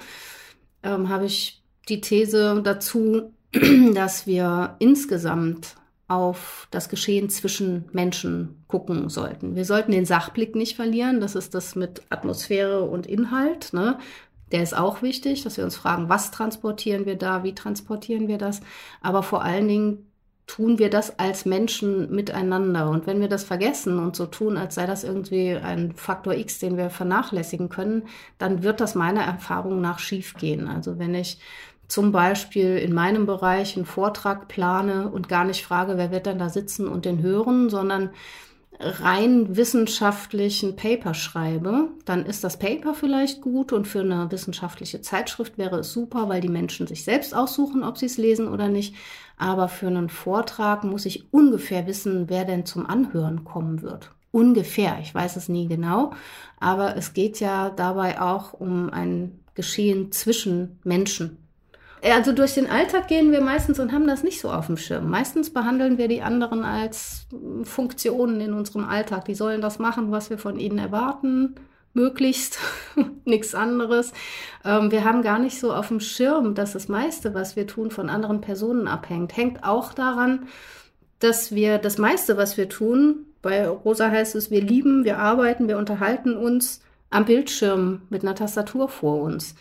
ähm, 0.82 1.08
habe 1.08 1.24
ich 1.24 1.62
die 1.88 2.02
These 2.02 2.60
dazu, 2.62 3.32
dass 3.94 4.26
wir 4.26 4.76
insgesamt 4.80 5.76
auf 6.06 6.68
das 6.70 6.88
Geschehen 6.88 7.30
zwischen 7.30 7.86
Menschen 7.92 8.64
gucken 8.68 9.08
sollten. 9.08 9.56
Wir 9.56 9.64
sollten 9.64 9.92
den 9.92 10.04
Sachblick 10.04 10.54
nicht 10.54 10.76
verlieren. 10.76 11.20
Das 11.20 11.34
ist 11.34 11.54
das 11.54 11.76
mit 11.76 12.02
Atmosphäre 12.10 12.82
und 12.82 13.06
Inhalt. 13.06 13.72
Ne? 13.72 13.98
Der 14.52 14.62
ist 14.62 14.76
auch 14.76 15.00
wichtig, 15.00 15.42
dass 15.42 15.56
wir 15.56 15.64
uns 15.64 15.76
fragen, 15.76 16.08
was 16.08 16.30
transportieren 16.30 17.06
wir 17.06 17.16
da, 17.16 17.42
wie 17.42 17.54
transportieren 17.54 18.28
wir 18.28 18.38
das. 18.38 18.60
Aber 19.00 19.22
vor 19.22 19.42
allen 19.42 19.66
Dingen 19.66 20.10
tun 20.46 20.78
wir 20.78 20.90
das 20.90 21.18
als 21.18 21.46
Menschen 21.46 22.14
miteinander. 22.14 22.90
Und 22.90 23.06
wenn 23.06 23.20
wir 23.20 23.28
das 23.28 23.44
vergessen 23.44 23.98
und 23.98 24.14
so 24.14 24.26
tun, 24.26 24.58
als 24.58 24.74
sei 24.74 24.86
das 24.86 25.02
irgendwie 25.02 25.56
ein 25.56 25.94
Faktor 25.94 26.34
X, 26.34 26.58
den 26.58 26.76
wir 26.76 26.90
vernachlässigen 26.90 27.70
können, 27.70 28.02
dann 28.36 28.62
wird 28.62 28.80
das 28.80 28.94
meiner 28.94 29.22
Erfahrung 29.22 29.80
nach 29.80 29.98
schiefgehen. 29.98 30.68
Also 30.68 30.98
wenn 30.98 31.14
ich 31.14 31.38
zum 31.88 32.12
Beispiel 32.12 32.76
in 32.76 32.92
meinem 32.92 33.26
Bereich 33.26 33.76
einen 33.76 33.86
Vortrag 33.86 34.48
plane 34.48 35.10
und 35.10 35.28
gar 35.28 35.44
nicht 35.44 35.64
frage, 35.64 35.96
wer 35.96 36.10
wird 36.10 36.26
denn 36.26 36.38
da 36.38 36.48
sitzen 36.48 36.88
und 36.88 37.04
den 37.04 37.22
hören, 37.22 37.68
sondern 37.70 38.10
rein 38.80 39.56
wissenschaftlichen 39.56 40.76
Paper 40.76 41.14
schreibe, 41.14 41.90
dann 42.04 42.26
ist 42.26 42.44
das 42.44 42.58
Paper 42.58 42.94
vielleicht 42.94 43.40
gut 43.40 43.72
und 43.72 43.86
für 43.86 44.00
eine 44.00 44.30
wissenschaftliche 44.30 45.00
Zeitschrift 45.00 45.58
wäre 45.58 45.78
es 45.78 45.92
super, 45.92 46.28
weil 46.28 46.40
die 46.40 46.48
Menschen 46.48 46.86
sich 46.86 47.04
selbst 47.04 47.34
aussuchen, 47.34 47.84
ob 47.84 47.98
sie 47.98 48.06
es 48.06 48.18
lesen 48.18 48.48
oder 48.48 48.68
nicht. 48.68 48.94
Aber 49.36 49.68
für 49.68 49.86
einen 49.86 50.08
Vortrag 50.08 50.84
muss 50.84 51.06
ich 51.06 51.32
ungefähr 51.32 51.86
wissen, 51.86 52.28
wer 52.28 52.44
denn 52.44 52.66
zum 52.66 52.86
Anhören 52.86 53.44
kommen 53.44 53.82
wird. 53.82 54.10
Ungefähr, 54.32 54.98
ich 55.00 55.14
weiß 55.14 55.36
es 55.36 55.48
nie 55.48 55.68
genau, 55.68 56.12
aber 56.58 56.96
es 56.96 57.14
geht 57.14 57.38
ja 57.38 57.70
dabei 57.70 58.20
auch 58.20 58.52
um 58.52 58.90
ein 58.90 59.40
Geschehen 59.54 60.10
zwischen 60.10 60.80
Menschen. 60.82 61.43
Also 62.12 62.32
durch 62.32 62.52
den 62.54 62.68
Alltag 62.68 63.08
gehen 63.08 63.32
wir 63.32 63.40
meistens 63.40 63.80
und 63.80 63.92
haben 63.92 64.06
das 64.06 64.22
nicht 64.22 64.40
so 64.40 64.50
auf 64.50 64.66
dem 64.66 64.76
Schirm. 64.76 65.08
Meistens 65.08 65.50
behandeln 65.50 65.96
wir 65.96 66.06
die 66.06 66.20
anderen 66.20 66.62
als 66.62 67.26
Funktionen 67.62 68.40
in 68.40 68.52
unserem 68.52 68.84
Alltag. 68.84 69.24
Die 69.24 69.34
sollen 69.34 69.62
das 69.62 69.78
machen, 69.78 70.10
was 70.10 70.28
wir 70.28 70.36
von 70.36 70.58
ihnen 70.58 70.78
erwarten, 70.78 71.54
möglichst, 71.94 72.58
nichts 73.24 73.54
anderes. 73.54 74.12
Ähm, 74.64 74.90
wir 74.90 75.04
haben 75.04 75.22
gar 75.22 75.38
nicht 75.38 75.58
so 75.58 75.72
auf 75.72 75.88
dem 75.88 76.00
Schirm, 76.00 76.54
dass 76.54 76.74
das 76.74 76.88
meiste, 76.88 77.32
was 77.32 77.56
wir 77.56 77.66
tun, 77.66 77.90
von 77.90 78.10
anderen 78.10 78.42
Personen 78.42 78.86
abhängt. 78.86 79.34
Hängt 79.34 79.64
auch 79.64 79.94
daran, 79.94 80.48
dass 81.20 81.54
wir 81.54 81.78
das 81.78 81.96
meiste, 81.96 82.36
was 82.36 82.58
wir 82.58 82.68
tun, 82.68 83.26
bei 83.40 83.66
Rosa 83.66 84.10
heißt 84.10 84.34
es, 84.34 84.50
wir 84.50 84.62
lieben, 84.62 85.04
wir 85.04 85.18
arbeiten, 85.18 85.68
wir 85.68 85.78
unterhalten 85.78 86.36
uns 86.36 86.80
am 87.10 87.26
Bildschirm 87.26 88.02
mit 88.08 88.22
einer 88.22 88.34
Tastatur 88.34 88.88
vor 88.88 89.22
uns. 89.22 89.54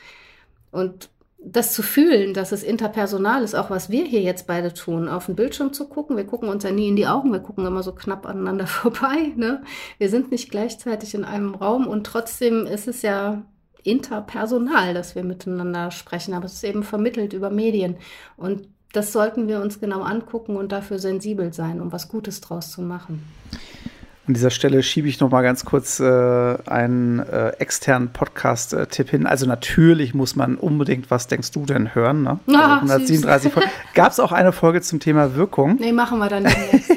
Und 0.71 1.09
das 1.45 1.73
zu 1.73 1.83
fühlen, 1.83 2.33
dass 2.33 2.51
es 2.51 2.63
interpersonal 2.63 3.43
ist, 3.43 3.55
auch 3.55 3.69
was 3.69 3.89
wir 3.89 4.05
hier 4.05 4.21
jetzt 4.21 4.47
beide 4.47 4.73
tun, 4.73 5.09
auf 5.09 5.25
den 5.25 5.35
Bildschirm 5.35 5.73
zu 5.73 5.87
gucken. 5.87 6.15
Wir 6.15 6.25
gucken 6.25 6.49
uns 6.49 6.63
ja 6.63 6.71
nie 6.71 6.87
in 6.87 6.95
die 6.95 7.07
Augen, 7.07 7.31
wir 7.31 7.39
gucken 7.39 7.65
immer 7.65 7.83
so 7.83 7.93
knapp 7.93 8.25
aneinander 8.25 8.67
vorbei. 8.67 9.33
Ne? 9.35 9.63
Wir 9.97 10.09
sind 10.09 10.31
nicht 10.31 10.49
gleichzeitig 10.49 11.13
in 11.13 11.25
einem 11.25 11.53
Raum 11.55 11.87
und 11.87 12.05
trotzdem 12.05 12.65
ist 12.65 12.87
es 12.87 13.01
ja 13.01 13.43
interpersonal, 13.83 14.93
dass 14.93 15.15
wir 15.15 15.23
miteinander 15.23 15.91
sprechen, 15.91 16.33
aber 16.33 16.45
es 16.45 16.53
ist 16.53 16.63
eben 16.63 16.83
vermittelt 16.83 17.33
über 17.33 17.49
Medien. 17.49 17.97
Und 18.37 18.69
das 18.93 19.11
sollten 19.11 19.47
wir 19.47 19.59
uns 19.59 19.79
genau 19.79 20.01
angucken 20.01 20.55
und 20.55 20.71
dafür 20.71 20.99
sensibel 20.99 21.51
sein, 21.51 21.81
um 21.81 21.91
was 21.91 22.07
Gutes 22.07 22.39
draus 22.39 22.71
zu 22.71 22.81
machen. 22.81 23.23
An 24.25 24.33
dieser 24.35 24.51
Stelle 24.51 24.81
schiebe 24.83 25.09
ich 25.09 25.19
noch 25.19 25.29
mal 25.31 25.41
ganz 25.41 25.65
kurz 25.65 25.99
äh, 25.99 26.03
einen 26.65 27.19
äh, 27.19 27.49
externen 27.59 28.13
Podcast-Tipp 28.13 29.09
hin. 29.09 29.25
Also 29.27 29.45
natürlich 29.45 30.13
muss 30.13 30.37
man 30.37 30.55
unbedingt 30.55 31.11
Was 31.11 31.27
denkst 31.27 31.51
du 31.51 31.65
denn 31.65 31.93
hören? 31.93 32.23
Ne? 32.23 32.39
Also 32.47 32.57
Ah, 32.57 32.75
137 32.77 33.51
Folgen. 33.51 33.69
Gab 33.93 34.13
es 34.13 34.21
auch 34.21 34.31
eine 34.31 34.53
Folge 34.53 34.79
zum 34.81 35.01
Thema 35.01 35.35
Wirkung? 35.35 35.75
Nee, 35.77 35.91
machen 35.91 36.19
wir 36.19 36.29
dann 36.29 36.45
jetzt. 36.71 36.89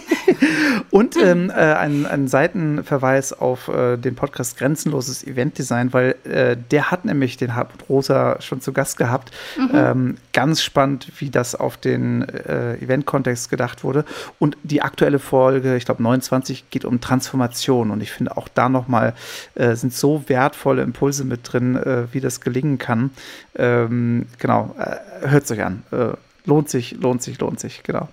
Und 0.91 1.17
ähm, 1.17 1.51
äh, 1.51 1.55
ein, 1.55 2.07
ein 2.07 2.29
Seitenverweis 2.29 3.33
auf 3.33 3.69
äh, 3.69 3.97
den 3.97 4.15
Podcast 4.15 4.59
Grenzenloses 4.59 5.25
Eventdesign, 5.25 5.93
weil 5.93 6.17
äh, 6.25 6.57
der 6.71 6.91
hat 6.91 7.05
nämlich 7.05 7.37
den 7.37 7.55
Hartmut 7.55 7.89
Rosa 7.89 8.41
schon 8.41 8.61
zu 8.61 8.73
Gast 8.73 8.97
gehabt. 8.97 9.33
Ähm, 9.73 10.17
ganz 10.33 10.63
spannend, 10.63 11.13
wie 11.19 11.31
das 11.31 11.55
auf 11.55 11.77
den 11.77 12.23
äh, 12.29 12.77
Event-Kontext 12.77 13.51
gedacht 13.51 13.85
wurde. 13.85 14.05
Und 14.39 14.57
die 14.63 14.83
aktuelle 14.83 15.19
Folge, 15.19 15.77
ich 15.77 15.85
glaube 15.85 16.03
29, 16.03 16.71
geht 16.71 16.85
um 16.85 17.01
Transformation. 17.01 17.91
Und 17.91 18.03
ich 18.03 18.13
finde 18.13 18.37
auch 18.37 18.49
da 18.49 18.69
nochmal 18.69 19.15
äh, 19.55 19.75
sind 19.75 19.93
so 19.93 20.25
wertvolle 20.29 20.83
Impulse 20.83 21.25
mit 21.25 21.41
drin, 21.43 21.77
äh, 21.77 22.05
wie 22.13 22.21
das 22.21 22.41
gelingen 22.41 22.79
kann. 22.79 23.11
Ähm, 23.57 24.27
genau, 24.39 24.75
äh, 24.79 25.29
hört 25.29 25.45
es 25.45 25.51
euch 25.51 25.63
an. 25.63 25.83
Äh, 25.91 26.13
lohnt 26.47 26.71
sich, 26.71 26.93
lohnt 26.93 27.23
sich, 27.23 27.39
lohnt 27.39 27.61
sich, 27.61 27.83
genau. 27.83 28.09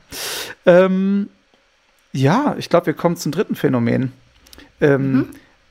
Ähm, 0.66 1.30
ja, 2.14 2.56
ich 2.58 2.70
glaube, 2.70 2.86
wir 2.86 2.94
kommen 2.94 3.18
zum 3.18 3.32
dritten 3.32 3.56
Phänomen. 3.56 4.12
Ähm, 4.80 5.12
Mhm. 5.14 5.30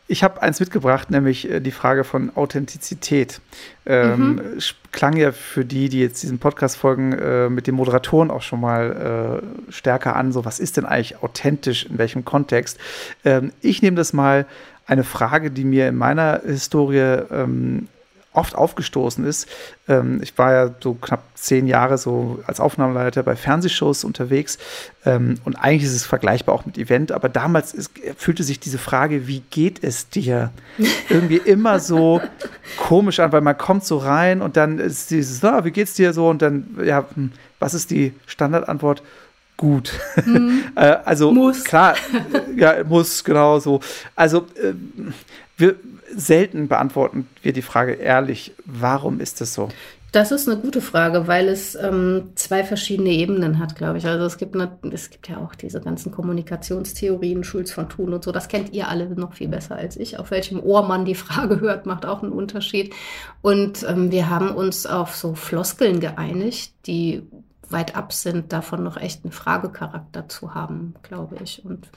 Ich 0.09 0.23
habe 0.23 0.43
eins 0.43 0.61
mitgebracht, 0.61 1.11
nämlich 1.11 1.49
äh, 1.49 1.61
die 1.61 1.71
Frage 1.71 2.05
von 2.05 2.37
Authentizität. 2.37 3.41
Ähm, 3.87 4.43
sch- 4.59 4.75
Klang 4.91 5.17
ja 5.17 5.33
für 5.33 5.65
die, 5.65 5.89
die 5.89 6.01
jetzt 6.01 6.23
diesen 6.23 6.39
Podcast 6.39 6.77
folgen, 6.77 7.13
äh, 7.15 7.49
mit 7.49 7.67
den 7.67 7.77
Moderatoren 7.77 8.31
auch 8.31 8.43
schon 8.43 8.61
mal 8.61 9.41
äh, 9.69 9.73
stärker 9.73 10.15
an. 10.17 10.33
So, 10.33 10.45
was 10.45 10.59
ist 10.61 10.77
denn 10.77 10.85
eigentlich 10.85 11.23
authentisch, 11.23 11.87
in 11.87 11.97
welchem 11.97 12.27
Kontext? 12.27 12.79
Ähm, 13.25 13.53
ich 13.63 13.81
nehme 13.81 13.97
das 13.97 14.13
mal 14.13 14.45
eine 14.87 15.05
Frage, 15.05 15.51
die 15.51 15.65
mir 15.65 15.89
in 15.89 15.97
meiner 15.97 16.43
Historie 16.45 17.23
ähm, 17.31 17.89
oft 18.33 18.55
aufgestoßen 18.55 19.25
ist. 19.25 19.49
Ähm, 19.89 20.21
ich 20.23 20.37
war 20.39 20.53
ja 20.53 20.71
so 20.81 20.95
knapp 20.95 21.23
zehn 21.35 21.67
Jahre 21.67 21.99
so 21.99 22.43
als 22.47 22.61
Aufnahmeleiter 22.61 23.23
bei 23.23 23.37
Fernsehshows 23.37 24.05
unterwegs 24.05 24.59
ähm, 25.05 25.35
und 25.45 25.57
eigentlich 25.57 25.85
ist 25.85 25.95
es 25.95 26.07
vergleichbar 26.07 26.55
auch 26.55 26.65
mit 26.65 26.79
Event, 26.79 27.13
aber 27.13 27.29
damals 27.29 27.75
ist, 27.75 27.91
fühlte 28.17 28.43
sich 28.43 28.61
diese 28.61 28.79
Frage, 28.79 29.27
wie 29.27 29.43
geht 29.51 29.83
es 29.83 30.09
dir, 30.09 30.51
irgendwie 31.09 31.37
immer 31.45 31.81
so 31.81 32.21
komisch 32.77 33.21
an, 33.21 33.33
weil 33.33 33.41
man 33.41 33.59
kommt 33.59 33.85
so 33.85 33.99
rein 33.99 34.41
und 34.41 34.57
dann 34.57 34.79
ist 34.79 35.11
dieses, 35.11 35.43
na, 35.43 35.65
wie 35.65 35.71
geht's 35.71 35.95
dir 35.95 36.13
so 36.13 36.29
und 36.29 36.43
dann, 36.43 36.79
ja, 36.85 37.07
hm, 37.15 37.33
was 37.59 37.75
ist 37.75 37.91
die 37.91 38.15
Standardantwort? 38.27 39.03
Gut. 39.57 39.93
äh, 40.75 40.97
also 41.05 41.31
Muss. 41.31 41.63
klar, 41.63 41.95
ja, 42.57 42.83
muss, 42.85 43.23
genau 43.23 43.61
so. 43.61 43.81
Also 44.17 44.47
äh, 44.57 44.73
wir 45.57 45.77
selten 46.15 46.69
beantworten 46.69 47.29
wir 47.43 47.53
die 47.53 47.63
Frage 47.63 47.93
ehrlich, 47.93 48.53
warum 48.65 49.21
ist 49.21 49.41
das 49.41 49.55
so? 49.55 49.69
Das 50.13 50.31
ist 50.31 50.47
eine 50.47 50.61
gute 50.61 50.83
Frage, 50.83 51.27
weil 51.27 51.49
es 51.49 51.75
ähm, 51.75 52.33
zwei 52.35 52.65
verschiedene 52.65 53.09
Ebenen 53.09 53.59
hat, 53.59 53.77
glaube 53.77 53.97
ich. 53.97 54.07
Also 54.07 54.27
es 54.27 54.37
gibt, 54.37 54.55
eine, 54.55 54.71
es 54.93 55.09
gibt 55.09 55.27
ja 55.27 55.39
auch 55.39 55.55
diese 55.55 55.81
ganzen 55.81 56.13
Kommunikationstheorien, 56.13 57.45
Schulz 57.45 57.73
von 57.73 57.89
Thun 57.89 58.13
und 58.13 58.23
so. 58.23 58.31
Das 58.31 58.49
kennt 58.49 58.75
ihr 58.75 58.89
alle 58.89 59.09
noch 59.09 59.33
viel 59.33 59.49
besser 59.49 59.77
als 59.77 59.97
ich. 59.97 60.19
Auf 60.19 60.31
welchem 60.31 60.61
Ohr 60.61 60.87
man 60.87 61.07
die 61.07 61.15
Frage 61.15 61.61
hört, 61.63 61.87
macht 61.87 62.05
auch 62.05 62.23
einen 62.23 62.33
Unterschied. 62.33 62.95
Und 63.41 63.85
ähm, 63.89 64.11
wir 64.11 64.29
haben 64.29 64.51
uns 64.51 64.85
auf 64.85 65.17
so 65.17 65.35
Floskeln 65.35 65.99
geeinigt, 65.99 66.75
die 66.87 67.23
weit 67.73 67.97
ab 67.97 68.13
sind, 68.13 68.53
davon 68.53 68.83
noch 68.83 68.97
echt 68.97 69.25
einen 69.25 69.33
Fragecharakter 69.33 70.29
zu 70.29 70.55
haben, 70.55 70.95
glaube 71.03 71.37
ich. 71.43 71.65
Und 71.65 71.89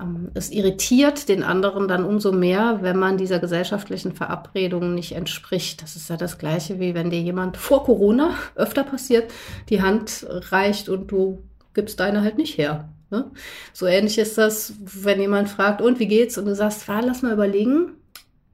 ähm, 0.00 0.30
es 0.34 0.50
irritiert 0.50 1.28
den 1.28 1.42
anderen 1.42 1.88
dann 1.88 2.04
umso 2.04 2.32
mehr, 2.32 2.78
wenn 2.82 2.98
man 2.98 3.16
dieser 3.18 3.38
gesellschaftlichen 3.38 4.14
Verabredung 4.14 4.94
nicht 4.94 5.12
entspricht. 5.12 5.82
Das 5.82 5.96
ist 5.96 6.08
ja 6.08 6.16
das 6.16 6.38
Gleiche, 6.38 6.80
wie 6.80 6.94
wenn 6.94 7.10
dir 7.10 7.20
jemand 7.20 7.56
vor 7.56 7.84
Corona, 7.84 8.34
öfter 8.54 8.84
passiert, 8.84 9.30
die 9.68 9.82
Hand 9.82 10.26
reicht 10.28 10.88
und 10.88 11.10
du 11.10 11.42
gibst 11.74 12.00
deine 12.00 12.22
halt 12.22 12.38
nicht 12.38 12.58
her. 12.58 12.88
Ne? 13.10 13.30
So 13.72 13.86
ähnlich 13.86 14.18
ist 14.18 14.38
das, 14.38 14.74
wenn 14.80 15.20
jemand 15.20 15.48
fragt, 15.48 15.80
und 15.80 15.98
wie 15.98 16.08
geht's? 16.08 16.38
Und 16.38 16.46
du 16.46 16.54
sagst, 16.54 16.88
ah, 16.88 17.00
lass 17.00 17.22
mal 17.22 17.32
überlegen. 17.32 17.92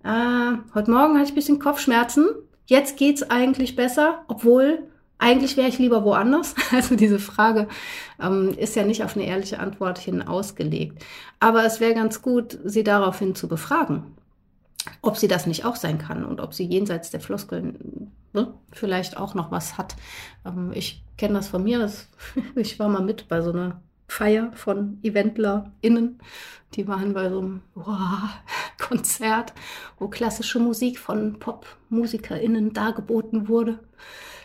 Äh, 0.04 0.58
heute 0.74 0.90
Morgen 0.90 1.14
hatte 1.14 1.24
ich 1.24 1.32
ein 1.32 1.36
bisschen 1.36 1.58
Kopfschmerzen. 1.58 2.26
Jetzt 2.66 2.96
geht's 2.96 3.22
eigentlich 3.22 3.76
besser, 3.76 4.24
obwohl 4.28 4.84
eigentlich 5.24 5.56
wäre 5.56 5.68
ich 5.68 5.78
lieber 5.78 6.04
woanders. 6.04 6.54
Also 6.72 6.96
diese 6.96 7.18
Frage 7.18 7.68
ähm, 8.20 8.54
ist 8.58 8.76
ja 8.76 8.84
nicht 8.84 9.02
auf 9.02 9.16
eine 9.16 9.26
ehrliche 9.26 9.58
Antwort 9.58 9.98
hin 9.98 10.22
ausgelegt. 10.22 11.02
Aber 11.40 11.64
es 11.64 11.80
wäre 11.80 11.94
ganz 11.94 12.20
gut, 12.20 12.58
sie 12.64 12.84
daraufhin 12.84 13.34
zu 13.34 13.48
befragen, 13.48 14.16
ob 15.00 15.16
sie 15.16 15.28
das 15.28 15.46
nicht 15.46 15.64
auch 15.64 15.76
sein 15.76 15.98
kann 15.98 16.24
und 16.24 16.40
ob 16.40 16.52
sie 16.52 16.64
jenseits 16.64 17.10
der 17.10 17.20
Floskeln 17.20 18.12
ne, 18.34 18.52
vielleicht 18.72 19.16
auch 19.16 19.34
noch 19.34 19.50
was 19.50 19.78
hat. 19.78 19.96
Ähm, 20.44 20.72
ich 20.74 21.02
kenne 21.16 21.34
das 21.34 21.48
von 21.48 21.64
mir. 21.64 21.78
Das, 21.78 22.08
ich 22.54 22.78
war 22.78 22.88
mal 22.88 23.02
mit 23.02 23.28
bei 23.28 23.40
so 23.40 23.50
einer 23.50 23.80
Feier 24.08 24.52
von 24.52 24.98
EventlerInnen. 25.02 26.18
Die 26.74 26.86
waren 26.86 27.14
bei 27.14 27.30
so 27.30 27.38
einem 27.38 27.62
wow, 27.74 28.28
Konzert, 28.78 29.54
wo 29.98 30.08
klassische 30.08 30.58
Musik 30.58 30.98
von 30.98 31.38
PopmusikerInnen 31.38 32.74
dargeboten 32.74 33.48
wurde. 33.48 33.78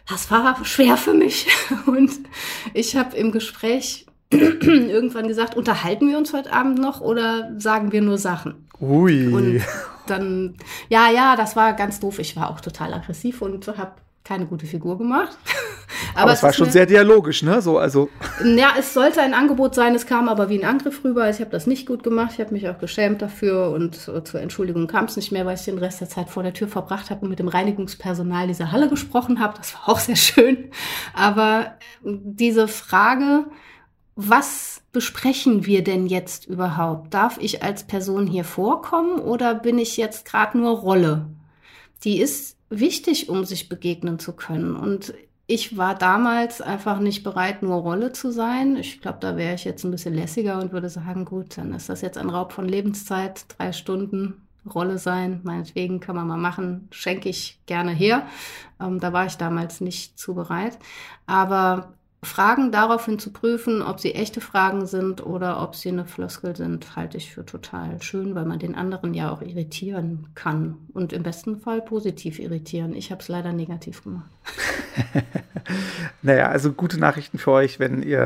Das 0.09 0.31
war 0.31 0.65
schwer 0.65 0.97
für 0.97 1.13
mich. 1.13 1.47
Und 1.85 2.11
ich 2.73 2.95
habe 2.95 3.15
im 3.15 3.31
Gespräch 3.31 4.07
irgendwann 4.31 5.27
gesagt, 5.27 5.55
unterhalten 5.55 6.09
wir 6.09 6.17
uns 6.17 6.33
heute 6.33 6.51
Abend 6.51 6.79
noch 6.79 7.01
oder 7.01 7.51
sagen 7.57 7.91
wir 7.91 8.01
nur 8.01 8.17
Sachen? 8.17 8.67
Ui. 8.79 9.27
Und 9.27 9.61
dann, 10.07 10.55
ja, 10.89 11.09
ja, 11.11 11.35
das 11.35 11.55
war 11.55 11.73
ganz 11.73 11.99
doof. 11.99 12.19
Ich 12.19 12.35
war 12.35 12.49
auch 12.49 12.61
total 12.61 12.93
aggressiv 12.93 13.41
und 13.41 13.67
habe 13.67 13.93
keine 14.23 14.45
gute 14.45 14.65
Figur 14.65 14.97
gemacht. 14.97 15.37
aber, 16.13 16.23
aber 16.23 16.33
es 16.33 16.43
war 16.43 16.53
schon 16.53 16.69
sehr 16.69 16.85
dialogisch, 16.85 17.43
ne? 17.43 17.61
So, 17.61 17.77
also. 17.77 18.09
Ja, 18.43 18.73
es 18.77 18.93
sollte 18.93 19.21
ein 19.21 19.33
Angebot 19.33 19.75
sein, 19.75 19.95
es 19.95 20.05
kam 20.05 20.27
aber 20.29 20.49
wie 20.49 20.59
ein 20.59 20.67
Angriff 20.67 21.03
rüber. 21.03 21.23
Also 21.23 21.37
ich 21.37 21.41
habe 21.41 21.51
das 21.51 21.67
nicht 21.67 21.85
gut 21.85 22.03
gemacht, 22.03 22.31
ich 22.33 22.39
habe 22.39 22.53
mich 22.53 22.67
auch 22.69 22.77
geschämt 22.79 23.21
dafür 23.21 23.71
und 23.71 23.95
zur 23.95 24.41
Entschuldigung 24.41 24.87
kam 24.87 25.05
es 25.05 25.15
nicht 25.15 25.31
mehr, 25.31 25.45
weil 25.45 25.55
ich 25.55 25.65
den 25.65 25.77
Rest 25.77 26.01
der 26.01 26.09
Zeit 26.09 26.29
vor 26.29 26.43
der 26.43 26.53
Tür 26.53 26.67
verbracht 26.67 27.09
habe 27.09 27.21
und 27.21 27.29
mit 27.29 27.39
dem 27.39 27.47
Reinigungspersonal 27.47 28.47
dieser 28.47 28.71
Halle 28.71 28.89
gesprochen 28.89 29.39
habe. 29.39 29.57
Das 29.57 29.73
war 29.73 29.89
auch 29.89 29.99
sehr 29.99 30.15
schön. 30.15 30.71
Aber 31.13 31.73
diese 32.03 32.67
Frage, 32.67 33.45
was 34.15 34.81
besprechen 34.91 35.65
wir 35.65 35.83
denn 35.83 36.07
jetzt 36.07 36.45
überhaupt? 36.45 37.13
Darf 37.13 37.37
ich 37.39 37.63
als 37.63 37.85
Person 37.85 38.27
hier 38.27 38.43
vorkommen 38.43 39.19
oder 39.19 39.55
bin 39.55 39.79
ich 39.79 39.97
jetzt 39.97 40.25
gerade 40.25 40.57
nur 40.57 40.77
Rolle? 40.77 41.27
Die 42.03 42.19
ist 42.19 42.57
wichtig, 42.69 43.29
um 43.29 43.45
sich 43.45 43.69
begegnen 43.69 44.19
zu 44.19 44.33
können. 44.33 44.75
Und 44.75 45.13
ich 45.49 45.77
war 45.77 45.95
damals 45.95 46.61
einfach 46.61 46.99
nicht 46.99 47.23
bereit, 47.23 47.63
nur 47.63 47.77
Rolle 47.77 48.11
zu 48.11 48.31
sein. 48.31 48.75
Ich 48.75 49.01
glaube, 49.01 49.17
da 49.19 49.35
wäre 49.35 49.55
ich 49.55 49.63
jetzt 49.63 49.83
ein 49.83 49.89
bisschen 49.89 50.13
lässiger 50.13 50.61
und 50.61 50.71
würde 50.71 50.89
sagen, 50.89 51.25
gut, 51.25 51.57
dann 51.57 51.73
ist 51.73 51.89
das 51.89 52.01
jetzt 52.01 52.19
ein 52.19 52.29
Raub 52.29 52.51
von 52.51 52.69
Lebenszeit, 52.69 53.45
drei 53.57 53.71
Stunden 53.73 54.47
Rolle 54.71 54.99
sein. 54.99 55.41
Meinetwegen 55.43 55.99
kann 55.99 56.15
man 56.15 56.27
mal 56.27 56.37
machen, 56.37 56.87
schenke 56.91 57.29
ich 57.29 57.59
gerne 57.65 57.89
her. 57.89 58.27
Ähm, 58.79 58.99
da 58.99 59.11
war 59.11 59.25
ich 59.25 59.37
damals 59.37 59.81
nicht 59.81 60.19
zu 60.19 60.35
bereit. 60.35 60.77
Aber 61.25 61.93
Fragen 62.21 62.73
daraufhin 62.73 63.17
zu 63.17 63.31
prüfen, 63.31 63.81
ob 63.81 64.01
sie 64.01 64.13
echte 64.13 64.41
Fragen 64.41 64.87
sind 64.87 65.25
oder 65.25 65.61
ob 65.61 65.73
sie 65.73 65.87
eine 65.87 66.05
Floskel 66.05 66.53
sind, 66.53 66.97
halte 66.97 67.15
ich 67.15 67.33
für 67.33 67.45
total 67.45 68.01
schön, 68.01 68.35
weil 68.35 68.43
man 68.43 68.59
den 68.59 68.75
anderen 68.75 69.13
ja 69.13 69.31
auch 69.31 69.41
irritieren 69.41 70.27
kann 70.35 70.75
und 70.93 71.13
im 71.13 71.23
besten 71.23 71.61
Fall 71.61 71.81
positiv 71.81 72.39
irritieren. 72.39 72.93
Ich 72.93 73.11
habe 73.11 73.21
es 73.21 73.29
leider 73.29 73.53
negativ 73.53 74.03
gemacht. 74.03 74.29
naja, 76.21 76.49
also 76.49 76.73
gute 76.73 76.99
Nachrichten 76.99 77.37
für 77.37 77.51
euch, 77.51 77.79
wenn 77.79 78.03
ihr 78.03 78.19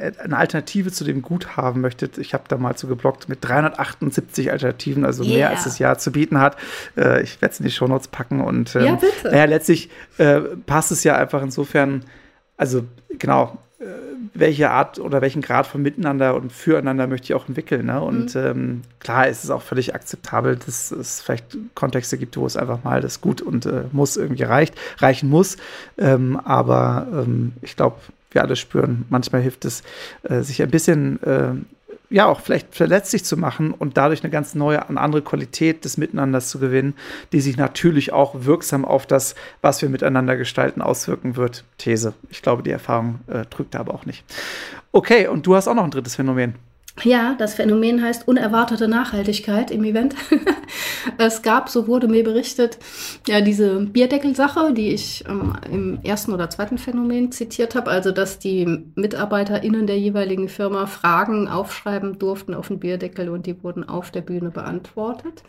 äh, 0.00 0.20
eine 0.20 0.36
Alternative 0.36 0.90
zu 0.90 1.04
dem 1.04 1.22
Gut 1.22 1.56
haben 1.56 1.80
möchtet. 1.80 2.18
Ich 2.18 2.34
habe 2.34 2.44
da 2.48 2.56
mal 2.56 2.74
zu 2.74 2.88
geblockt 2.88 3.28
mit 3.28 3.38
378 3.42 4.50
Alternativen, 4.50 5.04
also 5.04 5.22
yeah. 5.22 5.34
mehr 5.34 5.50
als 5.50 5.62
das 5.62 5.78
Jahr 5.78 5.96
zu 5.96 6.10
bieten 6.10 6.40
hat. 6.40 6.56
Äh, 6.96 7.22
ich 7.22 7.40
werde 7.40 7.52
es 7.52 7.60
in 7.60 7.66
die 7.66 7.72
Shownotes 7.72 8.08
packen 8.08 8.40
und 8.40 8.74
ähm, 8.74 8.84
ja, 8.84 8.94
bitte. 8.96 9.28
Naja, 9.30 9.44
letztlich 9.44 9.90
äh, 10.18 10.40
passt 10.66 10.90
es 10.90 11.04
ja 11.04 11.16
einfach 11.16 11.40
insofern 11.40 12.02
also 12.62 12.84
genau, 13.18 13.58
äh, 13.80 13.84
welche 14.34 14.70
Art 14.70 15.00
oder 15.00 15.20
welchen 15.20 15.42
Grad 15.42 15.66
von 15.66 15.82
Miteinander 15.82 16.36
und 16.36 16.52
Füreinander 16.52 17.08
möchte 17.08 17.24
ich 17.24 17.34
auch 17.34 17.48
entwickeln. 17.48 17.86
Ne? 17.86 18.00
Und 18.00 18.36
mhm. 18.36 18.40
ähm, 18.40 18.82
klar 19.00 19.26
ist 19.26 19.42
es 19.42 19.50
auch 19.50 19.62
völlig 19.62 19.96
akzeptabel, 19.96 20.54
dass 20.64 20.92
es 20.92 21.20
vielleicht 21.20 21.56
Kontexte 21.74 22.18
gibt, 22.18 22.36
wo 22.36 22.46
es 22.46 22.56
einfach 22.56 22.84
mal 22.84 23.00
das 23.00 23.20
Gut 23.20 23.42
und 23.42 23.66
äh, 23.66 23.82
muss 23.90 24.16
irgendwie 24.16 24.44
reicht, 24.44 24.76
reichen 24.98 25.28
muss. 25.28 25.56
Ähm, 25.98 26.38
aber 26.44 27.08
ähm, 27.12 27.54
ich 27.62 27.74
glaube, 27.74 27.96
wir 28.30 28.42
alle 28.42 28.54
spüren, 28.54 29.06
manchmal 29.10 29.42
hilft 29.42 29.64
es, 29.64 29.82
äh, 30.22 30.42
sich 30.42 30.62
ein 30.62 30.70
bisschen 30.70 31.20
äh, 31.24 31.54
ja 32.12 32.26
auch 32.26 32.40
vielleicht 32.40 32.74
verletzlich 32.74 33.24
zu 33.24 33.36
machen 33.36 33.72
und 33.72 33.96
dadurch 33.96 34.22
eine 34.22 34.30
ganz 34.30 34.54
neue, 34.54 34.88
eine 34.88 35.00
andere 35.00 35.22
Qualität 35.22 35.84
des 35.84 35.96
Miteinanders 35.96 36.48
zu 36.48 36.58
gewinnen, 36.58 36.94
die 37.32 37.40
sich 37.40 37.56
natürlich 37.56 38.12
auch 38.12 38.44
wirksam 38.44 38.84
auf 38.84 39.06
das, 39.06 39.34
was 39.60 39.82
wir 39.82 39.88
miteinander 39.88 40.36
gestalten, 40.36 40.82
auswirken 40.82 41.36
wird. 41.36 41.64
These. 41.78 42.14
Ich 42.30 42.42
glaube, 42.42 42.62
die 42.62 42.70
Erfahrung 42.70 43.20
äh, 43.26 43.44
drückt 43.46 43.74
da 43.74 43.80
aber 43.80 43.94
auch 43.94 44.06
nicht. 44.06 44.24
Okay, 44.92 45.26
und 45.26 45.46
du 45.46 45.56
hast 45.56 45.68
auch 45.68 45.74
noch 45.74 45.84
ein 45.84 45.90
drittes 45.90 46.16
Phänomen. 46.16 46.54
Ja, 47.04 47.34
das 47.38 47.54
Phänomen 47.54 48.02
heißt 48.02 48.28
unerwartete 48.28 48.86
Nachhaltigkeit 48.86 49.70
im 49.70 49.82
Event. 49.82 50.14
es 51.18 51.40
gab, 51.40 51.70
so 51.70 51.86
wurde 51.86 52.06
mir 52.06 52.22
berichtet, 52.22 52.78
ja, 53.26 53.40
diese 53.40 53.80
Bierdeckelsache, 53.80 54.74
die 54.74 54.92
ich 54.92 55.24
ähm, 55.26 55.54
im 55.70 56.00
ersten 56.04 56.32
oder 56.32 56.50
zweiten 56.50 56.76
Phänomen 56.76 57.32
zitiert 57.32 57.74
habe, 57.74 57.90
also 57.90 58.12
dass 58.12 58.38
die 58.38 58.84
MitarbeiterInnen 58.94 59.86
der 59.86 59.98
jeweiligen 59.98 60.48
Firma 60.48 60.86
Fragen 60.86 61.48
aufschreiben 61.48 62.18
durften 62.18 62.54
auf 62.54 62.68
den 62.68 62.78
Bierdeckel 62.78 63.30
und 63.30 63.46
die 63.46 63.62
wurden 63.64 63.88
auf 63.88 64.10
der 64.10 64.20
Bühne 64.20 64.50
beantwortet. 64.50 65.42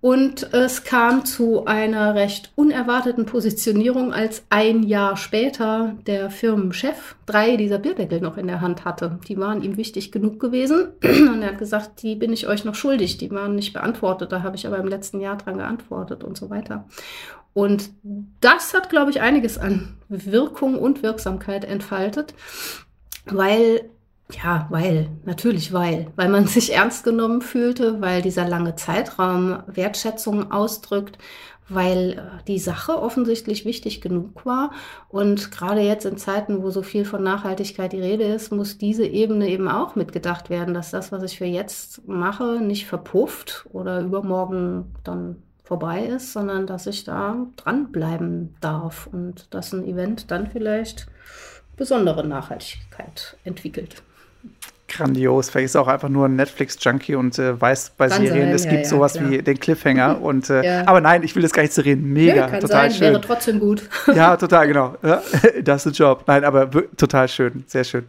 Und 0.00 0.54
es 0.54 0.84
kam 0.84 1.26
zu 1.26 1.66
einer 1.66 2.14
recht 2.14 2.52
unerwarteten 2.54 3.26
Positionierung, 3.26 4.14
als 4.14 4.44
ein 4.48 4.82
Jahr 4.82 5.18
später 5.18 5.94
der 6.06 6.30
Firmenchef 6.30 7.16
drei 7.26 7.56
dieser 7.56 7.78
Bierdeckel 7.78 8.20
noch 8.20 8.38
in 8.38 8.46
der 8.46 8.62
Hand 8.62 8.86
hatte. 8.86 9.18
Die 9.28 9.36
waren 9.36 9.62
ihm 9.62 9.76
wichtig 9.76 10.10
genug 10.10 10.40
gewesen. 10.40 10.88
Und 11.02 11.42
er 11.42 11.48
hat 11.48 11.58
gesagt, 11.58 12.02
die 12.02 12.14
bin 12.14 12.32
ich 12.32 12.48
euch 12.48 12.64
noch 12.64 12.74
schuldig. 12.74 13.18
Die 13.18 13.30
waren 13.30 13.54
nicht 13.54 13.74
beantwortet. 13.74 14.32
Da 14.32 14.42
habe 14.42 14.56
ich 14.56 14.66
aber 14.66 14.78
im 14.78 14.88
letzten 14.88 15.20
Jahr 15.20 15.36
dran 15.36 15.58
geantwortet 15.58 16.24
und 16.24 16.38
so 16.38 16.48
weiter. 16.48 16.86
Und 17.52 17.90
das 18.40 18.72
hat, 18.72 18.88
glaube 18.88 19.10
ich, 19.10 19.20
einiges 19.20 19.58
an 19.58 19.96
Wirkung 20.08 20.78
und 20.78 21.02
Wirksamkeit 21.02 21.64
entfaltet, 21.64 22.32
weil 23.26 23.90
ja, 24.30 24.66
weil, 24.70 25.08
natürlich 25.24 25.72
weil, 25.72 26.08
weil 26.16 26.28
man 26.28 26.46
sich 26.46 26.74
ernst 26.74 27.04
genommen 27.04 27.42
fühlte, 27.42 28.00
weil 28.00 28.22
dieser 28.22 28.48
lange 28.48 28.76
Zeitraum 28.76 29.62
Wertschätzung 29.66 30.52
ausdrückt, 30.52 31.18
weil 31.70 32.12
äh, 32.12 32.44
die 32.46 32.58
Sache 32.58 33.00
offensichtlich 33.00 33.64
wichtig 33.64 34.00
genug 34.00 34.44
war. 34.44 34.72
Und 35.08 35.50
gerade 35.50 35.80
jetzt 35.80 36.04
in 36.04 36.18
Zeiten, 36.18 36.62
wo 36.62 36.70
so 36.70 36.82
viel 36.82 37.04
von 37.04 37.22
Nachhaltigkeit 37.22 37.92
die 37.92 38.00
Rede 38.00 38.24
ist, 38.24 38.52
muss 38.52 38.76
diese 38.76 39.06
Ebene 39.06 39.48
eben 39.48 39.68
auch 39.68 39.94
mitgedacht 39.94 40.50
werden, 40.50 40.74
dass 40.74 40.90
das, 40.90 41.12
was 41.12 41.22
ich 41.22 41.38
für 41.38 41.46
jetzt 41.46 42.06
mache, 42.06 42.60
nicht 42.60 42.86
verpufft 42.86 43.66
oder 43.72 44.00
übermorgen 44.00 44.94
dann 45.04 45.36
vorbei 45.62 46.04
ist, 46.04 46.32
sondern 46.32 46.66
dass 46.66 46.88
ich 46.88 47.04
da 47.04 47.46
dranbleiben 47.56 48.56
darf 48.60 49.08
und 49.10 49.54
dass 49.54 49.72
ein 49.72 49.86
Event 49.86 50.30
dann 50.32 50.48
vielleicht 50.48 51.06
besondere 51.76 52.26
Nachhaltigkeit 52.26 53.36
entwickelt. 53.44 54.02
Grandios. 54.90 55.50
Vielleicht 55.50 55.66
ist 55.66 55.74
er 55.74 55.82
auch 55.82 55.88
einfach 55.88 56.08
nur 56.08 56.26
ein 56.26 56.36
Netflix-Junkie 56.36 57.14
und 57.14 57.38
äh, 57.38 57.58
weiß 57.60 57.92
bei 57.96 58.08
kann 58.08 58.26
Serien, 58.26 58.46
sein, 58.46 58.54
es 58.54 58.64
ja, 58.64 58.70
gibt 58.70 58.82
ja, 58.82 58.88
sowas 58.88 59.14
klar. 59.14 59.30
wie 59.30 59.38
den 59.38 59.58
Cliffhanger. 59.58 60.20
und, 60.20 60.50
äh, 60.50 60.64
ja. 60.64 60.86
Aber 60.86 61.00
nein, 61.00 61.22
ich 61.22 61.34
will 61.34 61.42
das 61.42 61.52
gar 61.52 61.62
nicht 61.62 61.72
zu 61.72 61.84
reden. 61.84 62.12
Mega, 62.12 62.46
total 62.46 62.68
sein, 62.68 62.90
schön. 62.90 63.00
Wäre 63.12 63.20
trotzdem 63.20 63.60
gut. 63.60 63.88
ja, 64.14 64.36
total, 64.36 64.66
genau. 64.66 64.96
das 65.64 65.86
ist 65.86 65.92
ein 65.92 65.94
Job. 65.94 66.24
Nein, 66.26 66.44
aber 66.44 66.70
total 66.96 67.28
schön, 67.28 67.64
sehr 67.66 67.84
schön. 67.84 68.04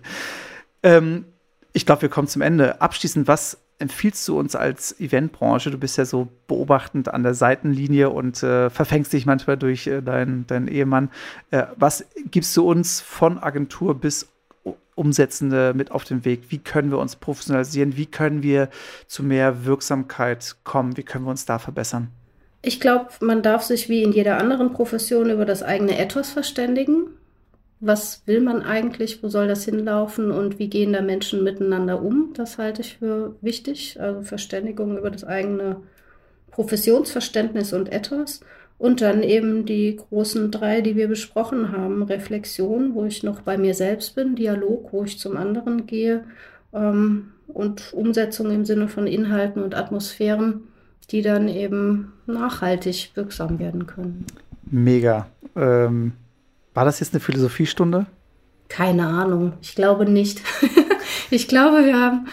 Ähm, 0.84 1.26
ich 1.74 1.86
glaube, 1.86 2.02
wir 2.02 2.10
kommen 2.10 2.28
zum 2.28 2.42
Ende. 2.42 2.82
Abschließend, 2.82 3.28
was 3.28 3.58
empfiehlst 3.82 4.28
du 4.28 4.38
uns 4.38 4.56
als 4.56 5.00
Eventbranche? 5.00 5.72
Du 5.72 5.78
bist 5.78 5.98
ja 5.98 6.06
so 6.06 6.28
beobachtend 6.48 7.14
an 7.14 7.24
der 7.24 7.34
Seitenlinie 7.34 8.10
und 8.10 8.42
äh, 8.44 8.70
verfängst 8.70 9.12
dich 9.12 9.26
manchmal 9.26 9.58
durch 9.58 9.88
äh, 9.88 10.02
deinen 10.02 10.46
dein 10.48 10.68
Ehemann. 10.68 11.10
Äh, 11.50 11.64
was 11.76 12.06
gibst 12.30 12.56
du 12.56 12.70
uns 12.70 13.02
von 13.02 13.40
Agentur 13.40 14.00
bis 14.00 14.28
Umsetzende 14.96 15.74
mit 15.76 15.92
auf 15.92 16.04
den 16.04 16.26
Weg? 16.26 16.44
Wie 16.50 16.58
können 16.58 16.92
wir 16.92 17.00
uns 17.00 17.16
professionalisieren? 17.16 17.98
Wie 17.98 18.06
können 18.06 18.44
wir 18.44 18.70
zu 19.08 19.24
mehr 19.24 19.66
Wirksamkeit 19.66 20.58
kommen? 20.64 20.98
Wie 20.98 21.04
können 21.04 21.26
wir 21.26 21.32
uns 21.32 21.46
da 21.46 21.60
verbessern? 21.60 22.10
Ich 22.62 22.80
glaube, 22.80 23.08
man 23.22 23.42
darf 23.42 23.64
sich 23.64 23.90
wie 23.90 24.04
in 24.04 24.12
jeder 24.12 24.38
anderen 24.38 24.74
Profession 24.74 25.30
über 25.30 25.46
das 25.46 25.64
eigene 25.64 25.98
Ethos 25.98 26.30
verständigen. 26.30 27.08
Was 27.80 28.22
will 28.28 28.42
man 28.42 28.62
eigentlich? 28.62 29.24
Wo 29.24 29.30
soll 29.30 29.48
das 29.48 29.66
hinlaufen? 29.66 30.32
Und 30.32 30.60
wie 30.60 30.70
gehen 30.70 30.94
da 30.94 31.02
Menschen 31.02 31.44
miteinander 31.44 32.02
um? 32.04 32.34
Das 32.36 32.60
halte 32.60 32.82
ich 32.82 32.98
für 32.98 33.36
wichtig. 33.42 34.00
Also 34.00 34.22
Verständigung 34.22 34.98
über 34.98 35.10
das 35.10 35.24
eigene 35.24 35.78
Professionsverständnis 36.52 37.74
und 37.74 37.92
Ethos. 37.92 38.42
Und 38.82 39.00
dann 39.02 39.22
eben 39.22 39.68
die 39.68 39.96
großen 39.96 40.50
drei, 40.50 40.82
die 40.82 40.96
wir 40.96 41.08
besprochen 41.08 41.72
haben. 41.72 42.02
Reflexion, 42.02 42.96
wo 42.96 43.06
ich 43.06 43.22
noch 43.22 43.42
bei 43.42 43.56
mir 43.56 43.76
selbst 43.76 44.16
bin, 44.16 44.36
Dialog, 44.36 44.92
wo 44.92 45.04
ich 45.04 45.20
zum 45.20 45.38
anderen 45.38 45.86
gehe 45.86 46.24
ähm, 46.74 47.34
und 47.48 47.94
Umsetzung 47.94 48.50
im 48.50 48.66
Sinne 48.66 48.88
von 48.88 49.06
Inhalten 49.06 49.62
und 49.62 49.76
Atmosphären, 49.76 50.62
die 51.12 51.22
dann 51.22 51.48
eben 51.48 52.14
nachhaltig 52.26 53.12
wirksam 53.14 53.60
werden 53.60 53.86
können. 53.86 54.26
Mega. 54.64 55.28
Ähm, 55.56 56.14
war 56.74 56.84
das 56.84 57.02
jetzt 57.02 57.14
eine 57.14 57.20
Philosophiestunde? 57.20 58.08
Keine 58.68 59.06
Ahnung. 59.06 59.54
Ich 59.62 59.76
glaube 59.76 60.10
nicht. 60.10 60.42
ich 61.30 61.48
glaube, 61.48 61.86
wir 61.86 62.00
haben 62.00 62.26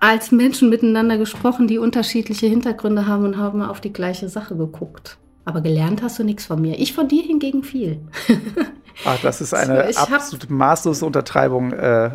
als 0.00 0.32
Menschen 0.32 0.68
miteinander 0.68 1.16
gesprochen, 1.16 1.66
die 1.66 1.78
unterschiedliche 1.78 2.46
Hintergründe 2.46 3.06
haben 3.06 3.24
und 3.24 3.38
haben 3.38 3.62
auf 3.62 3.80
die 3.80 3.94
gleiche 3.94 4.28
Sache 4.28 4.54
geguckt. 4.54 5.16
Aber 5.44 5.60
gelernt 5.60 6.02
hast 6.02 6.18
du 6.18 6.24
nichts 6.24 6.46
von 6.46 6.60
mir. 6.60 6.78
Ich 6.78 6.94
von 6.94 7.08
dir 7.08 7.22
hingegen 7.22 7.62
viel. 7.62 8.00
Ach, 9.04 9.18
das 9.22 9.40
ist 9.40 9.52
eine 9.52 9.92
so, 9.92 10.00
absolute 10.00 10.50
maßlose 10.50 11.04
Untertreibung. 11.04 11.72
Äh, 11.72 12.10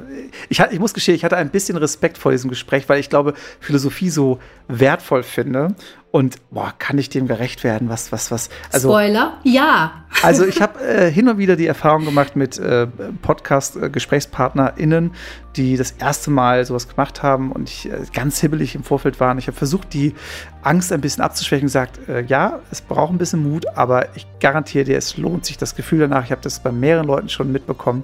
ich, 0.49 0.59
ich 0.59 0.79
muss 0.79 0.93
gestehen, 0.93 1.15
ich 1.15 1.23
hatte 1.23 1.37
ein 1.37 1.49
bisschen 1.49 1.77
Respekt 1.77 2.17
vor 2.17 2.31
diesem 2.31 2.49
Gespräch, 2.49 2.89
weil 2.89 2.99
ich 2.99 3.09
glaube, 3.09 3.35
Philosophie 3.59 4.09
so 4.09 4.39
wertvoll 4.67 5.23
finde 5.23 5.75
Und 6.11 6.37
boah, 6.49 6.73
kann 6.79 6.97
ich 6.97 7.09
dem 7.09 7.27
gerecht 7.27 7.63
werden? 7.63 7.87
Was, 7.89 8.11
was, 8.11 8.31
was? 8.31 8.49
Also, 8.71 8.89
Spoiler, 8.89 9.37
ja. 9.43 10.05
Also 10.23 10.43
ich 10.45 10.59
habe 10.59 10.83
äh, 10.83 11.11
hin 11.11 11.29
und 11.29 11.37
wieder 11.37 11.55
die 11.55 11.67
Erfahrung 11.67 12.03
gemacht 12.03 12.35
mit 12.35 12.57
äh, 12.57 12.87
Podcast-GesprächspartnerInnen, 13.21 15.11
die 15.55 15.77
das 15.77 15.91
erste 15.91 16.31
Mal 16.31 16.65
sowas 16.65 16.87
gemacht 16.89 17.21
haben 17.21 17.51
und 17.51 17.69
ich 17.69 17.91
äh, 17.91 17.99
ganz 18.11 18.39
hibbelig 18.39 18.73
im 18.73 18.83
Vorfeld 18.83 19.19
waren. 19.19 19.37
Ich 19.37 19.45
habe 19.45 19.55
versucht, 19.55 19.93
die 19.93 20.15
Angst 20.63 20.91
ein 20.91 21.01
bisschen 21.01 21.23
abzuschwächen 21.23 21.65
und 21.65 21.67
gesagt, 21.67 22.09
äh, 22.09 22.23
ja, 22.23 22.59
es 22.71 22.81
braucht 22.81 23.13
ein 23.13 23.17
bisschen 23.17 23.43
Mut, 23.49 23.67
aber 23.75 24.15
ich 24.15 24.25
garantiere 24.39 24.85
dir, 24.85 24.97
es 24.97 25.15
lohnt 25.15 25.45
sich 25.45 25.57
das 25.57 25.75
Gefühl 25.75 25.99
danach. 25.99 26.25
Ich 26.25 26.31
habe 26.31 26.41
das 26.41 26.59
bei 26.59 26.71
mehreren 26.71 27.05
Leuten 27.05 27.29
schon 27.29 27.51
mitbekommen 27.51 28.03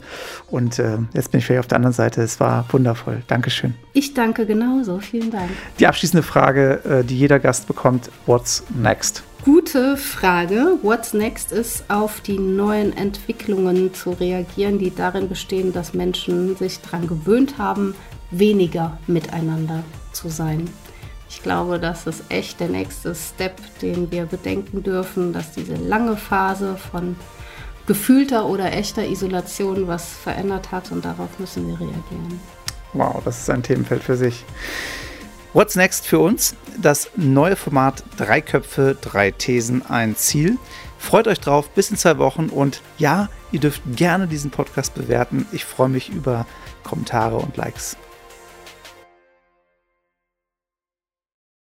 und 0.51 0.79
äh, 0.79 0.99
jetzt 1.13 1.31
bin 1.31 1.39
ich 1.39 1.45
vielleicht 1.45 1.61
auf 1.61 1.67
der 1.67 1.77
anderen 1.77 1.93
Seite. 1.93 2.21
Es 2.21 2.39
war 2.39 2.65
wundervoll. 2.69 3.23
Dankeschön. 3.27 3.73
Ich 3.93 4.13
danke 4.13 4.45
genauso. 4.45 4.99
Vielen 4.99 5.31
Dank. 5.31 5.49
Die 5.79 5.87
abschließende 5.87 6.23
Frage, 6.23 6.81
äh, 6.85 7.03
die 7.03 7.17
jeder 7.17 7.39
Gast 7.39 7.67
bekommt, 7.67 7.94
what's 8.25 8.63
next? 8.69 9.23
Gute 9.43 9.95
Frage. 9.97 10.79
What's 10.81 11.13
next 11.13 11.51
ist, 11.51 11.83
auf 11.89 12.21
die 12.21 12.39
neuen 12.39 12.95
Entwicklungen 12.97 13.93
zu 13.93 14.11
reagieren, 14.11 14.79
die 14.79 14.93
darin 14.93 15.29
bestehen, 15.29 15.71
dass 15.71 15.93
Menschen 15.93 16.55
sich 16.55 16.79
daran 16.81 17.07
gewöhnt 17.07 17.57
haben, 17.57 17.95
weniger 18.31 18.97
miteinander 19.07 19.83
zu 20.13 20.29
sein. 20.29 20.67
Ich 21.29 21.43
glaube, 21.43 21.79
das 21.79 22.07
ist 22.07 22.23
echt 22.29 22.59
der 22.59 22.69
nächste 22.69 23.13
Step, 23.13 23.59
den 23.81 24.09
wir 24.11 24.25
bedenken 24.25 24.83
dürfen, 24.83 25.33
dass 25.33 25.51
diese 25.51 25.75
lange 25.75 26.17
Phase 26.17 26.77
von 26.77 27.15
gefühlter 27.85 28.47
oder 28.47 28.73
echter 28.73 29.07
Isolation 29.07 29.87
was 29.87 30.09
verändert 30.09 30.71
hat 30.71 30.91
und 30.91 31.05
darauf 31.05 31.37
müssen 31.39 31.67
wir 31.67 31.79
reagieren. 31.79 32.39
Wow, 32.93 33.21
das 33.23 33.41
ist 33.41 33.49
ein 33.49 33.61
Themenfeld 33.61 34.03
für 34.03 34.15
sich. 34.15 34.43
What's 35.55 35.77
next 35.77 36.05
für 36.05 36.19
uns? 36.19 36.53
Das 36.81 37.11
neue 37.15 37.55
Format 37.55 38.03
Drei 38.17 38.41
Köpfe, 38.41 38.97
drei 38.99 39.31
Thesen, 39.31 39.85
ein 39.85 40.17
Ziel. 40.17 40.57
Freut 40.97 41.29
euch 41.29 41.39
drauf, 41.39 41.69
bis 41.69 41.89
in 41.89 41.95
zwei 41.95 42.17
Wochen 42.17 42.49
und 42.49 42.81
ja, 42.97 43.29
ihr 43.53 43.61
dürft 43.61 43.81
gerne 43.95 44.27
diesen 44.27 44.51
Podcast 44.51 44.95
bewerten. 44.95 45.47
Ich 45.53 45.63
freue 45.63 45.87
mich 45.87 46.09
über 46.09 46.45
Kommentare 46.83 47.37
und 47.37 47.55
Likes. 47.55 47.95